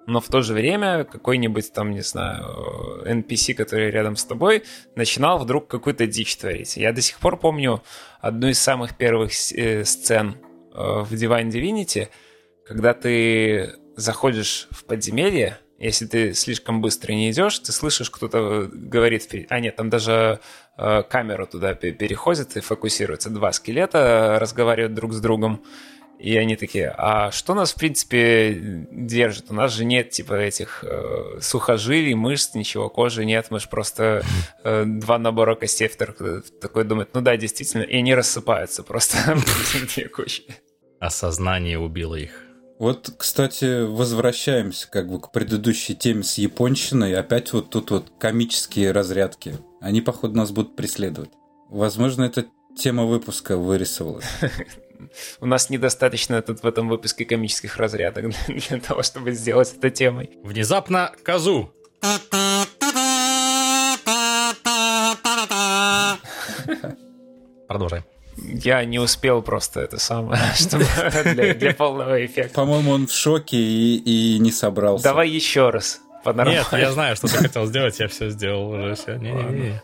но 0.07 0.21
в 0.21 0.29
то 0.29 0.43
же 0.43 0.53
время 0.53 1.05
какой-нибудь 1.05 1.73
там, 1.73 1.91
не 1.91 2.03
знаю, 2.03 3.03
NPC, 3.07 3.55
который 3.55 3.91
рядом 3.91 4.17
с 4.17 4.25
тобой, 4.25 4.65
начинал 4.95 5.39
вдруг 5.39 5.69
какую-то 5.69 6.07
дичь 6.07 6.37
творить. 6.37 6.77
Я 6.77 6.93
до 6.93 7.01
сих 7.01 7.19
пор 7.19 7.39
помню 7.39 7.83
одну 8.21 8.49
из 8.49 8.59
самых 8.59 8.99
первых 8.99 9.33
э, 9.55 9.85
сцен 9.85 10.37
э, 10.37 10.77
в 10.77 11.13
Divine 11.15 11.49
Divinity, 11.49 12.09
когда 12.67 12.93
ты 12.93 13.75
заходишь 13.97 14.69
в 14.71 14.85
подземелье, 14.85 15.59
если 15.85 16.07
ты 16.07 16.33
слишком 16.33 16.81
быстро 16.81 17.13
не 17.13 17.31
идешь, 17.31 17.59
ты 17.59 17.71
слышишь, 17.71 18.09
кто-то 18.09 18.71
говорит 18.73 19.25
впереди. 19.25 19.47
А 19.51 19.61
нет, 19.61 19.77
там 19.77 19.91
даже 19.91 20.41
э, 20.79 21.03
камера 21.03 21.45
туда 21.45 21.75
переходит 21.75 22.57
и 22.57 22.61
фокусируется. 22.61 23.29
Два 23.29 23.53
скелета 23.53 24.39
разговаривают 24.41 24.95
друг 24.95 25.13
с 25.13 25.21
другом. 25.21 25.63
И 26.19 26.39
они 26.39 26.57
такие, 26.57 26.95
а 26.97 27.31
что 27.33 27.53
нас, 27.55 27.73
в 27.73 27.75
принципе, 27.75 28.87
держит? 28.91 29.51
У 29.51 29.55
нас 29.55 29.75
же 29.75 29.85
нет, 29.85 30.09
типа, 30.09 30.35
этих 30.35 30.83
э, 30.85 31.41
сухожилий, 31.43 32.15
мышц, 32.15 32.55
ничего, 32.55 32.89
кожи 32.89 33.27
нет. 33.27 33.49
Мы 33.51 33.61
же 33.61 33.69
просто 33.69 34.23
э, 34.63 34.85
два 34.87 35.19
набора 35.19 35.55
костей. 35.55 35.89
Такой 35.89 36.85
думает, 36.85 37.11
ну 37.13 37.21
да, 37.21 37.37
действительно. 37.37 37.83
И 37.83 37.99
они 37.99 38.15
рассыпаются 38.15 38.83
просто. 38.85 39.19
Осознание 40.99 41.79
убило 41.79 42.15
их. 42.15 42.44
Вот, 42.85 43.15
кстати, 43.17 43.87
возвращаемся 43.87 44.91
как 44.91 45.09
бы 45.09 45.19
к 45.19 45.33
предыдущей 45.33 45.95
теме 45.95 46.23
с 46.23 46.37
японщиной. 46.37 47.17
Опять 47.17 47.55
вот 47.55 47.71
тут 47.71 47.91
вот 47.91 48.13
комические 48.19 48.93
разрядки. 48.93 49.57
Они, 49.81 50.03
походу, 50.03 50.37
нас 50.37 50.51
будут 50.51 50.77
преследовать. 50.77 51.31
Возможно, 51.71 52.25
эта 52.25 52.45
тема 52.77 53.07
выпуска 53.07 53.57
вырисовалась. 53.57 54.27
У 55.41 55.47
нас 55.47 55.71
недостаточно 55.71 56.43
тут 56.43 56.63
в 56.63 56.67
этом 56.67 56.91
выпуске 56.91 57.25
комических 57.25 57.79
разрядок 57.79 58.35
для 58.49 58.81
того, 58.81 59.03
чтобы 59.03 59.33
сделать 59.33 59.75
это 59.75 59.89
темой. 59.89 60.39
Внезапно 60.43 61.11
козу. 61.25 61.71
Продолжай. 67.67 68.05
Я 68.37 68.85
не 68.85 68.99
успел 68.99 69.43
просто 69.43 69.81
это 69.81 69.99
самое, 69.99 70.41
чтобы 70.55 70.87
для, 71.35 71.55
для 71.55 71.75
полного 71.75 72.25
эффекта. 72.25 72.55
По-моему, 72.55 72.93
он 72.93 73.07
в 73.07 73.13
шоке 73.13 73.57
и, 73.57 73.97
и 73.97 74.39
не 74.39 74.51
собрался. 74.51 75.05
Давай 75.05 75.29
еще 75.29 75.71
раз. 75.71 76.01
Нет, 76.25 76.67
я 76.73 76.91
знаю, 76.93 77.17
что 77.17 77.29
ты 77.29 77.37
хотел 77.37 77.67
сделать, 77.67 77.99
я 78.01 78.09
все 78.09 78.31
сделал 78.31 78.71
уже. 78.71 78.95
Все. 78.95 79.17
Не, 79.17 79.31
не, 79.31 79.43
не. 79.43 79.83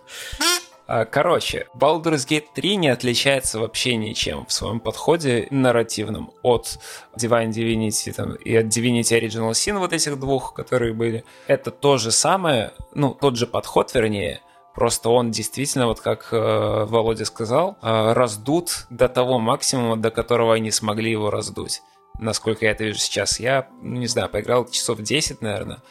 А, 0.92 1.04
короче, 1.04 1.68
Baldur's 1.72 2.26
Gate 2.26 2.46
3 2.52 2.74
не 2.74 2.88
отличается 2.88 3.60
вообще 3.60 3.94
ничем 3.94 4.44
в 4.46 4.52
своем 4.52 4.80
подходе 4.80 5.46
нарративном 5.52 6.32
от 6.42 6.80
Divine 7.16 7.50
Divinity 7.50 8.12
там, 8.12 8.34
и 8.34 8.56
от 8.56 8.66
Divinity 8.66 9.20
Original 9.20 9.52
Sin, 9.52 9.78
вот 9.78 9.92
этих 9.92 10.18
двух, 10.18 10.52
которые 10.52 10.92
были. 10.92 11.24
Это 11.46 11.70
то 11.70 11.96
же 11.96 12.10
самое, 12.10 12.72
ну, 12.92 13.14
тот 13.14 13.36
же 13.36 13.46
подход, 13.46 13.94
вернее, 13.94 14.40
Просто 14.74 15.10
он 15.10 15.30
действительно, 15.30 15.86
вот 15.86 16.00
как 16.00 16.28
э, 16.32 16.84
Володя 16.84 17.24
сказал, 17.24 17.76
э, 17.82 18.12
раздут 18.12 18.86
до 18.90 19.08
того 19.08 19.38
максимума, 19.38 19.96
до 19.96 20.10
которого 20.10 20.54
они 20.54 20.70
смогли 20.70 21.10
его 21.10 21.30
раздуть. 21.30 21.82
Насколько 22.18 22.66
я 22.66 22.72
это 22.72 22.84
вижу 22.84 22.98
сейчас. 22.98 23.40
Я, 23.40 23.68
ну, 23.82 23.96
не 23.96 24.06
знаю, 24.06 24.28
поиграл 24.28 24.66
часов 24.68 25.00
10, 25.00 25.40
наверное. 25.40 25.82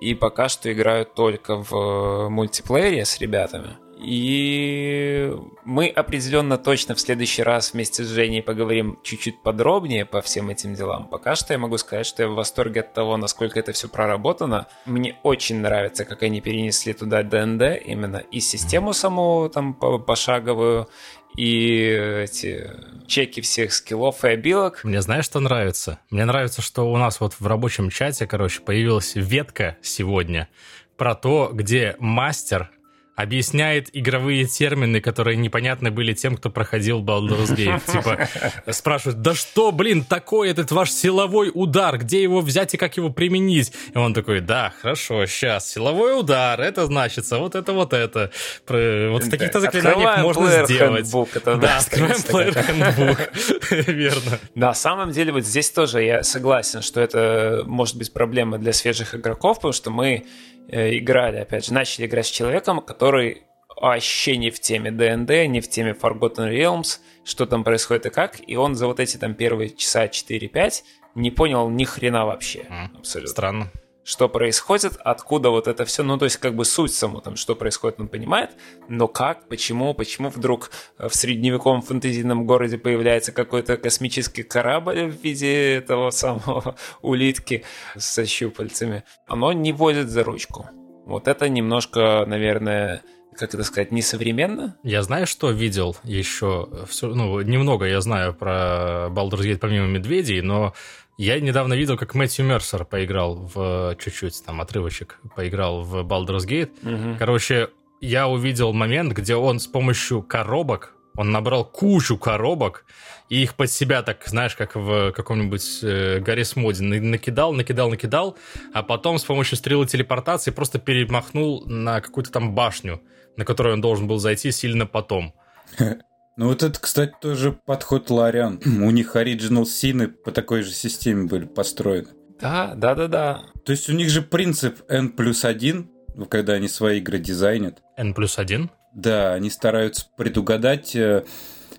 И 0.00 0.14
пока 0.14 0.48
что 0.48 0.72
играю 0.72 1.06
только 1.06 1.56
в 1.56 1.74
э, 1.74 2.28
мультиплеере 2.28 3.04
с 3.04 3.18
ребятами. 3.18 3.76
И 4.00 5.34
мы 5.64 5.88
определенно 5.88 6.56
точно 6.56 6.94
в 6.94 7.00
следующий 7.00 7.42
раз 7.42 7.72
вместе 7.72 8.04
с 8.04 8.08
Женей 8.08 8.42
поговорим 8.42 8.98
чуть-чуть 9.02 9.42
подробнее 9.42 10.04
по 10.06 10.20
всем 10.22 10.50
этим 10.50 10.74
делам. 10.74 11.08
Пока 11.08 11.34
что 11.34 11.52
я 11.52 11.58
могу 11.58 11.78
сказать, 11.78 12.06
что 12.06 12.22
я 12.22 12.28
в 12.28 12.34
восторге 12.34 12.80
от 12.80 12.94
того, 12.94 13.16
насколько 13.16 13.58
это 13.58 13.72
все 13.72 13.88
проработано. 13.88 14.68
Мне 14.86 15.16
очень 15.24 15.60
нравится, 15.60 16.04
как 16.04 16.22
они 16.22 16.40
перенесли 16.40 16.92
туда 16.92 17.24
ДНД, 17.24 17.82
именно 17.84 18.18
и 18.18 18.38
систему 18.38 18.92
саму 18.92 19.50
там 19.52 19.74
пошаговую, 19.74 20.88
и 21.36 21.80
эти 22.24 22.70
чеки 23.06 23.40
всех 23.40 23.72
скиллов 23.72 24.24
и 24.24 24.28
обилок. 24.28 24.84
Мне 24.84 25.02
знаешь, 25.02 25.24
что 25.24 25.40
нравится? 25.40 25.98
Мне 26.10 26.24
нравится, 26.24 26.62
что 26.62 26.90
у 26.90 26.96
нас 26.96 27.20
вот 27.20 27.34
в 27.38 27.46
рабочем 27.46 27.90
чате, 27.90 28.26
короче, 28.26 28.60
появилась 28.60 29.14
ветка 29.14 29.76
сегодня 29.82 30.48
про 30.96 31.14
то, 31.14 31.50
где 31.52 31.96
мастер 31.98 32.70
объясняет 33.18 33.88
игровые 33.92 34.44
термины, 34.44 35.00
которые 35.00 35.36
непонятны 35.36 35.90
были 35.90 36.12
тем, 36.12 36.36
кто 36.36 36.50
проходил 36.50 37.02
Baldur's 37.02 37.52
Gate. 37.52 37.82
Типа, 37.92 38.28
спрашивают, 38.72 39.22
да 39.22 39.34
что, 39.34 39.72
блин, 39.72 40.04
такой 40.04 40.50
этот 40.50 40.70
ваш 40.70 40.92
силовой 40.92 41.50
удар, 41.52 41.98
где 41.98 42.22
его 42.22 42.40
взять 42.40 42.74
и 42.74 42.76
как 42.76 42.96
его 42.96 43.10
применить? 43.10 43.72
И 43.92 43.98
он 43.98 44.14
такой, 44.14 44.40
да, 44.40 44.72
хорошо, 44.80 45.26
сейчас, 45.26 45.68
силовой 45.68 46.18
удар, 46.18 46.60
это 46.60 46.86
значится, 46.86 47.38
вот 47.38 47.56
это, 47.56 47.72
вот 47.72 47.92
это. 47.92 48.30
Вот 48.68 49.24
в 49.24 49.30
таких-то 49.30 49.58
заклинаниях 49.58 50.18
можно 50.22 50.64
сделать. 50.64 51.06
Handbook, 51.06 51.30
это 51.34 51.56
да, 51.56 51.76
открываем 51.78 52.22
плеер 52.22 52.52
handbook, 52.52 53.92
верно. 53.92 54.38
На 54.54 54.74
самом 54.74 55.10
деле, 55.10 55.32
вот 55.32 55.44
здесь 55.44 55.72
тоже 55.72 56.04
я 56.04 56.22
согласен, 56.22 56.82
что 56.82 57.00
это 57.00 57.64
может 57.66 57.96
быть 57.96 58.12
проблема 58.12 58.58
для 58.58 58.72
свежих 58.72 59.16
игроков, 59.16 59.56
потому 59.56 59.72
что 59.72 59.90
мы 59.90 60.24
играли, 60.68 61.38
опять 61.38 61.66
же, 61.66 61.72
начали 61.72 62.06
играть 62.06 62.26
с 62.26 62.30
человеком, 62.30 62.80
который 62.80 63.42
вообще 63.80 64.36
не 64.36 64.50
в 64.50 64.60
теме 64.60 64.90
ДНД, 64.90 65.48
не 65.48 65.60
в 65.60 65.68
теме 65.68 65.92
Forgotten 65.92 66.52
Realms, 66.52 66.98
что 67.24 67.46
там 67.46 67.64
происходит 67.64 68.06
и 68.06 68.10
как, 68.10 68.36
и 68.46 68.56
он 68.56 68.74
за 68.74 68.86
вот 68.86 69.00
эти 69.00 69.16
там 69.16 69.34
первые 69.34 69.70
часа 69.70 70.06
4-5 70.06 70.82
не 71.14 71.30
понял 71.30 71.68
ни 71.70 71.84
хрена 71.84 72.26
вообще. 72.26 72.60
Mm, 72.60 72.98
абсолютно. 72.98 73.30
Странно 73.30 73.72
что 74.08 74.26
происходит, 74.30 74.96
откуда 75.04 75.50
вот 75.50 75.68
это 75.68 75.84
все, 75.84 76.02
ну, 76.02 76.16
то 76.16 76.24
есть 76.24 76.38
как 76.38 76.54
бы 76.54 76.64
суть 76.64 76.94
саму, 76.94 77.20
там, 77.20 77.36
что 77.36 77.54
происходит, 77.54 78.00
он 78.00 78.08
понимает, 78.08 78.52
но 78.88 79.06
как, 79.06 79.48
почему, 79.48 79.92
почему 79.92 80.30
вдруг 80.30 80.70
в 80.98 81.14
средневековом 81.14 81.82
фэнтезийном 81.82 82.46
городе 82.46 82.78
появляется 82.78 83.32
какой-то 83.32 83.76
космический 83.76 84.44
корабль 84.44 85.10
в 85.10 85.22
виде 85.22 85.74
этого 85.74 86.08
самого 86.22 86.76
улитки 87.02 87.64
со 87.98 88.24
щупальцами, 88.24 89.04
оно 89.26 89.52
не 89.52 89.74
водит 89.74 90.08
за 90.08 90.24
ручку. 90.24 90.70
Вот 91.04 91.28
это 91.28 91.50
немножко, 91.50 92.24
наверное, 92.26 93.02
как 93.36 93.52
это 93.52 93.62
сказать, 93.62 93.92
несовременно. 93.92 94.78
Я 94.84 95.02
знаю, 95.02 95.26
что 95.26 95.50
видел 95.50 95.98
еще, 96.02 96.66
ну, 97.02 97.42
немного 97.42 97.84
я 97.84 98.00
знаю 98.00 98.32
про 98.32 99.08
Baldur's 99.10 99.42
Gate 99.42 99.58
помимо 99.58 99.86
медведей, 99.86 100.40
но 100.40 100.72
я 101.18 101.40
недавно 101.40 101.74
видел, 101.74 101.96
как 101.96 102.14
Мэтью 102.14 102.44
Мерсер 102.44 102.84
поиграл 102.84 103.34
в 103.34 103.96
чуть-чуть, 103.98 104.44
там, 104.46 104.60
отрывочек, 104.60 105.18
поиграл 105.34 105.82
в 105.82 106.06
Baldur's 106.06 106.46
Gate. 106.46 106.70
Угу. 106.82 107.18
Короче, 107.18 107.70
я 108.00 108.28
увидел 108.28 108.72
момент, 108.72 109.12
где 109.12 109.34
он 109.34 109.58
с 109.58 109.66
помощью 109.66 110.22
коробок, 110.22 110.94
он 111.16 111.32
набрал 111.32 111.64
кучу 111.64 112.16
коробок, 112.16 112.84
и 113.28 113.42
их 113.42 113.56
под 113.56 113.68
себя 113.68 114.02
так, 114.02 114.22
знаешь, 114.26 114.54
как 114.54 114.76
в 114.76 115.10
каком-нибудь 115.10 115.80
э, 115.82 116.20
Гаррис 116.20 116.54
Моде, 116.54 116.84
накидал, 116.84 117.52
накидал, 117.52 117.90
накидал, 117.90 118.38
а 118.72 118.84
потом 118.84 119.18
с 119.18 119.24
помощью 119.24 119.58
стрелы 119.58 119.86
телепортации 119.86 120.52
просто 120.52 120.78
перемахнул 120.78 121.66
на 121.66 122.00
какую-то 122.00 122.30
там 122.30 122.54
башню, 122.54 123.02
на 123.36 123.44
которую 123.44 123.74
он 123.74 123.80
должен 123.80 124.06
был 124.06 124.18
зайти 124.18 124.52
сильно 124.52 124.86
потом. 124.86 125.34
Ну 126.38 126.46
вот 126.46 126.62
это, 126.62 126.78
кстати, 126.78 127.12
тоже 127.20 127.58
подход 127.66 128.10
Лариан. 128.10 128.60
У 128.64 128.90
них 128.92 129.16
оригинал 129.16 129.66
сины 129.66 130.06
по 130.06 130.30
такой 130.30 130.62
же 130.62 130.72
системе 130.72 131.24
были 131.24 131.44
построены. 131.44 132.08
Да, 132.40 132.74
да, 132.76 132.94
да, 132.94 133.08
да. 133.08 133.42
То 133.64 133.72
есть 133.72 133.90
у 133.90 133.92
них 133.92 134.08
же 134.08 134.22
принцип 134.22 134.80
N 134.88 135.10
плюс 135.10 135.44
1, 135.44 135.90
когда 136.30 136.52
они 136.52 136.68
свои 136.68 136.98
игры 136.98 137.18
дизайнят. 137.18 137.82
N 137.96 138.14
плюс 138.14 138.38
1? 138.38 138.70
Да, 138.94 139.34
они 139.34 139.50
стараются 139.50 140.06
предугадать 140.16 140.94
э, 140.94 141.24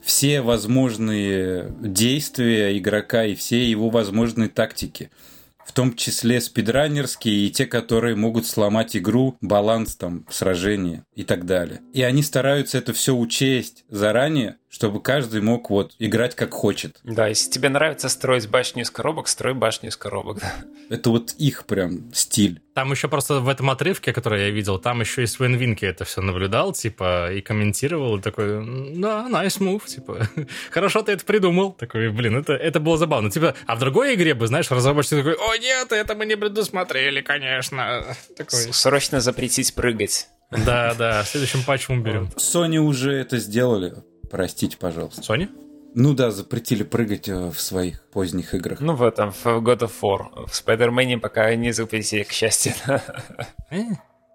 все 0.02 0.42
возможные 0.42 1.74
действия 1.80 2.78
игрока 2.78 3.24
и 3.24 3.36
все 3.36 3.64
его 3.64 3.90
возможные 3.90 4.50
тактики 4.50 5.10
в 5.70 5.72
том 5.72 5.94
числе 5.94 6.42
спидранерские 6.42 7.46
и 7.46 7.52
те, 7.52 7.68
которые 7.68 8.16
могут 8.16 8.48
сломать 8.48 8.98
игру, 8.98 9.38
баланс 9.40 9.96
там 9.96 10.26
сражения 10.28 11.06
и 11.14 11.24
так 11.24 11.46
далее. 11.46 11.82
И 11.94 12.02
они 12.02 12.24
стараются 12.24 12.80
это 12.80 12.92
все 12.92 13.16
учесть 13.16 13.86
заранее, 13.88 14.58
чтобы 14.70 15.02
каждый 15.02 15.42
мог 15.42 15.70
вот 15.70 15.94
играть 16.00 16.36
как 16.36 16.54
хочет. 16.54 17.00
Да, 17.04 17.28
если 17.28 17.50
тебе 17.50 17.70
нравится 17.70 18.08
строить 18.08 18.48
башню 18.48 18.84
из 18.84 18.92
коробок, 18.92 19.28
строй 19.28 19.54
башню 19.54 19.90
из 19.90 19.98
коробок. 19.98 20.44
Это 20.90 21.10
вот 21.10 21.34
их 21.38 21.66
прям 21.66 22.14
стиль. 22.14 22.62
Там 22.76 22.92
еще 22.92 23.08
просто 23.10 23.40
в 23.40 23.50
этом 23.50 23.70
отрывке, 23.72 24.14
который 24.14 24.46
я 24.46 24.50
видел, 24.52 24.78
там 24.80 25.02
еще 25.02 25.24
и 25.24 25.28
Свен 25.28 25.56
Винки 25.56 25.86
это 25.86 26.06
все 26.06 26.22
наблюдал, 26.22 26.72
типа, 26.72 27.34
и 27.34 27.42
комментировал, 27.42 28.18
и 28.18 28.22
такой, 28.22 28.48
да, 28.96 29.28
nice 29.30 29.60
move, 29.60 29.86
типа, 29.86 30.28
хорошо 30.72 31.02
ты 31.02 31.14
это 31.14 31.26
придумал. 31.26 31.74
Такой, 31.74 32.10
блин, 32.10 32.38
это, 32.38 32.54
это 32.54 32.80
было 32.80 32.98
забавно. 32.98 33.32
Типа, 33.32 33.56
а 33.66 33.76
в 33.76 33.80
другой 33.80 34.14
игре 34.16 34.34
бы, 34.34 34.48
знаешь, 34.48 34.70
разработчик 34.72 35.18
такой, 35.18 35.34
о 35.34 35.58
нет, 35.58 35.92
это 35.92 36.16
мы 36.16 36.26
не 36.26 36.38
предусмотрели, 36.38 37.22
конечно. 37.22 38.16
Такой. 38.38 38.72
Срочно 38.72 39.20
запретить 39.20 39.74
прыгать. 39.74 40.28
Да, 40.52 40.94
да, 40.96 41.24
в 41.24 41.28
следующем 41.28 41.64
патче 41.64 41.94
мы 41.94 42.02
берем. 42.02 42.30
Sony 42.38 42.78
уже 42.78 43.14
это 43.14 43.38
сделали. 43.38 43.94
Простите, 44.30 44.78
пожалуйста. 44.78 45.22
Sony? 45.22 45.50
Ну 45.96 46.14
да, 46.14 46.30
запретили 46.30 46.84
прыгать 46.84 47.30
э, 47.30 47.50
в 47.50 47.60
своих 47.60 48.04
поздних 48.10 48.54
играх. 48.54 48.80
Ну 48.80 48.94
в 48.94 49.04
этом, 49.04 49.32
в 49.32 49.46
God 49.46 49.80
of 49.80 49.92
War. 50.02 50.46
В 50.48 50.52
Spider-Man 50.52 51.20
пока 51.20 51.54
не 51.56 51.72
запретили, 51.72 52.24
к 52.24 52.32
счастью. 52.32 52.74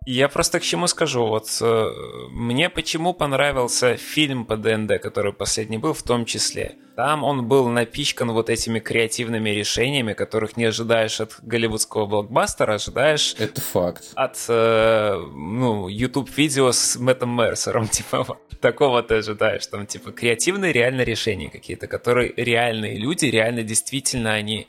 Я 0.06 0.28
просто 0.28 0.60
к 0.60 0.62
чему 0.62 0.86
скажу. 0.86 1.26
Вот 1.26 1.48
э, 1.60 1.90
мне 2.30 2.68
почему 2.68 3.14
понравился 3.14 3.96
фильм 3.96 4.44
по 4.44 4.56
ДНД, 4.56 5.00
который 5.00 5.32
последний 5.32 5.78
был, 5.78 5.94
в 5.94 6.02
том 6.02 6.26
числе. 6.26 6.76
Там 6.94 7.24
он 7.24 7.48
был 7.48 7.68
напичкан 7.68 8.30
вот 8.30 8.50
этими 8.50 8.80
креативными 8.80 9.50
решениями, 9.50 10.12
которых 10.12 10.56
не 10.58 10.66
ожидаешь 10.66 11.20
от 11.20 11.36
голливудского 11.42 12.06
блокбастера, 12.06 12.74
ожидаешь... 12.74 13.34
Это 13.38 13.60
факт. 13.60 14.04
От, 14.14 14.36
э, 14.48 15.16
ну, 15.34 15.88
YouTube-видео 15.88 16.70
с 16.72 16.96
Мэттом 16.96 17.34
Мерсером, 17.34 17.88
типа, 17.88 18.38
такого 18.60 19.02
ты 19.02 19.16
ожидаешь. 19.16 19.66
Там, 19.66 19.86
типа, 19.86 20.12
креативные 20.12 20.72
реально 20.72 21.00
решения 21.00 21.48
какие-то, 21.48 21.86
которые 21.86 22.32
реальные 22.36 22.98
люди, 22.98 23.24
реально 23.24 23.62
действительно 23.62 24.34
они 24.34 24.68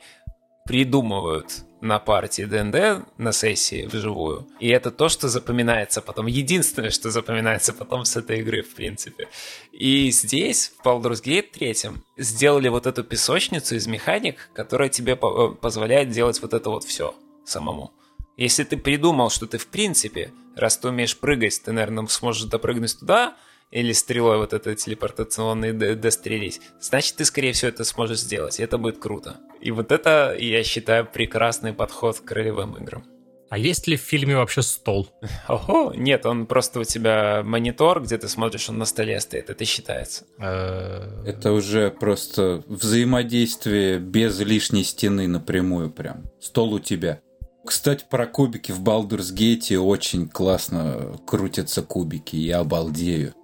придумывают 0.64 1.65
на 1.80 1.98
партии 1.98 2.42
ДНД 2.42 3.06
на 3.18 3.32
сессии 3.32 3.86
вживую. 3.86 4.46
И 4.60 4.68
это 4.68 4.90
то, 4.90 5.08
что 5.08 5.28
запоминается 5.28 6.00
потом. 6.00 6.26
Единственное, 6.26 6.90
что 6.90 7.10
запоминается 7.10 7.72
потом 7.72 8.04
с 8.04 8.16
этой 8.16 8.40
игры, 8.40 8.62
в 8.62 8.74
принципе. 8.74 9.28
И 9.72 10.10
здесь, 10.10 10.72
в 10.78 10.86
Baldur's 10.86 11.22
Gate 11.22 11.50
3, 11.52 11.74
сделали 12.16 12.68
вот 12.68 12.86
эту 12.86 13.04
песочницу 13.04 13.76
из 13.76 13.86
механик, 13.86 14.50
которая 14.54 14.88
тебе 14.88 15.14
э, 15.14 15.48
позволяет 15.60 16.10
делать 16.10 16.40
вот 16.40 16.54
это 16.54 16.70
вот 16.70 16.84
все 16.84 17.14
самому. 17.44 17.92
Если 18.36 18.64
ты 18.64 18.76
придумал, 18.76 19.30
что 19.30 19.46
ты 19.46 19.58
в 19.58 19.66
принципе, 19.66 20.32
раз 20.56 20.76
ты 20.76 20.88
умеешь 20.88 21.18
прыгать, 21.18 21.62
ты, 21.62 21.72
наверное, 21.72 22.06
сможешь 22.06 22.44
допрыгнуть 22.44 22.98
туда, 22.98 23.36
или 23.70 23.92
стрелой 23.92 24.38
вот 24.38 24.52
это 24.52 24.74
телепортационной 24.74 25.72
дострелить, 25.94 26.60
значит, 26.80 27.16
ты, 27.16 27.24
скорее 27.24 27.52
всего, 27.52 27.68
это 27.68 27.84
сможешь 27.84 28.20
сделать, 28.20 28.60
и 28.60 28.62
это 28.62 28.78
будет 28.78 28.98
круто. 28.98 29.36
И 29.60 29.70
вот 29.70 29.92
это, 29.92 30.36
я 30.38 30.62
считаю, 30.64 31.06
прекрасный 31.06 31.72
подход 31.72 32.20
к 32.20 32.30
ролевым 32.30 32.74
играм. 32.76 33.04
А 33.48 33.58
есть 33.58 33.86
ли 33.86 33.96
в 33.96 34.00
фильме 34.00 34.36
вообще 34.36 34.62
стол? 34.62 35.08
Ого, 35.48 35.92
нет, 35.94 36.26
он 36.26 36.46
просто 36.46 36.80
у 36.80 36.84
тебя 36.84 37.42
монитор, 37.44 38.02
где 38.02 38.18
ты 38.18 38.28
смотришь, 38.28 38.68
он 38.68 38.78
на 38.78 38.84
столе 38.84 39.20
стоит, 39.20 39.50
это 39.50 39.64
считается. 39.64 40.24
Э, 40.38 41.22
это 41.24 41.52
уже 41.52 41.90
просто 41.90 42.64
взаимодействие 42.66 43.98
без 43.98 44.38
лишней 44.40 44.84
стены 44.84 45.28
напрямую 45.28 45.90
прям. 45.90 46.24
Стол 46.40 46.74
у 46.74 46.80
тебя. 46.80 47.20
Кстати, 47.64 48.04
про 48.08 48.26
кубики 48.26 48.72
в 48.72 48.82
Baldur's 48.82 49.34
Gate 49.34 49.76
очень 49.76 50.28
классно 50.28 51.16
крутятся 51.26 51.82
кубики, 51.82 52.36
я 52.36 52.60
обалдею. 52.60 53.34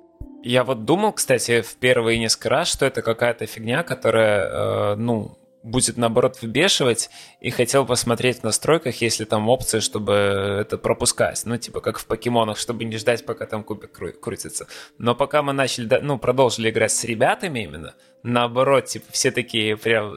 Я 0.42 0.64
вот 0.64 0.84
думал, 0.84 1.12
кстати, 1.12 1.62
в 1.62 1.76
первые 1.76 2.18
несколько 2.18 2.48
раз, 2.48 2.68
что 2.68 2.84
это 2.84 3.00
какая-то 3.00 3.46
фигня, 3.46 3.84
которая, 3.84 4.92
э, 4.92 4.94
ну, 4.96 5.38
будет 5.62 5.96
наоборот 5.96 6.38
выбешивать, 6.42 7.10
и 7.40 7.50
хотел 7.50 7.86
посмотреть 7.86 8.40
в 8.40 8.42
настройках, 8.44 9.00
если 9.00 9.24
там 9.24 9.48
опция, 9.48 9.80
чтобы 9.80 10.12
это 10.12 10.78
пропускать. 10.78 11.40
Ну, 11.44 11.56
типа 11.56 11.80
как 11.80 11.98
в 11.98 12.06
покемонах, 12.06 12.58
чтобы 12.58 12.84
не 12.84 12.96
ждать, 12.96 13.24
пока 13.24 13.46
там 13.46 13.62
кубик 13.62 13.96
кру- 13.96 14.12
крутится. 14.12 14.66
Но 14.98 15.14
пока 15.14 15.42
мы 15.42 15.52
начали, 15.52 16.00
ну, 16.02 16.18
продолжили 16.18 16.70
играть 16.70 16.92
с 16.92 17.04
ребятами 17.04 17.60
именно, 17.60 17.94
наоборот, 18.22 18.86
типа, 18.86 19.06
все 19.12 19.30
такие 19.30 19.76
прям 19.76 20.16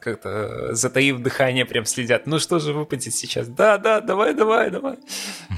как-то 0.00 0.74
затаив 0.74 1.18
дыхание, 1.18 1.66
прям 1.66 1.84
следят. 1.84 2.26
Ну 2.26 2.38
что 2.38 2.58
же 2.58 2.72
выпадет 2.72 3.14
сейчас? 3.14 3.48
Да, 3.48 3.78
да, 3.78 4.00
давай, 4.00 4.34
давай, 4.34 4.70
давай. 4.70 4.96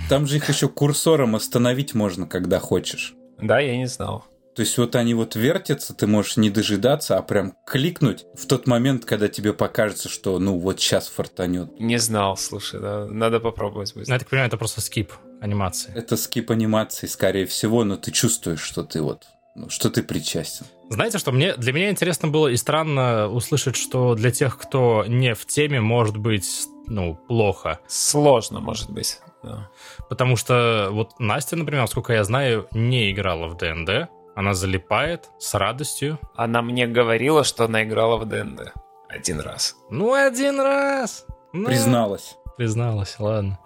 Там 0.08 0.26
же 0.26 0.36
их 0.36 0.48
еще 0.48 0.68
курсором 0.68 1.36
остановить 1.36 1.94
можно, 1.94 2.26
когда 2.26 2.58
хочешь. 2.58 3.14
Да, 3.43 3.61
я 3.61 3.76
не 3.76 3.86
знал. 3.86 4.24
То 4.55 4.62
есть 4.62 4.76
вот 4.78 4.97
они 4.97 5.14
вот 5.14 5.36
вертятся, 5.36 5.95
ты 5.95 6.07
можешь 6.07 6.36
не 6.36 6.51
дожидаться, 6.51 7.16
а 7.16 7.22
прям 7.22 7.55
кликнуть 7.64 8.26
в 8.34 8.47
тот 8.47 8.66
момент, 8.66 9.05
когда 9.05 9.28
тебе 9.28 9.53
покажется, 9.53 10.09
что 10.09 10.38
ну 10.38 10.59
вот 10.59 10.80
сейчас 10.80 11.09
фартанет. 11.09 11.78
Не 11.78 11.99
знал, 11.99 12.36
слушай, 12.36 12.80
да, 12.80 13.07
надо 13.07 13.41
попробовать. 13.41 13.95
Будет. 13.95 14.09
Ну, 14.09 14.14
я 14.14 14.18
так 14.18 14.28
понимаю, 14.28 14.49
это 14.49 14.57
просто 14.57 14.80
скип 14.80 15.12
анимации. 15.41 15.93
Это 15.95 16.16
скип 16.16 16.51
анимации, 16.51 17.07
скорее 17.07 17.47
всего, 17.47 17.84
но 17.84 17.97
ты 17.97 18.11
чувствуешь, 18.11 18.61
что 18.61 18.82
ты 18.82 19.01
вот, 19.01 19.26
ну, 19.55 19.70
что 19.70 19.88
ты 19.88 20.03
причастен. 20.03 20.66
Знаете, 20.91 21.18
что 21.18 21.30
мне 21.30 21.55
для 21.55 21.72
меня 21.72 21.91
интересно 21.91 22.26
было 22.26 22.49
и 22.49 22.57
странно 22.57 23.28
услышать, 23.28 23.76
что 23.76 24.16
для 24.16 24.32
тех, 24.32 24.59
кто 24.59 25.05
не 25.07 25.34
в 25.34 25.47
теме, 25.47 25.80
может 25.80 26.16
быть, 26.16 26.66
ну, 26.88 27.14
плохо. 27.14 27.78
Сложно, 27.86 28.59
может 28.59 28.91
быть. 28.91 29.20
Да. 29.45 29.70
Потому 30.09 30.34
что 30.34 30.88
вот 30.91 31.20
Настя, 31.20 31.55
например, 31.55 31.86
сколько 31.86 32.12
я 32.12 32.24
знаю, 32.24 32.66
не 32.72 33.12
играла 33.12 33.47
в 33.47 33.57
ДНД, 33.57 34.11
она 34.34 34.53
залипает 34.53 35.30
с 35.38 35.55
радостью. 35.55 36.18
Она 36.34 36.61
мне 36.61 36.88
говорила, 36.88 37.45
что 37.45 37.66
она 37.66 37.84
играла 37.84 38.16
в 38.16 38.26
ДНД. 38.26 38.72
Один 39.09 39.38
раз. 39.38 39.76
Ну, 39.91 40.12
один 40.12 40.61
раз! 40.61 41.24
Ну, 41.53 41.66
призналась. 41.66 42.36
Призналась, 42.57 43.14
ладно. 43.20 43.61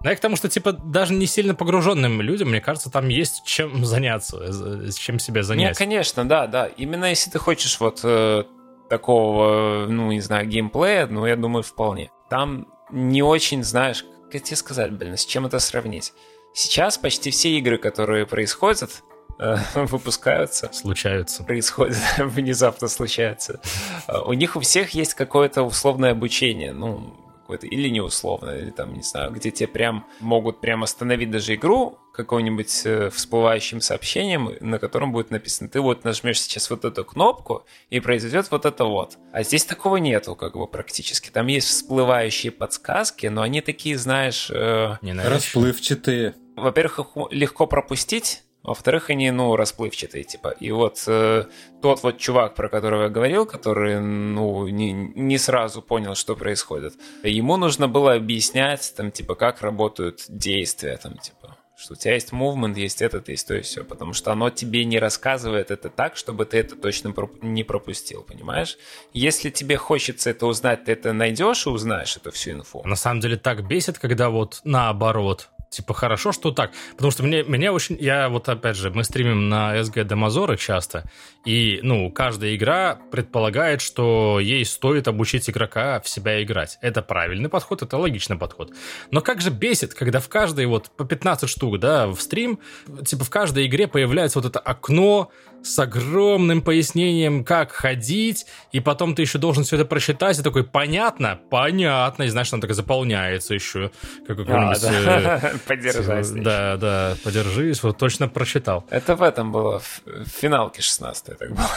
Но 0.00 0.04
ну, 0.04 0.10
я 0.10 0.16
к 0.16 0.20
тому, 0.20 0.36
что, 0.36 0.48
типа, 0.48 0.72
даже 0.72 1.12
не 1.12 1.26
сильно 1.26 1.54
погруженным 1.54 2.22
людям, 2.22 2.48
мне 2.50 2.60
кажется, 2.60 2.90
там 2.90 3.08
есть 3.08 3.44
чем 3.44 3.84
заняться, 3.84 4.90
с 4.90 4.96
чем 4.96 5.18
себя 5.18 5.42
занять. 5.42 5.68
Нет, 5.68 5.78
конечно, 5.78 6.26
да, 6.26 6.46
да. 6.46 6.66
Именно 6.66 7.06
если 7.06 7.30
ты 7.30 7.38
хочешь 7.38 7.78
вот 7.80 8.00
э, 8.02 8.44
такого, 8.88 9.86
ну, 9.88 10.10
не 10.10 10.20
знаю, 10.20 10.46
геймплея, 10.46 11.06
ну, 11.06 11.26
я 11.26 11.36
думаю, 11.36 11.62
вполне. 11.62 12.10
Там 12.30 12.66
не 12.90 13.22
очень, 13.22 13.62
знаешь, 13.62 14.04
как 14.32 14.42
тебе 14.42 14.56
сказать, 14.56 14.92
блин, 14.92 15.16
с 15.16 15.26
чем 15.26 15.44
это 15.46 15.58
сравнить? 15.58 16.14
Сейчас 16.54 16.96
почти 16.96 17.30
все 17.30 17.50
игры, 17.58 17.76
которые 17.76 18.26
происходят, 18.26 19.02
Э, 19.40 19.56
выпускаются. 19.74 20.70
Случаются. 20.72 21.42
Происходит, 21.44 21.96
внезапно 22.18 22.88
случается. 22.88 23.60
Э, 24.06 24.18
у 24.18 24.34
них 24.34 24.54
у 24.54 24.60
всех 24.60 24.90
есть 24.90 25.14
какое-то 25.14 25.62
условное 25.62 26.12
обучение, 26.12 26.72
ну, 26.72 27.16
какое-то, 27.50 27.66
или 27.66 27.88
неусловное, 27.88 28.58
или 28.58 28.70
там, 28.70 28.94
не 28.94 29.02
знаю, 29.02 29.32
где 29.32 29.50
тебе 29.50 29.66
прям 29.66 30.06
могут 30.20 30.60
прям 30.60 30.84
остановить 30.84 31.30
даже 31.30 31.54
игру 31.56 31.98
каким-нибудь 32.12 32.82
э, 32.84 33.10
всплывающим 33.10 33.80
сообщением, 33.80 34.52
на 34.60 34.78
котором 34.78 35.10
будет 35.10 35.30
написано, 35.30 35.68
ты 35.68 35.80
вот 35.80 36.04
нажмешь 36.04 36.40
сейчас 36.40 36.70
вот 36.70 36.84
эту 36.84 37.04
кнопку, 37.04 37.64
и 37.88 37.98
произойдет 37.98 38.50
вот 38.50 38.66
это 38.66 38.84
вот. 38.84 39.18
А 39.32 39.42
здесь 39.42 39.64
такого 39.64 39.96
нету, 39.96 40.36
как 40.36 40.54
бы, 40.54 40.66
практически. 40.66 41.30
Там 41.30 41.48
есть 41.48 41.68
всплывающие 41.68 42.52
подсказки, 42.52 43.26
но 43.26 43.42
они 43.42 43.60
такие, 43.60 43.98
знаешь... 43.98 44.50
Э... 44.50 44.96
Расплывчатые. 45.02 46.34
Во-первых, 46.56 46.98
их 47.00 47.06
легко 47.30 47.66
пропустить, 47.66 48.42
во-вторых, 48.70 49.10
они, 49.10 49.32
ну, 49.32 49.56
расплывчатые, 49.56 50.22
типа. 50.22 50.54
И 50.60 50.70
вот 50.70 51.02
э, 51.08 51.46
тот 51.82 52.02
вот 52.04 52.18
чувак, 52.18 52.54
про 52.54 52.68
которого 52.68 53.02
я 53.02 53.08
говорил, 53.08 53.44
который, 53.44 54.00
ну, 54.00 54.68
не, 54.68 54.92
не 54.92 55.38
сразу 55.38 55.82
понял, 55.82 56.14
что 56.14 56.36
происходит, 56.36 56.94
ему 57.24 57.56
нужно 57.56 57.88
было 57.88 58.14
объяснять, 58.14 58.94
там, 58.96 59.10
типа, 59.10 59.34
как 59.34 59.62
работают 59.62 60.24
действия, 60.28 60.96
там, 60.98 61.18
типа, 61.18 61.56
что 61.76 61.94
у 61.94 61.96
тебя 61.96 62.14
есть 62.14 62.32
movement, 62.32 62.78
есть 62.78 63.02
этот, 63.02 63.28
есть 63.28 63.48
то 63.48 63.54
и 63.54 63.62
все, 63.62 63.82
потому 63.82 64.12
что 64.12 64.30
оно 64.30 64.50
тебе 64.50 64.84
не 64.84 65.00
рассказывает 65.00 65.72
это 65.72 65.88
так, 65.88 66.16
чтобы 66.16 66.44
ты 66.44 66.58
это 66.58 66.76
точно 66.76 67.12
не 67.42 67.64
пропустил, 67.64 68.22
понимаешь? 68.22 68.78
Если 69.12 69.50
тебе 69.50 69.78
хочется 69.78 70.30
это 70.30 70.46
узнать, 70.46 70.84
ты 70.84 70.92
это 70.92 71.12
найдешь 71.12 71.66
и 71.66 71.70
узнаешь 71.70 72.16
эту 72.16 72.30
всю 72.30 72.52
инфу. 72.52 72.82
На 72.84 72.96
самом 72.96 73.20
деле 73.20 73.36
так 73.36 73.66
бесит, 73.66 73.98
когда 73.98 74.30
вот 74.30 74.60
наоборот, 74.62 75.48
типа, 75.70 75.94
хорошо, 75.94 76.32
что 76.32 76.50
так. 76.50 76.72
Потому 76.92 77.10
что 77.10 77.22
мне, 77.22 77.42
меня 77.44 77.72
очень... 77.72 77.96
Я 78.00 78.28
вот, 78.28 78.48
опять 78.48 78.76
же, 78.76 78.90
мы 78.90 79.04
стримим 79.04 79.48
на 79.48 79.76
SG 79.76 80.04
Демозоры 80.04 80.56
часто, 80.56 81.04
и, 81.44 81.80
ну, 81.82 82.10
каждая 82.10 82.54
игра 82.54 82.98
предполагает, 83.10 83.80
что 83.80 84.38
ей 84.40 84.64
стоит 84.64 85.08
обучить 85.08 85.48
игрока 85.48 86.00
в 86.00 86.08
себя 86.08 86.42
играть. 86.42 86.78
Это 86.82 87.02
правильный 87.02 87.48
подход, 87.48 87.82
это 87.82 87.96
логичный 87.96 88.36
подход. 88.36 88.72
Но 89.10 89.20
как 89.20 89.40
же 89.40 89.50
бесит, 89.50 89.94
когда 89.94 90.20
в 90.20 90.28
каждой 90.28 90.66
вот 90.66 90.90
по 90.90 91.04
15 91.04 91.48
штук, 91.48 91.78
да, 91.78 92.08
в 92.08 92.20
стрим, 92.20 92.58
типа, 93.06 93.24
в 93.24 93.30
каждой 93.30 93.66
игре 93.66 93.86
появляется 93.86 94.40
вот 94.40 94.46
это 94.46 94.58
окно 94.58 95.30
с 95.62 95.78
огромным 95.78 96.62
пояснением, 96.62 97.44
как 97.44 97.72
ходить, 97.72 98.46
и 98.72 98.80
потом 98.80 99.14
ты 99.14 99.22
еще 99.22 99.38
должен 99.38 99.64
все 99.64 99.76
это 99.76 99.84
прочитать, 99.84 100.38
и 100.38 100.42
такой, 100.42 100.64
понятно, 100.64 101.38
понятно, 101.50 102.24
и 102.24 102.28
знаешь, 102.28 102.52
он 102.52 102.60
так 102.60 102.72
заполняется 102.74 103.54
еще, 103.54 103.90
как. 104.26 104.40
А, 104.48 104.74
да. 104.80 105.40
Э, 105.42 105.58
Подержись. 105.66 106.30
Да, 106.30 106.76
да, 106.76 107.16
подержись, 107.22 107.82
вот 107.82 107.98
точно 107.98 108.28
прочитал. 108.28 108.84
Это 108.90 109.16
в 109.16 109.22
этом 109.22 109.52
было, 109.52 109.80
в 109.80 110.28
финалке 110.28 110.82
16 110.82 111.38
так 111.38 111.50
было. 111.50 111.68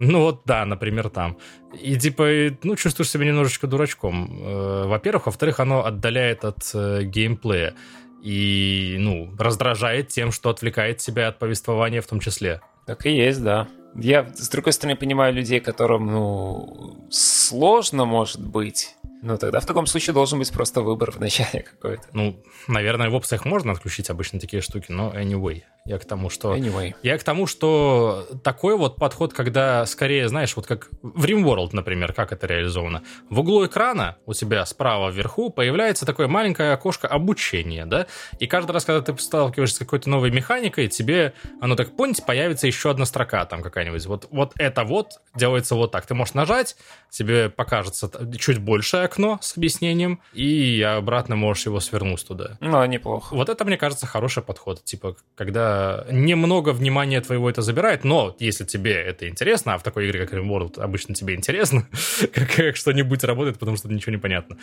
Ну 0.00 0.20
вот 0.20 0.42
да, 0.44 0.64
например, 0.66 1.08
там. 1.08 1.38
И 1.72 1.96
типа, 1.96 2.28
ну, 2.62 2.76
чувствуешь 2.76 3.10
себя 3.10 3.26
немножечко 3.26 3.66
дурачком. 3.66 4.28
Э, 4.42 4.84
во-первых. 4.86 5.26
Во-вторых, 5.26 5.60
оно 5.60 5.84
отдаляет 5.84 6.44
от 6.44 6.68
э, 6.74 7.02
геймплея. 7.04 7.74
И, 8.22 8.96
ну, 8.98 9.32
раздражает 9.38 10.08
тем, 10.08 10.32
что 10.32 10.50
отвлекает 10.50 10.98
тебя 10.98 11.28
от 11.28 11.38
повествования 11.38 12.00
в 12.00 12.06
том 12.06 12.20
числе. 12.20 12.60
Так 12.86 13.06
и 13.06 13.10
есть, 13.10 13.42
да. 13.42 13.68
Я, 13.96 14.28
с 14.34 14.48
другой 14.48 14.72
стороны, 14.72 14.96
понимаю 14.96 15.32
людей, 15.32 15.60
которым, 15.60 16.06
ну, 16.06 17.06
сложно, 17.10 18.04
может 18.04 18.40
быть. 18.40 18.96
Ну, 19.22 19.38
тогда 19.38 19.60
в 19.60 19.66
таком 19.66 19.86
случае 19.86 20.12
должен 20.14 20.38
быть 20.38 20.52
просто 20.52 20.82
выбор 20.82 21.12
в 21.12 21.20
начале 21.20 21.62
какой-то. 21.70 22.02
Ну, 22.12 22.42
наверное, 22.66 23.08
в 23.08 23.14
опциях 23.14 23.44
можно 23.44 23.72
отключить 23.72 24.10
обычно 24.10 24.40
такие 24.40 24.60
штуки, 24.60 24.86
но 24.90 25.12
anyway. 25.14 25.62
Я 25.86 25.98
к 25.98 26.06
тому, 26.06 26.30
что... 26.30 26.56
Anyway. 26.56 26.94
Я 27.02 27.18
к 27.18 27.24
тому, 27.24 27.46
что 27.46 28.26
такой 28.42 28.74
вот 28.74 28.96
подход, 28.96 29.34
когда 29.34 29.84
скорее, 29.84 30.28
знаешь, 30.28 30.56
вот 30.56 30.66
как 30.66 30.88
в 31.02 31.26
RimWorld, 31.26 31.70
например, 31.72 32.14
как 32.14 32.32
это 32.32 32.46
реализовано. 32.46 33.02
В 33.28 33.40
углу 33.40 33.66
экрана 33.66 34.16
у 34.24 34.32
тебя 34.32 34.64
справа 34.64 35.10
вверху 35.10 35.50
появляется 35.50 36.06
такое 36.06 36.26
маленькое 36.26 36.72
окошко 36.72 37.06
обучения, 37.06 37.84
да? 37.84 38.06
И 38.38 38.46
каждый 38.46 38.72
раз, 38.72 38.86
когда 38.86 39.02
ты 39.02 39.20
сталкиваешься 39.20 39.76
с 39.76 39.78
какой-то 39.78 40.08
новой 40.08 40.30
механикой, 40.30 40.88
тебе, 40.88 41.34
оно 41.60 41.76
так, 41.76 41.94
понял, 41.94 42.14
появится 42.26 42.66
еще 42.66 42.90
одна 42.90 43.04
строка 43.04 43.44
там 43.44 43.60
какая-нибудь. 43.60 44.06
Вот, 44.06 44.26
вот 44.30 44.52
это 44.56 44.84
вот 44.84 45.20
делается 45.34 45.74
вот 45.74 45.92
так. 45.92 46.06
Ты 46.06 46.14
можешь 46.14 46.32
нажать, 46.32 46.76
тебе 47.10 47.50
покажется 47.50 48.10
чуть 48.38 48.56
большее 48.56 49.04
окно 49.04 49.38
с 49.42 49.54
объяснением, 49.58 50.22
и 50.32 50.80
обратно 50.80 51.36
можешь 51.36 51.66
его 51.66 51.78
свернуть 51.80 52.26
туда. 52.26 52.56
Ну, 52.60 52.82
неплохо. 52.86 53.34
Вот 53.34 53.50
это, 53.50 53.66
мне 53.66 53.76
кажется, 53.76 54.06
хороший 54.06 54.42
подход. 54.42 54.82
Типа, 54.82 55.16
когда 55.34 55.73
немного 56.10 56.70
внимания 56.70 57.20
твоего 57.20 57.48
это 57.48 57.62
забирает, 57.62 58.04
но 58.04 58.34
если 58.38 58.64
тебе 58.64 58.92
это 58.94 59.28
интересно, 59.28 59.74
а 59.74 59.78
в 59.78 59.82
такой 59.82 60.08
игре, 60.08 60.26
как 60.26 60.38
RimWorld, 60.38 60.80
обычно 60.80 61.14
тебе 61.14 61.34
интересно, 61.34 61.86
как, 62.32 62.54
как 62.54 62.76
что-нибудь 62.76 63.24
работает, 63.24 63.58
потому 63.58 63.76
что 63.76 63.88
ничего 63.88 64.12
не 64.12 64.18
понятно, 64.18 64.58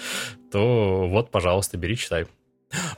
то 0.51 1.07
вот, 1.07 1.31
пожалуйста, 1.31 1.77
бери, 1.77 1.97
читай. 1.97 2.25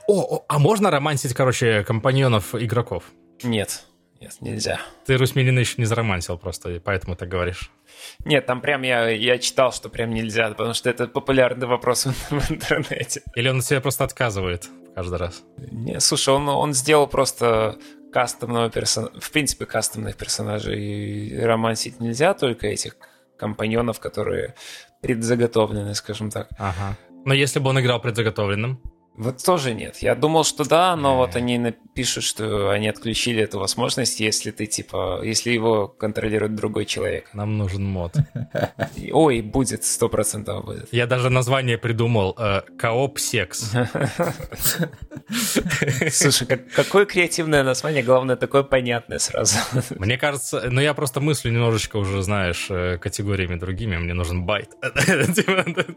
О, 0.06 0.36
о, 0.36 0.44
а 0.48 0.58
можно 0.58 0.90
романсить, 0.90 1.34
короче, 1.34 1.82
компаньонов 1.84 2.54
игроков? 2.54 3.04
Нет. 3.42 3.84
Нет, 4.20 4.36
нельзя. 4.40 4.80
Ты 5.04 5.18
Русмилина 5.18 5.58
еще 5.58 5.74
не 5.76 5.84
заромансил 5.84 6.38
просто, 6.38 6.80
поэтому 6.82 7.14
так 7.14 7.28
говоришь. 7.28 7.70
Нет, 8.24 8.46
там 8.46 8.62
прям 8.62 8.80
я, 8.80 9.10
я 9.10 9.36
читал, 9.36 9.70
что 9.70 9.90
прям 9.90 10.14
нельзя, 10.14 10.48
потому 10.48 10.72
что 10.72 10.88
это 10.88 11.06
популярный 11.08 11.66
вопрос 11.66 12.06
в 12.06 12.32
интернете. 12.50 13.22
Или 13.34 13.48
он 13.50 13.60
себе 13.60 13.82
просто 13.82 14.04
отказывает 14.04 14.70
каждый 14.94 15.18
раз? 15.18 15.42
Не, 15.58 16.00
слушай, 16.00 16.32
он, 16.32 16.48
он 16.48 16.72
сделал 16.72 17.06
просто 17.06 17.76
кастомного 18.14 18.70
персонажа, 18.70 19.20
в 19.20 19.30
принципе, 19.32 19.66
кастомных 19.66 20.16
персонажей 20.16 21.44
романсить 21.44 21.98
нельзя, 21.98 22.32
только 22.32 22.68
этих 22.68 22.96
компаньонов, 23.36 23.98
которые 23.98 24.54
предзаготовлены, 25.02 25.96
скажем 25.96 26.30
так. 26.30 26.48
Ага. 26.56 26.96
Но 27.24 27.34
если 27.34 27.58
бы 27.58 27.70
он 27.70 27.80
играл 27.80 28.00
предзаготовленным? 28.00 28.80
Вот 29.16 29.44
тоже 29.44 29.74
нет. 29.74 29.98
Я 29.98 30.16
думал, 30.16 30.42
что 30.42 30.64
да, 30.64 30.96
но 30.96 31.16
вот 31.16 31.36
они 31.36 31.56
напишут, 31.58 32.24
что 32.24 32.70
они 32.70 32.88
отключили 32.88 33.42
эту 33.42 33.60
возможность, 33.60 34.18
если 34.18 34.50
ты, 34.50 34.66
типа, 34.66 35.20
если 35.22 35.52
его 35.52 35.86
контролирует 35.86 36.56
другой 36.56 36.84
человек. 36.84 37.30
Нам 37.32 37.56
нужен 37.56 37.84
мод. 37.84 38.16
Ой, 39.12 39.40
будет, 39.40 39.84
сто 39.84 40.08
процентов 40.08 40.64
будет. 40.64 40.88
Я 40.90 41.06
даже 41.06 41.30
название 41.30 41.78
придумал. 41.78 42.34
Э, 42.36 42.62
Кооп 42.76 43.20
секс. 43.20 43.70
Слушай, 46.10 46.46
какое 46.74 47.06
креативное 47.06 47.62
название, 47.62 48.02
главное, 48.02 48.34
такое 48.34 48.64
понятное 48.64 49.20
сразу. 49.20 49.58
Мне 49.90 50.18
кажется, 50.18 50.68
ну 50.70 50.80
я 50.80 50.92
просто 50.92 51.20
мыслю 51.20 51.52
немножечко 51.52 51.98
уже, 51.98 52.20
знаешь, 52.24 52.66
э, 52.68 52.98
категориями 52.98 53.54
другими. 53.54 53.96
Мне 53.96 54.14
нужен 54.14 54.44
байт. 54.44 54.70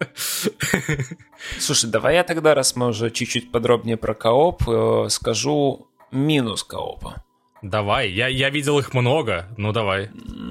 Слушай, 1.60 1.90
давай 1.90 2.16
я 2.16 2.24
тогда, 2.24 2.54
раз 2.54 2.76
мы 2.76 2.88
уже 2.88 3.07
чуть-чуть 3.10 3.52
подробнее 3.52 3.98
про 3.98 4.14
кооп, 4.14 4.64
э, 4.68 5.08
скажу 5.10 5.88
минус 6.12 6.64
коопа. 6.64 7.24
Давай, 7.62 8.12
я, 8.12 8.28
я 8.28 8.50
видел 8.50 8.78
их 8.78 8.94
много, 8.94 9.48
ну 9.58 9.72
давай. 9.72 10.10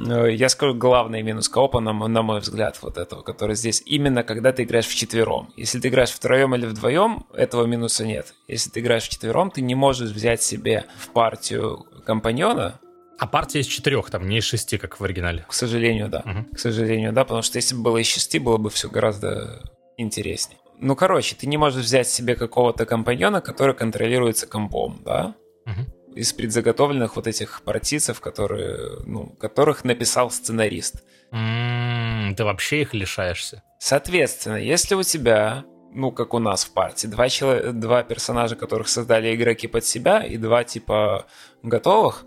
Э, 0.09 0.33
я 0.33 0.49
скажу 0.49 0.75
главный 0.75 1.23
минус 1.23 1.49
коопа, 1.49 1.81
на, 1.81 1.93
на 1.93 2.23
мой 2.23 2.41
взгляд, 2.41 2.79
вот 2.83 2.99
этого, 2.99 3.23
который 3.23 3.55
здесь, 3.55 3.83
именно 3.87 4.25
когда 4.25 4.53
ты 4.53 4.65
играешь 4.65 4.87
в 4.87 4.95
четвером. 4.95 5.51
Если 5.57 5.79
ты 5.79 5.89
играешь 5.89 6.11
втроем 6.11 6.55
или 6.55 6.67
вдвоем, 6.67 7.27
этого 7.33 7.65
минуса 7.67 8.05
нет. 8.05 8.35
Если 8.49 8.71
ты 8.71 8.81
играешь 8.81 9.05
в 9.05 9.09
четвером, 9.11 9.51
ты 9.51 9.63
не 9.63 9.75
можешь 9.75 10.11
взять 10.11 10.43
себе 10.43 10.87
в 10.99 11.09
партию 11.11 11.87
компаньона. 12.05 12.81
А 13.19 13.27
партия 13.27 13.61
из 13.61 13.67
четырех, 13.67 14.11
там 14.11 14.29
не 14.29 14.39
из 14.39 14.45
шести, 14.45 14.77
как 14.77 15.01
в 15.01 15.05
оригинале. 15.05 15.47
К 15.49 15.53
сожалению, 15.53 16.09
да. 16.09 16.23
Угу. 16.27 16.57
К 16.57 16.59
сожалению, 16.59 17.13
да, 17.13 17.25
потому 17.25 17.43
что 17.43 17.57
если 17.57 17.75
бы 17.77 17.83
было 17.83 17.99
из 17.99 18.07
шести, 18.07 18.39
было 18.39 18.59
бы 18.59 18.69
все 18.69 18.91
гораздо 18.91 19.63
интереснее. 19.97 20.59
Ну, 20.79 20.97
короче, 20.97 21.37
ты 21.37 21.47
не 21.47 21.57
можешь 21.57 21.85
взять 21.85 22.09
себе 22.09 22.35
какого-то 22.35 22.87
компаньона, 22.87 23.41
который 23.41 23.75
контролируется 23.75 24.47
компом, 24.47 25.01
да? 25.05 25.35
Угу. 25.67 26.17
Из 26.17 26.33
предзаготовленных 26.33 27.17
вот 27.17 27.27
этих 27.27 27.63
партийцев, 27.63 28.21
которые, 28.21 29.01
ну, 29.05 29.27
которых 29.27 29.85
написал 29.85 30.31
сценарист. 30.31 31.03
М-м, 31.33 32.35
ты 32.35 32.45
вообще 32.45 32.83
их 32.83 32.95
лишаешься. 32.95 33.63
Соответственно, 33.79 34.57
если 34.57 34.95
у 34.95 35.03
тебя 35.03 35.65
ну, 35.97 36.13
как 36.13 36.35
у 36.35 36.39
нас 36.39 36.65
в 36.65 36.75
партии. 36.75 37.07
Два, 37.07 37.29
чело... 37.31 37.73
два 37.73 38.03
персонажа, 38.03 38.55
которых 38.55 38.89
создали 38.89 39.35
игроки 39.35 39.67
под 39.67 39.85
себя, 39.85 40.23
и 40.23 40.37
два 40.37 40.63
типа 40.63 41.27
готовых, 41.63 42.27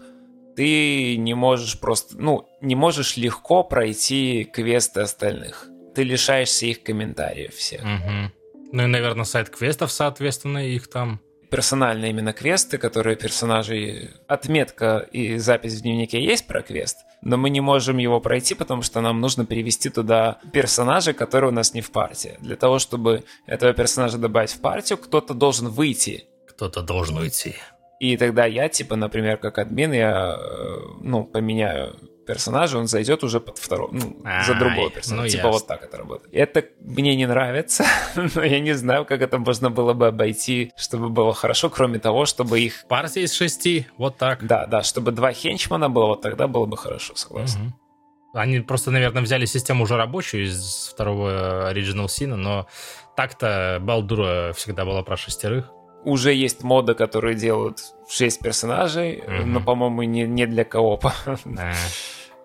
ты 0.56 1.16
не 1.18 1.36
можешь 1.36 1.80
просто, 1.80 2.18
ну, 2.18 2.50
не 2.62 2.76
можешь 2.76 3.16
легко 3.16 3.64
пройти 3.64 4.44
квесты 4.44 5.02
остальных. 5.02 5.68
Ты 5.94 6.04
лишаешься 6.04 6.66
их 6.66 6.82
комментариев 6.82 7.54
всех. 7.54 7.82
Угу. 7.82 8.39
Ну 8.72 8.84
и, 8.84 8.88
наверное, 8.88 9.26
сайт 9.26 9.50
квестов, 9.50 9.92
соответственно, 9.92 10.68
их 10.68 10.88
там 10.88 11.20
персональные 11.50 12.12
именно 12.12 12.34
квесты, 12.34 12.78
которые 12.78 13.16
персонажи... 13.16 14.12
Отметка 14.28 15.00
и 15.12 15.38
запись 15.38 15.76
в 15.76 15.82
дневнике 15.82 16.24
есть 16.24 16.48
про 16.48 16.62
квест, 16.62 16.98
но 17.22 17.38
мы 17.38 17.50
не 17.50 17.62
можем 17.62 17.98
его 17.98 18.22
пройти, 18.22 18.54
потому 18.54 18.84
что 18.84 19.02
нам 19.02 19.20
нужно 19.20 19.46
перевести 19.46 19.90
туда 19.90 20.40
персонажа, 20.54 21.14
который 21.14 21.50
у 21.50 21.54
нас 21.54 21.74
не 21.74 21.82
в 21.82 21.92
партии. 21.92 22.38
Для 22.40 22.56
того, 22.56 22.80
чтобы 22.80 23.24
этого 23.48 23.74
персонажа 23.74 24.18
добавить 24.18 24.52
в 24.52 24.62
партию, 24.62 24.98
кто-то 24.98 25.34
должен 25.34 25.70
выйти. 25.70 26.26
Кто-то 26.48 26.82
должен 26.82 27.18
уйти. 27.18 27.56
И 28.00 28.16
тогда 28.16 28.46
я, 28.46 28.70
типа, 28.70 28.96
например, 28.96 29.38
как 29.38 29.58
админ, 29.58 29.92
я, 29.92 30.38
э, 30.38 30.78
ну, 31.02 31.26
поменяю 31.26 31.98
персонажа, 32.30 32.78
он 32.78 32.88
зайдет 32.88 33.24
уже 33.24 33.40
под 33.40 33.58
второго, 33.58 33.92
ну, 33.92 34.22
Ай, 34.24 34.46
за 34.46 34.54
другого 34.54 34.92
персонажа. 34.92 35.24
Ну, 35.24 35.30
типа 35.30 35.48
ясно. 35.48 35.52
вот 35.52 35.68
так 35.68 35.84
это 35.84 35.98
работает. 35.98 36.32
Это 36.32 36.64
мне 36.80 37.16
не 37.16 37.26
нравится, 37.26 37.86
но 38.16 38.44
я 38.44 38.60
не 38.60 38.74
знаю, 38.74 39.06
как 39.06 39.22
это 39.24 39.40
можно 39.40 39.72
было 39.72 39.94
бы 39.94 40.08
обойти, 40.08 40.72
чтобы 40.78 41.10
было 41.10 41.34
хорошо, 41.34 41.72
кроме 41.72 41.98
того, 41.98 42.26
чтобы 42.26 42.60
их... 42.60 42.86
Партия 42.88 43.24
из 43.24 43.34
шести, 43.34 43.88
вот 43.98 44.18
так. 44.18 44.46
Да, 44.46 44.68
да, 44.68 44.84
чтобы 44.84 45.12
два 45.12 45.34
хенчмана 45.34 45.90
было, 45.90 46.06
вот 46.06 46.22
тогда 46.22 46.48
было 46.48 46.68
бы 46.68 46.78
хорошо, 46.78 47.16
согласен. 47.16 47.62
Угу. 47.62 48.40
Они 48.40 48.60
просто, 48.60 48.92
наверное, 48.92 49.24
взяли 49.24 49.46
систему 49.46 49.86
уже 49.86 49.98
рабочую 49.98 50.46
из 50.46 50.92
второго 50.94 51.74
Original 51.74 52.06
Sin, 52.06 52.36
но 52.36 52.68
так-то 53.16 53.80
Балдура 53.82 54.54
всегда 54.54 54.86
была 54.86 55.02
про 55.02 55.18
шестерых. 55.18 55.72
Уже 56.06 56.32
есть 56.34 56.64
моды, 56.64 56.94
которые 56.94 57.36
делают 57.36 57.80
6 58.08 58.40
персонажей, 58.40 59.24
mm 59.26 59.46
но, 59.46 59.62
по-моему, 59.62 60.04
не, 60.04 60.28
не 60.28 60.46
для 60.46 60.64
коопа. 60.64 61.14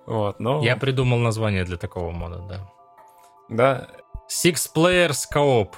Вот, 0.07 0.41
но... 0.41 0.63
Я 0.63 0.77
придумал 0.77 1.19
название 1.19 1.65
для 1.65 1.77
такого 1.77 2.11
мода, 2.11 2.39
да. 2.49 2.61
Да. 3.49 3.89
Six 4.29 4.71
Players 4.75 5.25
Co-op. 5.33 5.77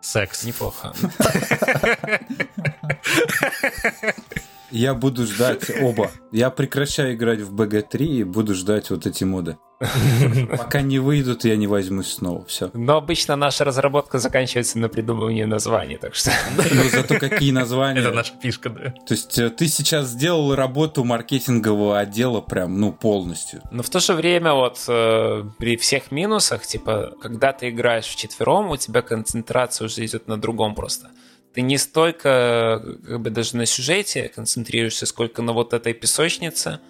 Секс. 0.00 0.44
Неплохо. 0.44 0.92
Я 4.74 4.92
буду 4.94 5.24
ждать 5.24 5.70
оба. 5.80 6.10
Я 6.32 6.50
прекращаю 6.50 7.14
играть 7.14 7.40
в 7.40 7.54
BG3 7.54 8.04
и 8.06 8.24
буду 8.24 8.54
ждать 8.54 8.90
вот 8.90 9.06
эти 9.06 9.22
моды. 9.22 9.56
Пока 10.50 10.82
не 10.82 10.98
выйдут, 10.98 11.44
я 11.44 11.56
не 11.56 11.68
возьмусь 11.68 12.14
снова. 12.14 12.44
Все. 12.46 12.70
Но 12.74 12.96
обычно 12.96 13.36
наша 13.36 13.64
разработка 13.64 14.18
заканчивается 14.18 14.80
на 14.80 14.88
придумывании 14.88 15.44
названий, 15.44 15.96
так 15.96 16.16
что. 16.16 16.32
Ну 16.56 16.82
зато 16.90 17.20
какие 17.20 17.52
названия. 17.52 18.00
Это 18.00 18.10
наша 18.10 18.32
фишка, 18.42 18.68
да. 18.68 18.94
То 19.06 19.14
есть 19.14 19.38
э, 19.38 19.50
ты 19.50 19.68
сейчас 19.68 20.08
сделал 20.08 20.56
работу 20.56 21.04
маркетингового 21.04 22.00
отдела 22.00 22.40
прям, 22.40 22.80
ну, 22.80 22.90
полностью. 22.90 23.62
Но 23.70 23.84
в 23.84 23.90
то 23.90 24.00
же 24.00 24.14
время 24.14 24.54
вот 24.54 24.84
э, 24.88 25.44
при 25.56 25.76
всех 25.76 26.10
минусах, 26.10 26.66
типа, 26.66 27.12
когда 27.22 27.52
ты 27.52 27.70
играешь 27.70 28.06
в 28.06 28.16
четвером, 28.16 28.70
у 28.70 28.76
тебя 28.76 29.02
концентрация 29.02 29.84
уже 29.84 30.04
идет 30.04 30.26
на 30.26 30.36
другом 30.36 30.74
просто 30.74 31.10
ты 31.54 31.62
не 31.62 31.78
столько 31.78 32.82
как 33.06 33.20
бы 33.20 33.30
даже 33.30 33.56
на 33.56 33.64
сюжете 33.64 34.28
концентрируешься, 34.28 35.06
сколько 35.06 35.40
на 35.40 35.52
вот 35.52 35.72
этой 35.72 35.94
песочнице, 35.94 36.80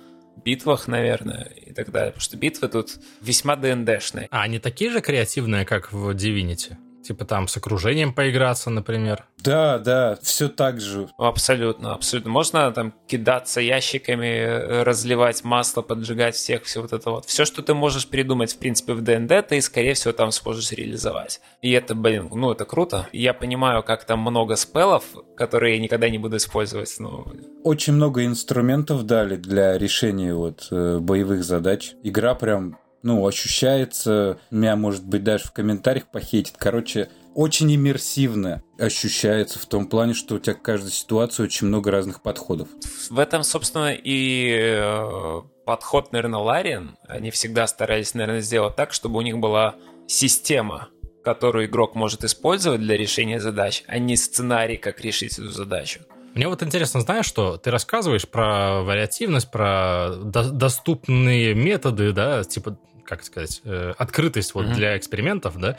битвах, 0.43 0.89
наверное, 0.89 1.53
и 1.67 1.73
так 1.73 1.91
далее. 1.91 2.13
Потому 2.13 2.23
что 2.23 2.37
битвы 2.37 2.69
тут 2.69 2.99
весьма 3.21 3.57
ДНДшные. 3.57 4.27
А 4.31 4.43
они 4.43 4.59
такие 4.59 4.91
же 4.91 5.01
креативные, 5.01 5.65
как 5.65 5.93
в 5.93 6.11
Divinity? 6.11 6.77
Типа 7.05 7.27
там 7.27 7.49
с 7.49 7.57
окружением 7.57 8.15
поиграться, 8.15 8.71
например. 8.71 9.27
Да, 9.43 9.79
да, 9.79 10.19
все 10.23 10.49
так 10.49 10.81
же. 10.81 11.09
Абсолютно, 11.19 11.93
абсолютно. 11.93 12.31
Можно 12.31 12.73
там 12.73 12.95
кидаться 13.07 13.61
ящиками, 13.61 14.83
разливать 14.83 15.45
масло, 15.45 15.83
поджигать 15.83 16.35
всех, 16.35 16.65
все 16.65 16.81
вот 16.81 16.95
это 16.95 17.11
вот. 17.11 17.27
Все, 17.27 17.45
что 17.45 17.63
ты 17.63 17.75
можешь 17.75 18.09
придумать, 18.09 18.55
в 18.55 18.59
принципе, 18.59 18.95
в 18.95 19.03
ДНД, 19.03 19.47
ты, 19.47 19.61
скорее 19.61 19.93
всего, 19.93 20.15
там 20.15 20.31
сможешь 20.31 20.73
реализовать. 20.73 21.43
И 21.61 21.73
это, 21.73 21.95
блин, 21.95 22.31
ну 22.33 22.53
это 22.53 22.65
круто. 22.65 23.07
Я 23.13 23.35
понимаю, 23.35 23.83
как 23.83 24.05
там 24.05 24.21
много 24.21 24.57
спелов, 24.57 25.05
которые 25.37 25.77
я 25.77 25.83
никогда 25.83 26.09
не 26.09 26.17
буду 26.17 26.39
использовать. 26.39 26.95
Ну... 26.99 27.27
Очень 27.65 27.93
много 27.95 28.25
инструментов 28.25 29.03
дали 29.03 29.37
для 29.37 29.77
решения 29.77 30.35
вот 30.35 30.69
э, 30.71 30.99
боевых 31.01 31.45
задач. 31.45 31.93
Игра 32.03 32.35
прям 32.35 32.79
ну, 33.05 33.25
ощущается, 33.27 34.39
меня, 34.51 34.77
может 34.77 35.05
быть, 35.05 35.23
даже 35.23 35.45
в 35.45 35.53
комментариях 35.53 36.07
похейтит. 36.07 36.55
Короче, 36.59 37.11
очень 37.35 37.73
иммерсивно 37.75 38.63
ощущается 38.79 39.59
в 39.59 39.67
том 39.67 39.87
плане, 39.87 40.15
что 40.15 40.37
у 40.37 40.39
тебя 40.39 40.55
к 40.55 40.63
каждой 40.63 40.91
ситуации 40.91 41.43
очень 41.43 41.67
много 41.67 41.91
разных 41.91 42.23
подходов. 42.23 42.69
В 43.11 43.19
этом, 43.19 43.43
собственно, 43.43 43.93
и 43.93 44.57
э, 44.57 45.41
подход, 45.67 46.13
наверное, 46.13 46.41
Лариан. 46.41 46.97
Они 47.07 47.31
всегда 47.31 47.67
старались, 47.67 48.15
наверное, 48.15 48.41
сделать 48.41 48.75
так, 48.75 48.95
чтобы 48.95 49.19
у 49.19 49.23
них 49.23 49.39
была 49.39 49.75
система, 50.07 50.89
которую 51.23 51.67
игрок 51.67 51.95
может 51.95 52.25
использовать 52.25 52.81
для 52.81 52.97
решения 52.97 53.39
задач, 53.39 53.85
а 53.87 53.99
не 53.99 54.17
сценарий, 54.17 54.79
как 54.79 55.03
решить 55.03 55.39
эту 55.39 55.51
задачу. 55.51 56.01
Мне 56.35 56.49
вот 56.49 56.63
интересно, 56.63 57.01
знаешь, 57.01 57.27
что 57.27 57.59
ты 57.59 57.71
рассказываешь 57.71 58.27
про 58.27 58.83
вариативность, 58.83 59.51
про 59.51 60.15
до- 60.17 60.51
доступные 60.51 61.55
методы, 61.55 62.13
да, 62.13 62.43
типа 62.43 62.77
как 63.05 63.25
сказать, 63.25 63.61
э, 63.65 63.95
открытость 63.99 64.55
вот 64.55 64.67
mm-hmm. 64.67 64.75
для 64.75 64.97
экспериментов, 64.97 65.59
да. 65.59 65.79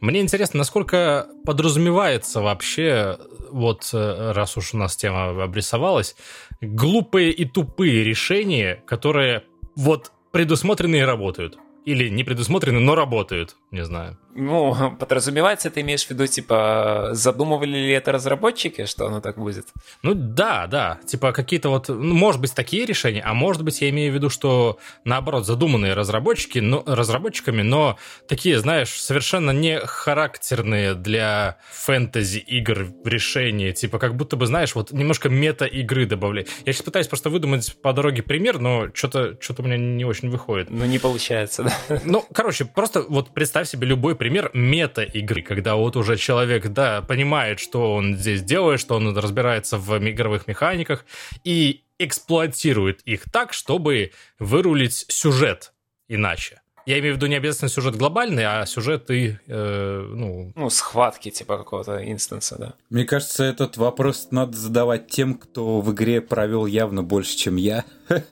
Мне 0.00 0.20
интересно, 0.20 0.58
насколько 0.58 1.28
подразумевается 1.44 2.40
вообще, 2.40 3.18
вот 3.50 3.90
э, 3.92 4.32
раз 4.32 4.56
уж 4.56 4.74
у 4.74 4.76
нас 4.76 4.96
тема 4.96 5.42
обрисовалась, 5.42 6.16
глупые 6.60 7.32
и 7.32 7.44
тупые 7.44 8.04
решения, 8.04 8.82
которые 8.86 9.44
вот 9.76 10.12
предусмотрены 10.32 10.96
и 10.96 11.02
работают. 11.02 11.58
Или 11.86 12.08
не 12.08 12.24
предусмотрены, 12.24 12.78
но 12.78 12.94
работают, 12.94 13.56
не 13.70 13.84
знаю. 13.84 14.18
Ну, 14.34 14.96
подразумевается, 14.98 15.70
ты 15.70 15.80
имеешь 15.80 16.06
в 16.06 16.10
виду, 16.10 16.26
типа, 16.26 17.10
задумывали 17.12 17.78
ли 17.78 17.90
это 17.90 18.12
разработчики, 18.12 18.86
что 18.86 19.06
оно 19.06 19.20
так 19.20 19.38
будет? 19.38 19.68
Ну 20.02 20.14
да, 20.14 20.66
да. 20.66 20.98
Типа 21.06 21.32
какие-то 21.32 21.70
вот, 21.70 21.88
ну, 21.88 22.14
может 22.14 22.40
быть, 22.40 22.54
такие 22.54 22.86
решения, 22.86 23.22
а 23.24 23.34
может 23.34 23.62
быть, 23.62 23.80
я 23.80 23.90
имею 23.90 24.12
в 24.12 24.14
виду, 24.14 24.30
что 24.30 24.78
наоборот, 25.04 25.46
задуманные 25.46 25.94
разработчики, 25.94 26.58
но, 26.58 26.82
разработчиками, 26.86 27.62
но 27.62 27.98
такие, 28.28 28.58
знаешь, 28.58 28.90
совершенно 28.90 29.50
не 29.50 29.80
характерные 29.80 30.94
для 30.94 31.56
фэнтези-игр 31.70 32.88
решения. 33.04 33.72
Типа 33.72 33.98
как 33.98 34.16
будто 34.16 34.36
бы, 34.36 34.46
знаешь, 34.46 34.74
вот 34.74 34.92
немножко 34.92 35.28
мета-игры 35.28 36.06
добавляй. 36.06 36.46
Я 36.64 36.72
сейчас 36.72 36.82
пытаюсь 36.82 37.08
просто 37.08 37.30
выдумать 37.30 37.76
по 37.82 37.92
дороге 37.92 38.22
пример, 38.22 38.58
но 38.58 38.88
что-то 38.94 39.36
что 39.40 39.54
у 39.58 39.64
меня 39.64 39.76
не 39.76 40.04
очень 40.04 40.30
выходит. 40.30 40.70
Ну, 40.70 40.84
не 40.84 40.98
получается, 40.98 41.64
да? 41.64 42.00
Ну, 42.04 42.24
короче, 42.32 42.64
просто 42.64 43.02
вот 43.02 43.30
представь 43.34 43.68
себе 43.68 43.86
любой 43.86 44.14
пример 44.20 44.50
мета-игры, 44.52 45.40
когда 45.40 45.76
вот 45.76 45.96
уже 45.96 46.18
человек, 46.18 46.68
да, 46.68 47.00
понимает, 47.00 47.58
что 47.58 47.94
он 47.94 48.18
здесь 48.18 48.42
делает, 48.42 48.78
что 48.78 48.96
он 48.96 49.16
разбирается 49.16 49.78
в 49.78 49.96
игровых 49.96 50.46
механиках 50.46 51.06
и 51.42 51.84
эксплуатирует 51.98 53.00
их 53.06 53.22
так, 53.32 53.54
чтобы 53.54 54.12
вырулить 54.38 55.06
сюжет 55.08 55.72
иначе. 56.06 56.60
Я 56.84 56.98
имею 56.98 57.14
в 57.14 57.16
виду 57.16 57.28
не 57.28 57.36
обязательно 57.36 57.70
сюжет 57.70 57.96
глобальный, 57.96 58.44
а 58.44 58.66
сюжет 58.66 59.10
и, 59.10 59.38
э, 59.46 60.06
ну... 60.14 60.52
Ну, 60.54 60.68
схватки 60.68 61.30
типа 61.30 61.56
какого-то 61.56 62.04
инстанса, 62.10 62.56
да. 62.58 62.74
Мне 62.90 63.06
кажется, 63.06 63.44
этот 63.44 63.78
вопрос 63.78 64.28
надо 64.32 64.54
задавать 64.54 65.08
тем, 65.08 65.34
кто 65.34 65.80
в 65.80 65.92
игре 65.92 66.20
провел 66.20 66.66
явно 66.66 67.02
больше, 67.02 67.38
чем 67.38 67.56
я. 67.56 67.86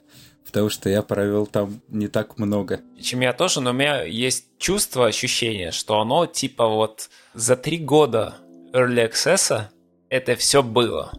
потому 0.49 0.69
что 0.69 0.89
я 0.89 1.01
провел 1.01 1.45
там 1.45 1.81
не 1.89 2.07
так 2.07 2.37
много. 2.37 2.81
Чем 2.99 3.21
я 3.21 3.33
тоже, 3.33 3.61
но 3.61 3.69
у 3.69 3.73
меня 3.73 4.03
есть 4.03 4.45
чувство, 4.57 5.05
ощущение, 5.05 5.71
что 5.71 5.99
оно 5.99 6.25
типа 6.25 6.67
вот 6.67 7.09
за 7.33 7.55
три 7.55 7.77
года 7.77 8.35
Early 8.73 9.09
Access 9.09 9.63
это 10.09 10.35
все 10.35 10.63
было. 10.63 11.11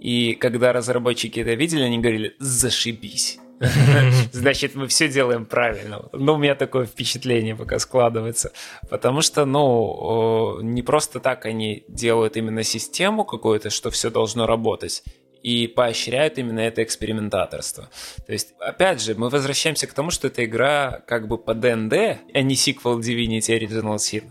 И 0.00 0.34
когда 0.34 0.72
разработчики 0.72 1.40
это 1.40 1.54
видели, 1.54 1.82
они 1.82 1.98
говорили, 1.98 2.36
зашибись. 2.38 3.38
Значит, 4.32 4.74
мы 4.74 4.86
все 4.86 5.08
делаем 5.08 5.46
правильно. 5.46 6.04
Ну, 6.12 6.34
у 6.34 6.36
меня 6.36 6.54
такое 6.54 6.84
впечатление 6.84 7.56
пока 7.56 7.78
складывается. 7.78 8.52
Потому 8.90 9.22
что, 9.22 9.46
ну, 9.46 10.60
не 10.60 10.82
просто 10.82 11.20
так 11.20 11.46
они 11.46 11.84
делают 11.88 12.36
именно 12.36 12.62
систему 12.64 13.24
какую-то, 13.24 13.70
что 13.70 13.90
все 13.90 14.10
должно 14.10 14.46
работать 14.46 15.02
и 15.44 15.66
поощряют 15.66 16.38
именно 16.38 16.60
это 16.60 16.82
экспериментаторство. 16.82 17.90
То 18.26 18.32
есть, 18.32 18.54
опять 18.58 19.02
же, 19.02 19.14
мы 19.14 19.28
возвращаемся 19.28 19.86
к 19.86 19.92
тому, 19.92 20.10
что 20.10 20.28
эта 20.28 20.42
игра 20.46 21.02
как 21.06 21.28
бы 21.28 21.36
по 21.36 21.52
ДНД, 21.52 21.92
а 22.32 22.40
не 22.40 22.56
сиквел 22.56 22.98
Divinity 22.98 23.58
Original 23.58 23.96
Sin. 23.96 24.24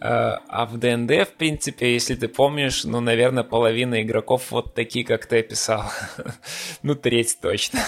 Э, 0.00 0.38
а 0.48 0.66
в 0.66 0.78
ДНД, 0.78 1.28
в 1.28 1.34
принципе, 1.36 1.92
если 1.92 2.14
ты 2.14 2.28
помнишь, 2.28 2.84
ну, 2.84 3.00
наверное, 3.00 3.44
половина 3.44 4.02
игроков 4.02 4.50
вот 4.50 4.74
такие, 4.74 5.04
как 5.04 5.26
ты 5.26 5.40
описал. 5.40 5.84
ну, 6.82 6.94
треть 6.94 7.38
точно. 7.40 7.80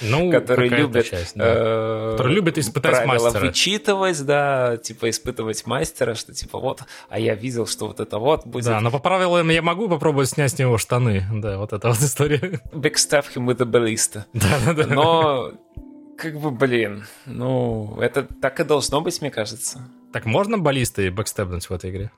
Ну, 0.00 0.30
которые 0.32 0.70
любят... 0.70 1.06
Часть, 1.06 1.36
да. 1.36 1.44
э, 1.46 2.10
которые 2.12 2.34
любят 2.34 2.58
испытать 2.58 3.06
мастера. 3.06 3.40
вычитывать, 3.40 4.24
да, 4.24 4.76
типа 4.76 5.08
испытывать 5.10 5.66
мастера, 5.66 6.14
что 6.14 6.32
типа 6.32 6.58
вот, 6.58 6.82
а 7.08 7.18
я 7.20 7.34
видел, 7.34 7.66
что 7.66 7.86
вот 7.86 8.00
это 8.00 8.18
вот 8.18 8.44
будет... 8.44 8.64
Да, 8.64 8.80
но 8.80 8.90
по 8.90 8.98
правилам 8.98 9.48
я 9.50 9.62
могу 9.62 9.88
попробовать 9.88 10.30
снять 10.30 10.52
с 10.52 10.58
него 10.58 10.78
штаны, 10.78 11.24
да, 11.32 11.58
вот 11.58 11.72
эта 11.76 11.88
вот 11.88 11.98
история. 11.98 12.60
Backstab 12.72 13.24
him 13.34 13.46
with 13.46 13.60
a 13.60 13.64
ballista. 13.64 14.24
Да-да-да. 14.32 14.86
Но 14.86 15.52
как 16.16 16.40
бы, 16.40 16.50
блин, 16.50 17.04
ну, 17.26 17.98
это 18.00 18.22
так 18.22 18.58
и 18.60 18.64
должно 18.64 19.00
быть, 19.00 19.20
мне 19.20 19.30
кажется. 19.30 19.88
Так 20.12 20.24
можно 20.24 20.58
баллисты 20.58 21.10
бэкстепнуть 21.10 21.68
в 21.68 21.72
этой 21.72 21.90
игре? 21.90 22.10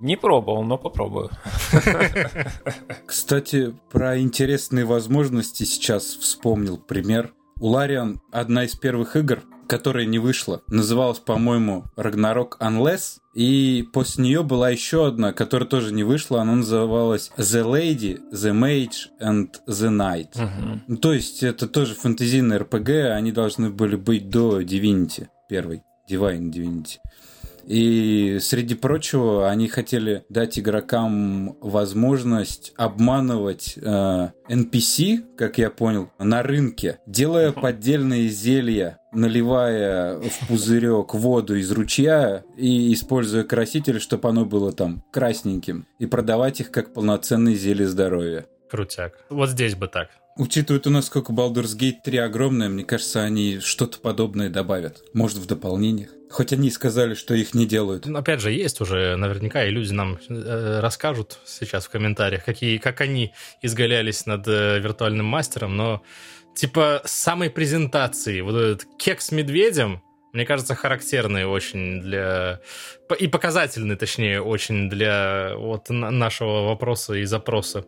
Не 0.00 0.16
пробовал, 0.16 0.64
но 0.64 0.76
попробую. 0.76 1.30
Кстати, 3.06 3.74
про 3.90 4.18
интересные 4.18 4.84
возможности 4.84 5.62
сейчас 5.62 6.04
вспомнил 6.04 6.78
пример. 6.78 7.32
У 7.60 7.68
Лариан 7.68 8.20
одна 8.32 8.64
из 8.64 8.74
первых 8.74 9.14
игр, 9.14 9.42
которая 9.68 10.04
не 10.04 10.18
вышла, 10.18 10.62
называлась, 10.66 11.20
по-моему, 11.20 11.84
Ragnarok 11.96 12.58
Unless, 12.58 13.20
и 13.34 13.84
после 13.92 14.24
нее 14.24 14.42
была 14.42 14.70
еще 14.70 15.06
одна, 15.06 15.32
которая 15.32 15.68
тоже 15.68 15.92
не 15.92 16.04
вышла, 16.04 16.42
она 16.42 16.54
называлась 16.54 17.32
The 17.36 17.64
Lady, 17.64 18.20
The 18.32 18.52
Mage 18.52 19.10
and 19.20 19.50
The 19.66 19.90
Knight. 19.90 20.32
Uh-huh. 20.34 20.96
То 20.98 21.12
есть 21.12 21.42
это 21.42 21.66
тоже 21.66 21.94
фэнтезийный 21.94 22.58
RPG, 22.58 23.10
они 23.10 23.32
должны 23.32 23.70
были 23.70 23.96
быть 23.96 24.30
до 24.30 24.60
Divinity 24.60 25.26
первой, 25.48 25.82
Divine 26.08 26.50
Divinity. 26.52 26.98
И 27.66 28.38
среди 28.40 28.74
прочего, 28.74 29.48
они 29.50 29.68
хотели 29.68 30.24
дать 30.28 30.58
игрокам 30.58 31.56
возможность 31.60 32.72
обманывать 32.76 33.74
э, 33.76 34.28
NPC, 34.48 35.36
как 35.36 35.58
я 35.58 35.70
понял, 35.70 36.10
на 36.18 36.42
рынке, 36.42 36.98
делая 37.06 37.52
поддельные 37.52 38.28
зелья, 38.28 38.98
наливая 39.12 40.18
в 40.18 40.48
пузырек 40.48 41.14
воду 41.14 41.56
из 41.56 41.70
ручья 41.70 42.42
и 42.56 42.92
используя 42.92 43.44
краситель, 43.44 44.00
чтобы 44.00 44.28
оно 44.28 44.44
было 44.44 44.72
там 44.72 45.04
красненьким, 45.12 45.86
и 45.98 46.06
продавать 46.06 46.60
их 46.60 46.70
как 46.70 46.92
полноценные 46.92 47.54
зелья 47.54 47.86
здоровья. 47.86 48.46
Крутяк. 48.70 49.14
Вот 49.30 49.50
здесь 49.50 49.74
бы 49.74 49.88
так. 49.88 50.10
Учитывая 50.36 50.80
то, 50.80 50.90
насколько 50.90 51.32
Baldur's 51.32 51.78
Gate 51.78 51.98
3 52.04 52.18
огромная, 52.18 52.68
мне 52.68 52.84
кажется, 52.84 53.22
они 53.22 53.60
что-то 53.60 54.00
подобное 54.00 54.50
добавят. 54.50 55.04
Может, 55.12 55.38
в 55.38 55.46
дополнениях. 55.46 56.10
Хоть 56.28 56.52
они 56.52 56.68
и 56.68 56.72
сказали, 56.72 57.14
что 57.14 57.34
их 57.34 57.54
не 57.54 57.66
делают. 57.66 58.06
Ну, 58.06 58.18
опять 58.18 58.40
же, 58.40 58.50
есть 58.50 58.80
уже 58.80 59.14
наверняка, 59.14 59.64
и 59.64 59.70
люди 59.70 59.92
нам 59.92 60.18
э, 60.28 60.80
расскажут 60.80 61.38
сейчас 61.46 61.86
в 61.86 61.90
комментариях, 61.90 62.44
какие, 62.44 62.78
как 62.78 63.00
они 63.00 63.32
изгалялись 63.62 64.26
над 64.26 64.48
э, 64.48 64.80
виртуальным 64.80 65.26
мастером, 65.26 65.76
но 65.76 66.02
типа 66.56 67.02
самой 67.04 67.50
презентации, 67.50 68.40
вот 68.40 68.56
этот 68.56 68.88
кек 68.98 69.20
с 69.20 69.30
медведем, 69.30 70.02
мне 70.32 70.44
кажется, 70.44 70.74
характерный 70.74 71.46
очень 71.46 72.00
для... 72.00 72.60
И 73.20 73.28
показательный, 73.28 73.94
точнее, 73.94 74.42
очень 74.42 74.90
для 74.90 75.52
вот 75.56 75.90
нашего 75.90 76.66
вопроса 76.66 77.14
и 77.14 77.24
запроса 77.24 77.84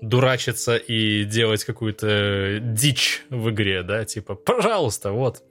дурачиться 0.00 0.76
и 0.76 1.24
делать 1.24 1.64
какую-то 1.64 2.58
дичь 2.60 3.24
в 3.30 3.50
игре, 3.50 3.82
да, 3.82 4.04
типа, 4.04 4.34
пожалуйста, 4.34 5.12
вот. 5.12 5.42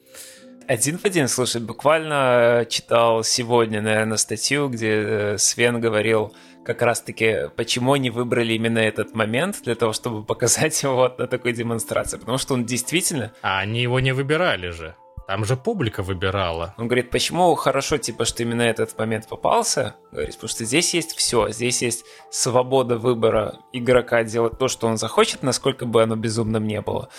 Один 0.67 0.99
в 0.99 1.05
один, 1.05 1.27
слушай, 1.27 1.59
буквально 1.59 2.65
читал 2.69 3.23
сегодня, 3.23 3.81
наверное, 3.81 4.17
статью, 4.17 4.69
где 4.69 4.91
э, 4.91 5.37
Свен 5.39 5.81
говорил 5.81 6.31
как 6.63 6.83
раз-таки, 6.83 7.49
почему 7.55 7.93
они 7.93 8.11
выбрали 8.11 8.53
именно 8.53 8.77
этот 8.77 9.15
момент 9.15 9.63
для 9.63 9.73
того, 9.73 9.93
чтобы 9.93 10.23
показать 10.27 10.83
его 10.83 10.95
вот 10.95 11.17
на 11.17 11.25
такой 11.25 11.53
демонстрации. 11.53 12.17
Потому 12.17 12.37
что 12.37 12.53
он 12.53 12.65
действительно... 12.65 13.33
А 13.41 13.59
они 13.59 13.81
его 13.81 13.99
не 13.99 14.13
выбирали 14.13 14.69
же. 14.69 14.95
Там 15.29 15.45
же 15.45 15.55
публика 15.55 16.01
выбирала. 16.01 16.73
Он 16.79 16.87
говорит, 16.87 17.11
почему 17.11 17.53
хорошо, 17.53 17.99
типа, 17.99 18.25
что 18.25 18.41
именно 18.41 18.63
этот 18.63 18.97
момент 18.97 19.27
попался? 19.27 19.95
Говорит, 20.11 20.33
потому 20.33 20.49
что 20.49 20.65
здесь 20.65 20.91
есть 20.95 21.15
все. 21.15 21.49
Здесь 21.49 21.83
есть 21.83 22.03
свобода 22.31 22.97
выбора 22.97 23.59
игрока 23.71 24.23
делать 24.23 24.57
то, 24.57 24.67
что 24.67 24.87
он 24.87 24.97
захочет, 24.97 25.43
насколько 25.43 25.85
бы 25.85 26.01
оно 26.01 26.15
безумным 26.15 26.65
не 26.65 26.81
было. 26.81 27.09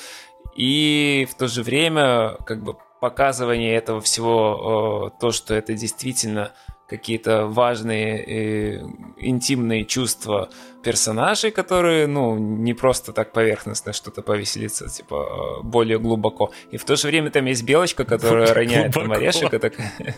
И 0.57 1.29
в 1.31 1.37
то 1.37 1.47
же 1.47 1.63
время, 1.63 2.37
как 2.47 2.65
бы, 2.65 2.75
показывание 3.01 3.77
этого 3.77 4.01
всего, 4.01 5.15
то, 5.21 5.31
что 5.31 5.55
это 5.55 5.75
действительно 5.75 6.53
какие-то 6.91 7.47
важные 7.47 8.24
э, 8.24 8.82
интимные 9.16 9.84
чувства 9.84 10.51
персонажей, 10.82 11.53
которые, 11.53 12.07
ну, 12.09 12.36
не 12.36 12.74
просто 12.74 13.12
так 13.12 13.32
поверхностно 13.32 13.93
что-то 13.93 14.22
повеселиться, 14.22 14.88
типа, 14.88 15.61
более 15.62 16.01
глубоко. 16.01 16.51
И 16.72 16.76
в 16.78 16.84
то 16.84 16.97
же 16.97 17.07
время 17.07 17.30
там 17.30 17.45
есть 17.45 17.62
белочка, 17.62 18.05
которая 18.05 18.53
роняет 18.53 18.93
там 18.95 19.12
орешек, 19.12 19.55
и 19.55 19.59
такая... 19.59 19.93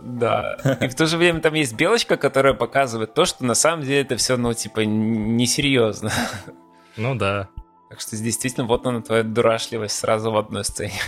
Да. 0.00 0.56
И 0.80 0.88
в 0.88 0.94
то 0.94 1.06
же 1.06 1.16
время 1.16 1.40
там 1.40 1.54
есть 1.54 1.74
белочка, 1.74 2.16
которая 2.16 2.54
показывает 2.54 3.14
то, 3.14 3.24
что 3.24 3.44
на 3.44 3.54
самом 3.54 3.84
деле 3.84 4.00
это 4.00 4.16
все, 4.16 4.36
ну, 4.36 4.52
типа, 4.52 4.80
несерьезно. 4.80 6.10
Ну 6.96 7.14
да. 7.14 7.48
Так 7.88 8.00
что 8.00 8.16
действительно 8.16 8.66
вот 8.66 8.86
она 8.86 9.00
твоя 9.02 9.22
дурашливость 9.22 9.98
сразу 9.98 10.32
в 10.32 10.36
одной 10.36 10.64
сцене. 10.64 10.98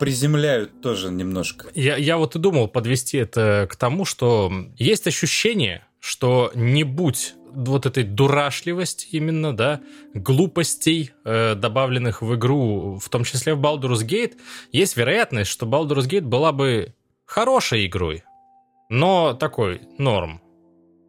Приземляют 0.00 0.80
тоже 0.80 1.10
немножко. 1.10 1.68
Я, 1.74 1.96
я 1.96 2.16
вот 2.16 2.34
и 2.34 2.38
думал 2.38 2.68
подвести 2.68 3.18
это 3.18 3.68
к 3.70 3.76
тому, 3.76 4.04
что 4.04 4.50
есть 4.78 5.06
ощущение, 5.06 5.84
что 6.00 6.50
не 6.54 6.84
будь 6.84 7.34
вот 7.52 7.86
этой 7.86 8.04
дурашливости 8.04 9.08
именно, 9.12 9.54
да, 9.54 9.80
глупостей, 10.14 11.12
э, 11.24 11.54
добавленных 11.54 12.22
в 12.22 12.34
игру, 12.34 12.98
в 12.98 13.08
том 13.08 13.24
числе 13.24 13.54
в 13.54 13.60
Baldur's 13.60 14.04
Gate, 14.06 14.36
есть 14.72 14.96
вероятность, 14.96 15.50
что 15.50 15.66
Baldur's 15.66 16.08
Gate 16.08 16.22
была 16.22 16.52
бы 16.52 16.94
хорошей 17.26 17.86
игрой, 17.86 18.24
но 18.88 19.34
такой 19.34 19.82
норм. 19.98 20.40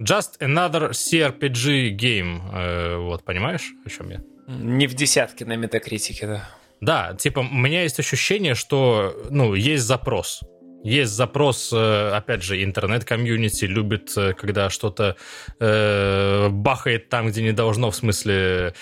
Just 0.01 0.39
another 0.39 0.91
CRPG 0.91 1.95
game. 1.95 2.41
Э, 2.51 2.97
вот, 2.97 3.23
понимаешь, 3.23 3.71
о 3.85 3.89
чем 3.89 4.09
я? 4.09 4.21
Не 4.47 4.87
в 4.87 4.95
десятке 4.95 5.45
на 5.45 5.55
метакритике, 5.55 6.27
да. 6.27 6.49
Да, 6.81 7.13
типа, 7.13 7.39
у 7.39 7.55
меня 7.55 7.83
есть 7.83 7.99
ощущение, 7.99 8.55
что, 8.55 9.15
ну, 9.29 9.53
есть 9.53 9.83
запрос. 9.83 10.41
Есть 10.83 11.11
запрос, 11.11 11.71
э, 11.71 12.09
опять 12.09 12.41
же, 12.41 12.63
интернет-комьюнити 12.63 13.65
любит, 13.65 14.11
э, 14.17 14.33
когда 14.33 14.71
что-то 14.71 15.15
э, 15.59 16.49
бахает 16.49 17.09
там, 17.09 17.27
где 17.27 17.43
не 17.43 17.51
должно, 17.51 17.91
в 17.91 17.95
смысле, 17.95 18.73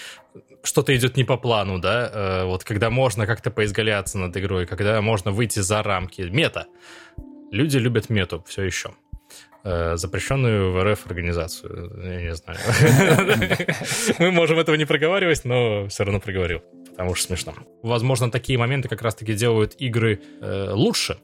что-то 0.64 0.96
идет 0.96 1.18
не 1.18 1.26
по 1.26 1.36
плану, 1.36 1.78
да, 1.78 2.10
э, 2.14 2.44
вот 2.46 2.64
когда 2.64 2.90
можно 2.90 3.26
как-то 3.26 3.52
поизгаляться 3.52 4.18
над 4.18 4.36
игрой, 4.38 4.66
когда 4.66 5.02
можно 5.02 5.32
выйти 5.32 5.60
за 5.60 5.84
рамки. 5.84 6.22
Мета. 6.22 6.68
Люди 7.52 7.78
любят 7.78 8.10
мету 8.10 8.46
все 8.48 8.64
еще. 8.64 8.92
Э, 9.66 9.98
запрещенную 9.98 10.72
в 10.72 10.84
РФ 10.84 11.06
организацию. 11.06 11.92
Я 12.02 12.22
не 12.22 12.36
знаю. 12.36 12.60
Мы 14.20 14.32
можем 14.32 14.58
этого 14.58 14.78
не 14.78 14.86
проговаривать, 14.86 15.44
но 15.44 15.88
все 15.88 16.06
равно 16.06 16.22
проговорил, 16.22 16.62
потому 17.00 17.16
что 17.16 17.28
смешно. 17.28 17.54
Возможно, 17.82 18.30
такие 18.30 18.60
моменты 18.60 18.90
как 18.90 19.02
раз-таки 19.02 19.34
делают 19.34 19.74
игры 19.78 20.22
э, 20.42 20.72
лучше. 20.74 21.18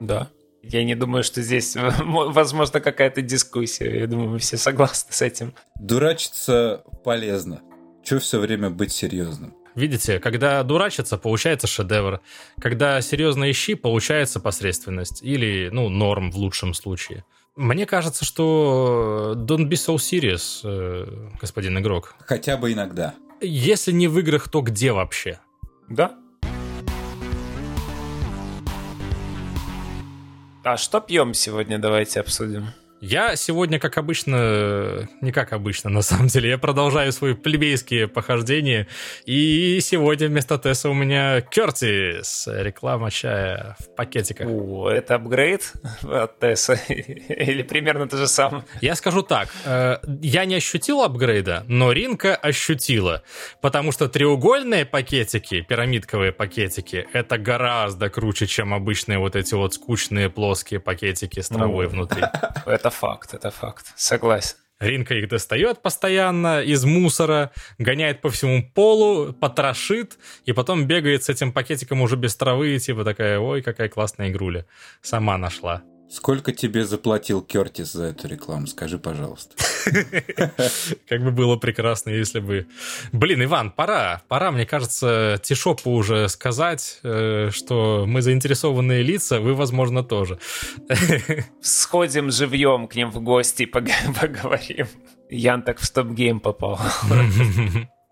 Да. 0.00 0.28
Я 0.62 0.84
не 0.84 0.94
думаю, 0.94 1.24
что 1.24 1.40
здесь 1.40 1.74
возможно 2.04 2.78
какая-то 2.78 3.22
дискуссия. 3.22 4.00
Я 4.00 4.06
думаю, 4.06 4.28
мы 4.28 4.38
все 4.38 4.58
согласны 4.58 5.10
с 5.10 5.22
этим. 5.22 5.54
Дурачиться 5.80 6.84
полезно. 7.04 7.62
Че 8.04 8.18
все 8.18 8.38
время 8.38 8.68
быть 8.68 8.92
серьезным? 8.92 9.54
Видите, 9.74 10.18
когда 10.18 10.62
дурачится, 10.62 11.16
получается 11.16 11.66
шедевр. 11.66 12.20
Когда 12.60 13.00
серьезно 13.00 13.50
ищи, 13.50 13.74
получается 13.74 14.40
посредственность. 14.40 15.22
Или, 15.22 15.70
ну, 15.72 15.88
норм 15.88 16.30
в 16.30 16.36
лучшем 16.36 16.74
случае. 16.74 17.24
Мне 17.56 17.86
кажется, 17.86 18.26
что 18.26 19.32
don't 19.38 19.70
be 19.70 19.70
so 19.70 19.96
serious, 19.96 20.60
э, 20.64 21.30
господин 21.40 21.78
игрок. 21.78 22.14
Хотя 22.26 22.58
бы 22.58 22.74
иногда. 22.74 23.14
Если 23.44 23.90
не 23.90 24.06
в 24.06 24.16
играх, 24.20 24.48
то 24.48 24.60
где 24.60 24.92
вообще? 24.92 25.40
Да. 25.88 26.16
А 30.62 30.76
что 30.76 31.00
пьем 31.00 31.34
сегодня, 31.34 31.80
давайте 31.80 32.20
обсудим. 32.20 32.68
Я 33.02 33.34
сегодня, 33.34 33.80
как 33.80 33.98
обычно, 33.98 35.08
не 35.20 35.32
как 35.32 35.52
обычно, 35.52 35.90
на 35.90 36.02
самом 36.02 36.28
деле, 36.28 36.50
я 36.50 36.56
продолжаю 36.56 37.10
свои 37.10 37.34
плебейские 37.34 38.06
похождения, 38.06 38.86
и 39.26 39.80
сегодня 39.82 40.28
вместо 40.28 40.56
Тесса 40.56 40.88
у 40.88 40.94
меня 40.94 41.40
Кертис, 41.40 42.46
реклама 42.46 43.10
чая 43.10 43.74
в 43.80 43.92
пакетиках. 43.96 44.46
О, 44.48 44.88
это 44.88 45.16
апгрейд 45.16 45.72
от 46.04 46.38
Тесса? 46.38 46.74
Или 46.88 47.64
примерно 47.64 48.06
то 48.06 48.16
же 48.16 48.28
самое? 48.28 48.62
Я 48.80 48.94
скажу 48.94 49.22
так, 49.22 49.48
э, 49.64 49.96
я 50.22 50.44
не 50.44 50.54
ощутил 50.54 51.02
апгрейда, 51.02 51.64
но 51.66 51.90
Ринка 51.90 52.36
ощутила, 52.36 53.24
потому 53.60 53.90
что 53.90 54.08
треугольные 54.08 54.84
пакетики, 54.86 55.62
пирамидковые 55.62 56.30
пакетики, 56.30 57.08
это 57.12 57.36
гораздо 57.36 58.10
круче, 58.10 58.46
чем 58.46 58.72
обычные 58.72 59.18
вот 59.18 59.34
эти 59.34 59.54
вот 59.54 59.74
скучные 59.74 60.30
плоские 60.30 60.78
пакетики 60.78 61.40
с 61.40 61.48
травой 61.48 61.88
внутри. 61.88 62.22
Это 62.64 62.91
факт, 62.92 63.34
это 63.34 63.50
факт. 63.50 63.92
Согласен. 63.96 64.56
Ринка 64.82 65.14
их 65.14 65.28
достает 65.28 65.80
постоянно 65.80 66.60
из 66.60 66.84
мусора, 66.84 67.52
гоняет 67.78 68.20
по 68.20 68.30
всему 68.30 68.68
полу, 68.74 69.32
потрошит, 69.32 70.18
и 70.44 70.52
потом 70.52 70.86
бегает 70.86 71.22
с 71.22 71.28
этим 71.28 71.52
пакетиком 71.52 72.00
уже 72.00 72.16
без 72.16 72.34
травы, 72.34 72.76
типа 72.78 73.04
такая, 73.04 73.38
ой, 73.38 73.62
какая 73.62 73.88
классная 73.88 74.30
игруля. 74.30 74.66
Сама 75.00 75.38
нашла. 75.38 75.82
Сколько 76.12 76.52
тебе 76.52 76.84
заплатил 76.84 77.40
Кертис 77.40 77.92
за 77.92 78.04
эту 78.04 78.28
рекламу? 78.28 78.66
Скажи, 78.66 78.98
пожалуйста. 78.98 79.56
Как 81.08 81.24
бы 81.24 81.30
было 81.30 81.56
прекрасно, 81.56 82.10
если 82.10 82.40
бы... 82.40 82.66
Блин, 83.12 83.42
Иван, 83.44 83.70
пора. 83.70 84.20
Пора, 84.28 84.50
мне 84.50 84.66
кажется, 84.66 85.40
Tea 85.42 85.60
Shop 85.60 85.84
у 85.84 85.90
уже 85.90 86.28
сказать, 86.28 87.00
э, 87.02 87.48
что 87.50 88.04
мы 88.06 88.20
заинтересованные 88.20 89.02
лица, 89.02 89.40
вы, 89.40 89.54
возможно, 89.54 90.04
тоже. 90.04 90.38
Сходим 91.62 92.30
живьем 92.30 92.88
к 92.88 92.94
ним 92.94 93.10
в 93.10 93.22
гости, 93.22 93.64
поговорим. 94.20 94.88
Я 95.30 95.62
так 95.62 95.78
в 95.78 95.84
StopGame 95.86 96.40
попал. 96.40 96.78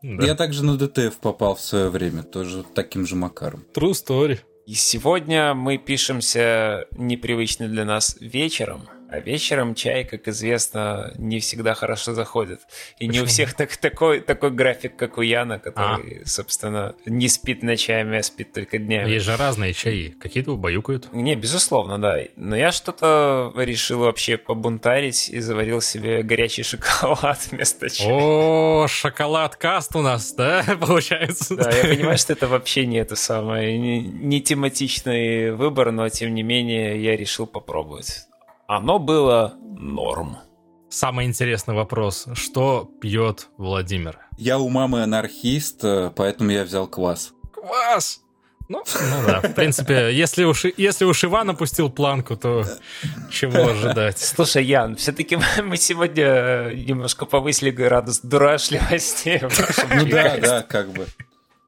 Я 0.02 0.34
также 0.34 0.64
на 0.64 0.78
DTF 0.78 1.18
попал 1.18 1.54
в 1.54 1.60
свое 1.60 1.90
время, 1.90 2.22
тоже 2.22 2.64
таким 2.74 3.06
же 3.06 3.14
макаром. 3.14 3.62
True 3.74 3.92
story. 3.92 4.38
И 4.70 4.74
сегодня 4.74 5.52
мы 5.52 5.78
пишемся 5.78 6.86
непривычно 6.92 7.66
для 7.66 7.84
нас 7.84 8.16
вечером– 8.20 8.88
а 9.10 9.18
вечером 9.18 9.74
чай, 9.74 10.04
как 10.04 10.28
известно, 10.28 11.12
не 11.18 11.40
всегда 11.40 11.74
хорошо 11.74 12.14
заходит. 12.14 12.60
И 12.98 13.06
Почему? 13.06 13.12
не 13.12 13.20
у 13.20 13.26
всех 13.26 13.54
так, 13.54 13.76
такой, 13.76 14.20
такой 14.20 14.50
график, 14.50 14.94
как 14.96 15.18
у 15.18 15.22
Яна, 15.22 15.58
который, 15.58 16.22
а. 16.22 16.26
собственно, 16.26 16.94
не 17.06 17.28
спит 17.28 17.64
ночами, 17.64 18.18
а 18.18 18.22
спит 18.22 18.52
только 18.52 18.78
днями. 18.78 19.10
Есть 19.10 19.26
же 19.26 19.36
разные 19.36 19.74
чаи. 19.74 20.14
Какие-то 20.20 20.52
убаюкают. 20.52 21.12
Не, 21.12 21.34
безусловно, 21.34 21.98
да. 21.98 22.20
Но 22.36 22.56
я 22.56 22.70
что-то 22.70 23.52
решил 23.56 24.00
вообще 24.00 24.36
побунтарить 24.36 25.28
и 25.28 25.40
заварил 25.40 25.80
себе 25.80 26.22
горячий 26.22 26.62
шоколад 26.62 27.38
вместо 27.50 27.90
чая. 27.90 28.08
О, 28.12 28.86
шоколад-каст 28.88 29.96
у 29.96 30.02
нас, 30.02 30.32
да, 30.34 30.64
получается? 30.80 31.56
Да, 31.56 31.70
я 31.70 31.82
понимаю, 31.82 32.16
что 32.16 32.32
это 32.32 32.46
вообще 32.46 32.86
не 32.86 32.98
это 32.98 33.16
самое, 33.16 33.76
не, 33.76 34.00
не 34.00 34.40
тематичный 34.40 35.50
выбор, 35.50 35.90
но 35.90 36.08
тем 36.08 36.32
не 36.32 36.44
менее 36.44 37.02
я 37.02 37.16
решил 37.16 37.46
попробовать 37.46 38.29
оно 38.70 39.00
было 39.00 39.54
норм. 39.76 40.38
Самый 40.88 41.26
интересный 41.26 41.74
вопрос. 41.74 42.28
Что 42.34 42.88
пьет 43.00 43.48
Владимир? 43.56 44.20
Я 44.38 44.60
у 44.60 44.68
мамы 44.68 45.02
анархист, 45.02 45.82
э, 45.82 46.12
поэтому 46.14 46.50
я 46.50 46.62
взял 46.62 46.86
квас. 46.86 47.32
Квас! 47.52 48.20
Ну, 48.68 48.84
ну 48.84 49.26
да, 49.26 49.40
в 49.40 49.54
принципе, 49.54 50.14
если 50.14 50.44
уж, 50.44 50.66
если 50.76 51.04
уж 51.04 51.24
Иван 51.24 51.50
опустил 51.50 51.90
планку, 51.90 52.36
то 52.36 52.64
чего 53.28 53.70
ожидать? 53.70 54.20
Слушай, 54.20 54.64
Ян, 54.64 54.94
все-таки 54.94 55.36
мы 55.64 55.76
сегодня 55.76 56.24
э, 56.24 56.74
немножко 56.74 57.26
повысили 57.26 57.70
градус 57.70 58.20
дурашливости. 58.20 59.42
Ну 59.96 60.08
да, 60.08 60.36
да, 60.36 60.62
как 60.62 60.92
бы. 60.92 61.06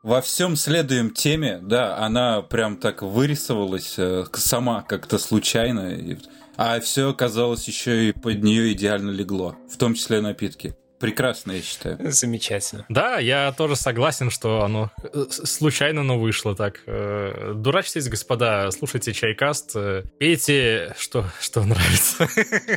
Во 0.04 0.20
всем 0.20 0.54
следуем 0.54 1.10
теме, 1.10 1.58
да, 1.60 1.96
она 1.98 2.42
прям 2.42 2.76
так 2.76 3.02
вырисовалась 3.02 3.94
э, 3.98 4.24
сама 4.34 4.82
как-то 4.82 5.18
случайно. 5.18 6.16
А 6.56 6.80
все 6.80 7.10
оказалось 7.10 7.66
еще 7.66 8.08
и 8.08 8.12
под 8.12 8.42
нее 8.42 8.72
идеально 8.72 9.10
легло, 9.10 9.56
в 9.70 9.76
том 9.76 9.94
числе 9.94 10.20
напитки. 10.20 10.74
Прекрасно, 11.02 11.50
я 11.50 11.62
считаю. 11.62 11.98
Замечательно. 12.12 12.86
Да, 12.88 13.18
я 13.18 13.50
тоже 13.50 13.74
согласен, 13.74 14.30
что 14.30 14.62
оно 14.62 14.92
э, 15.02 15.24
случайно, 15.30 16.04
но 16.04 16.16
вышло 16.16 16.54
так. 16.54 16.80
Э, 16.86 17.54
дурачьтесь, 17.56 18.08
господа, 18.08 18.70
слушайте 18.70 19.12
чайкаст, 19.12 19.72
э, 19.74 20.04
пейте, 20.20 20.94
что, 20.96 21.24
что 21.40 21.64
нравится. 21.64 22.28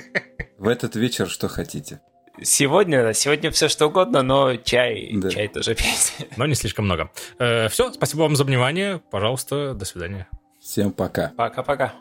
В 0.57 0.67
этот 0.67 0.95
вечер 0.95 1.30
что 1.30 1.47
хотите. 1.47 2.01
Сегодня, 2.41 3.13
сегодня 3.13 3.51
все 3.51 3.69
что 3.69 3.86
угодно, 3.86 4.23
но 4.23 4.55
чай, 4.55 5.11
да. 5.13 5.30
чай 5.30 5.47
тоже 5.47 5.76
пейте. 5.76 6.28
Но 6.36 6.47
не 6.47 6.55
слишком 6.55 6.86
много. 6.86 7.11
Все, 7.38 7.93
спасибо 7.93 8.21
вам 8.23 8.36
за 8.36 8.43
внимание. 8.43 9.03
Пожалуйста, 9.11 9.76
до 9.76 9.86
свидания. 9.86 10.28
Всем 10.59 10.91
пока. 10.91 11.32
Пока-пока. 11.38 11.93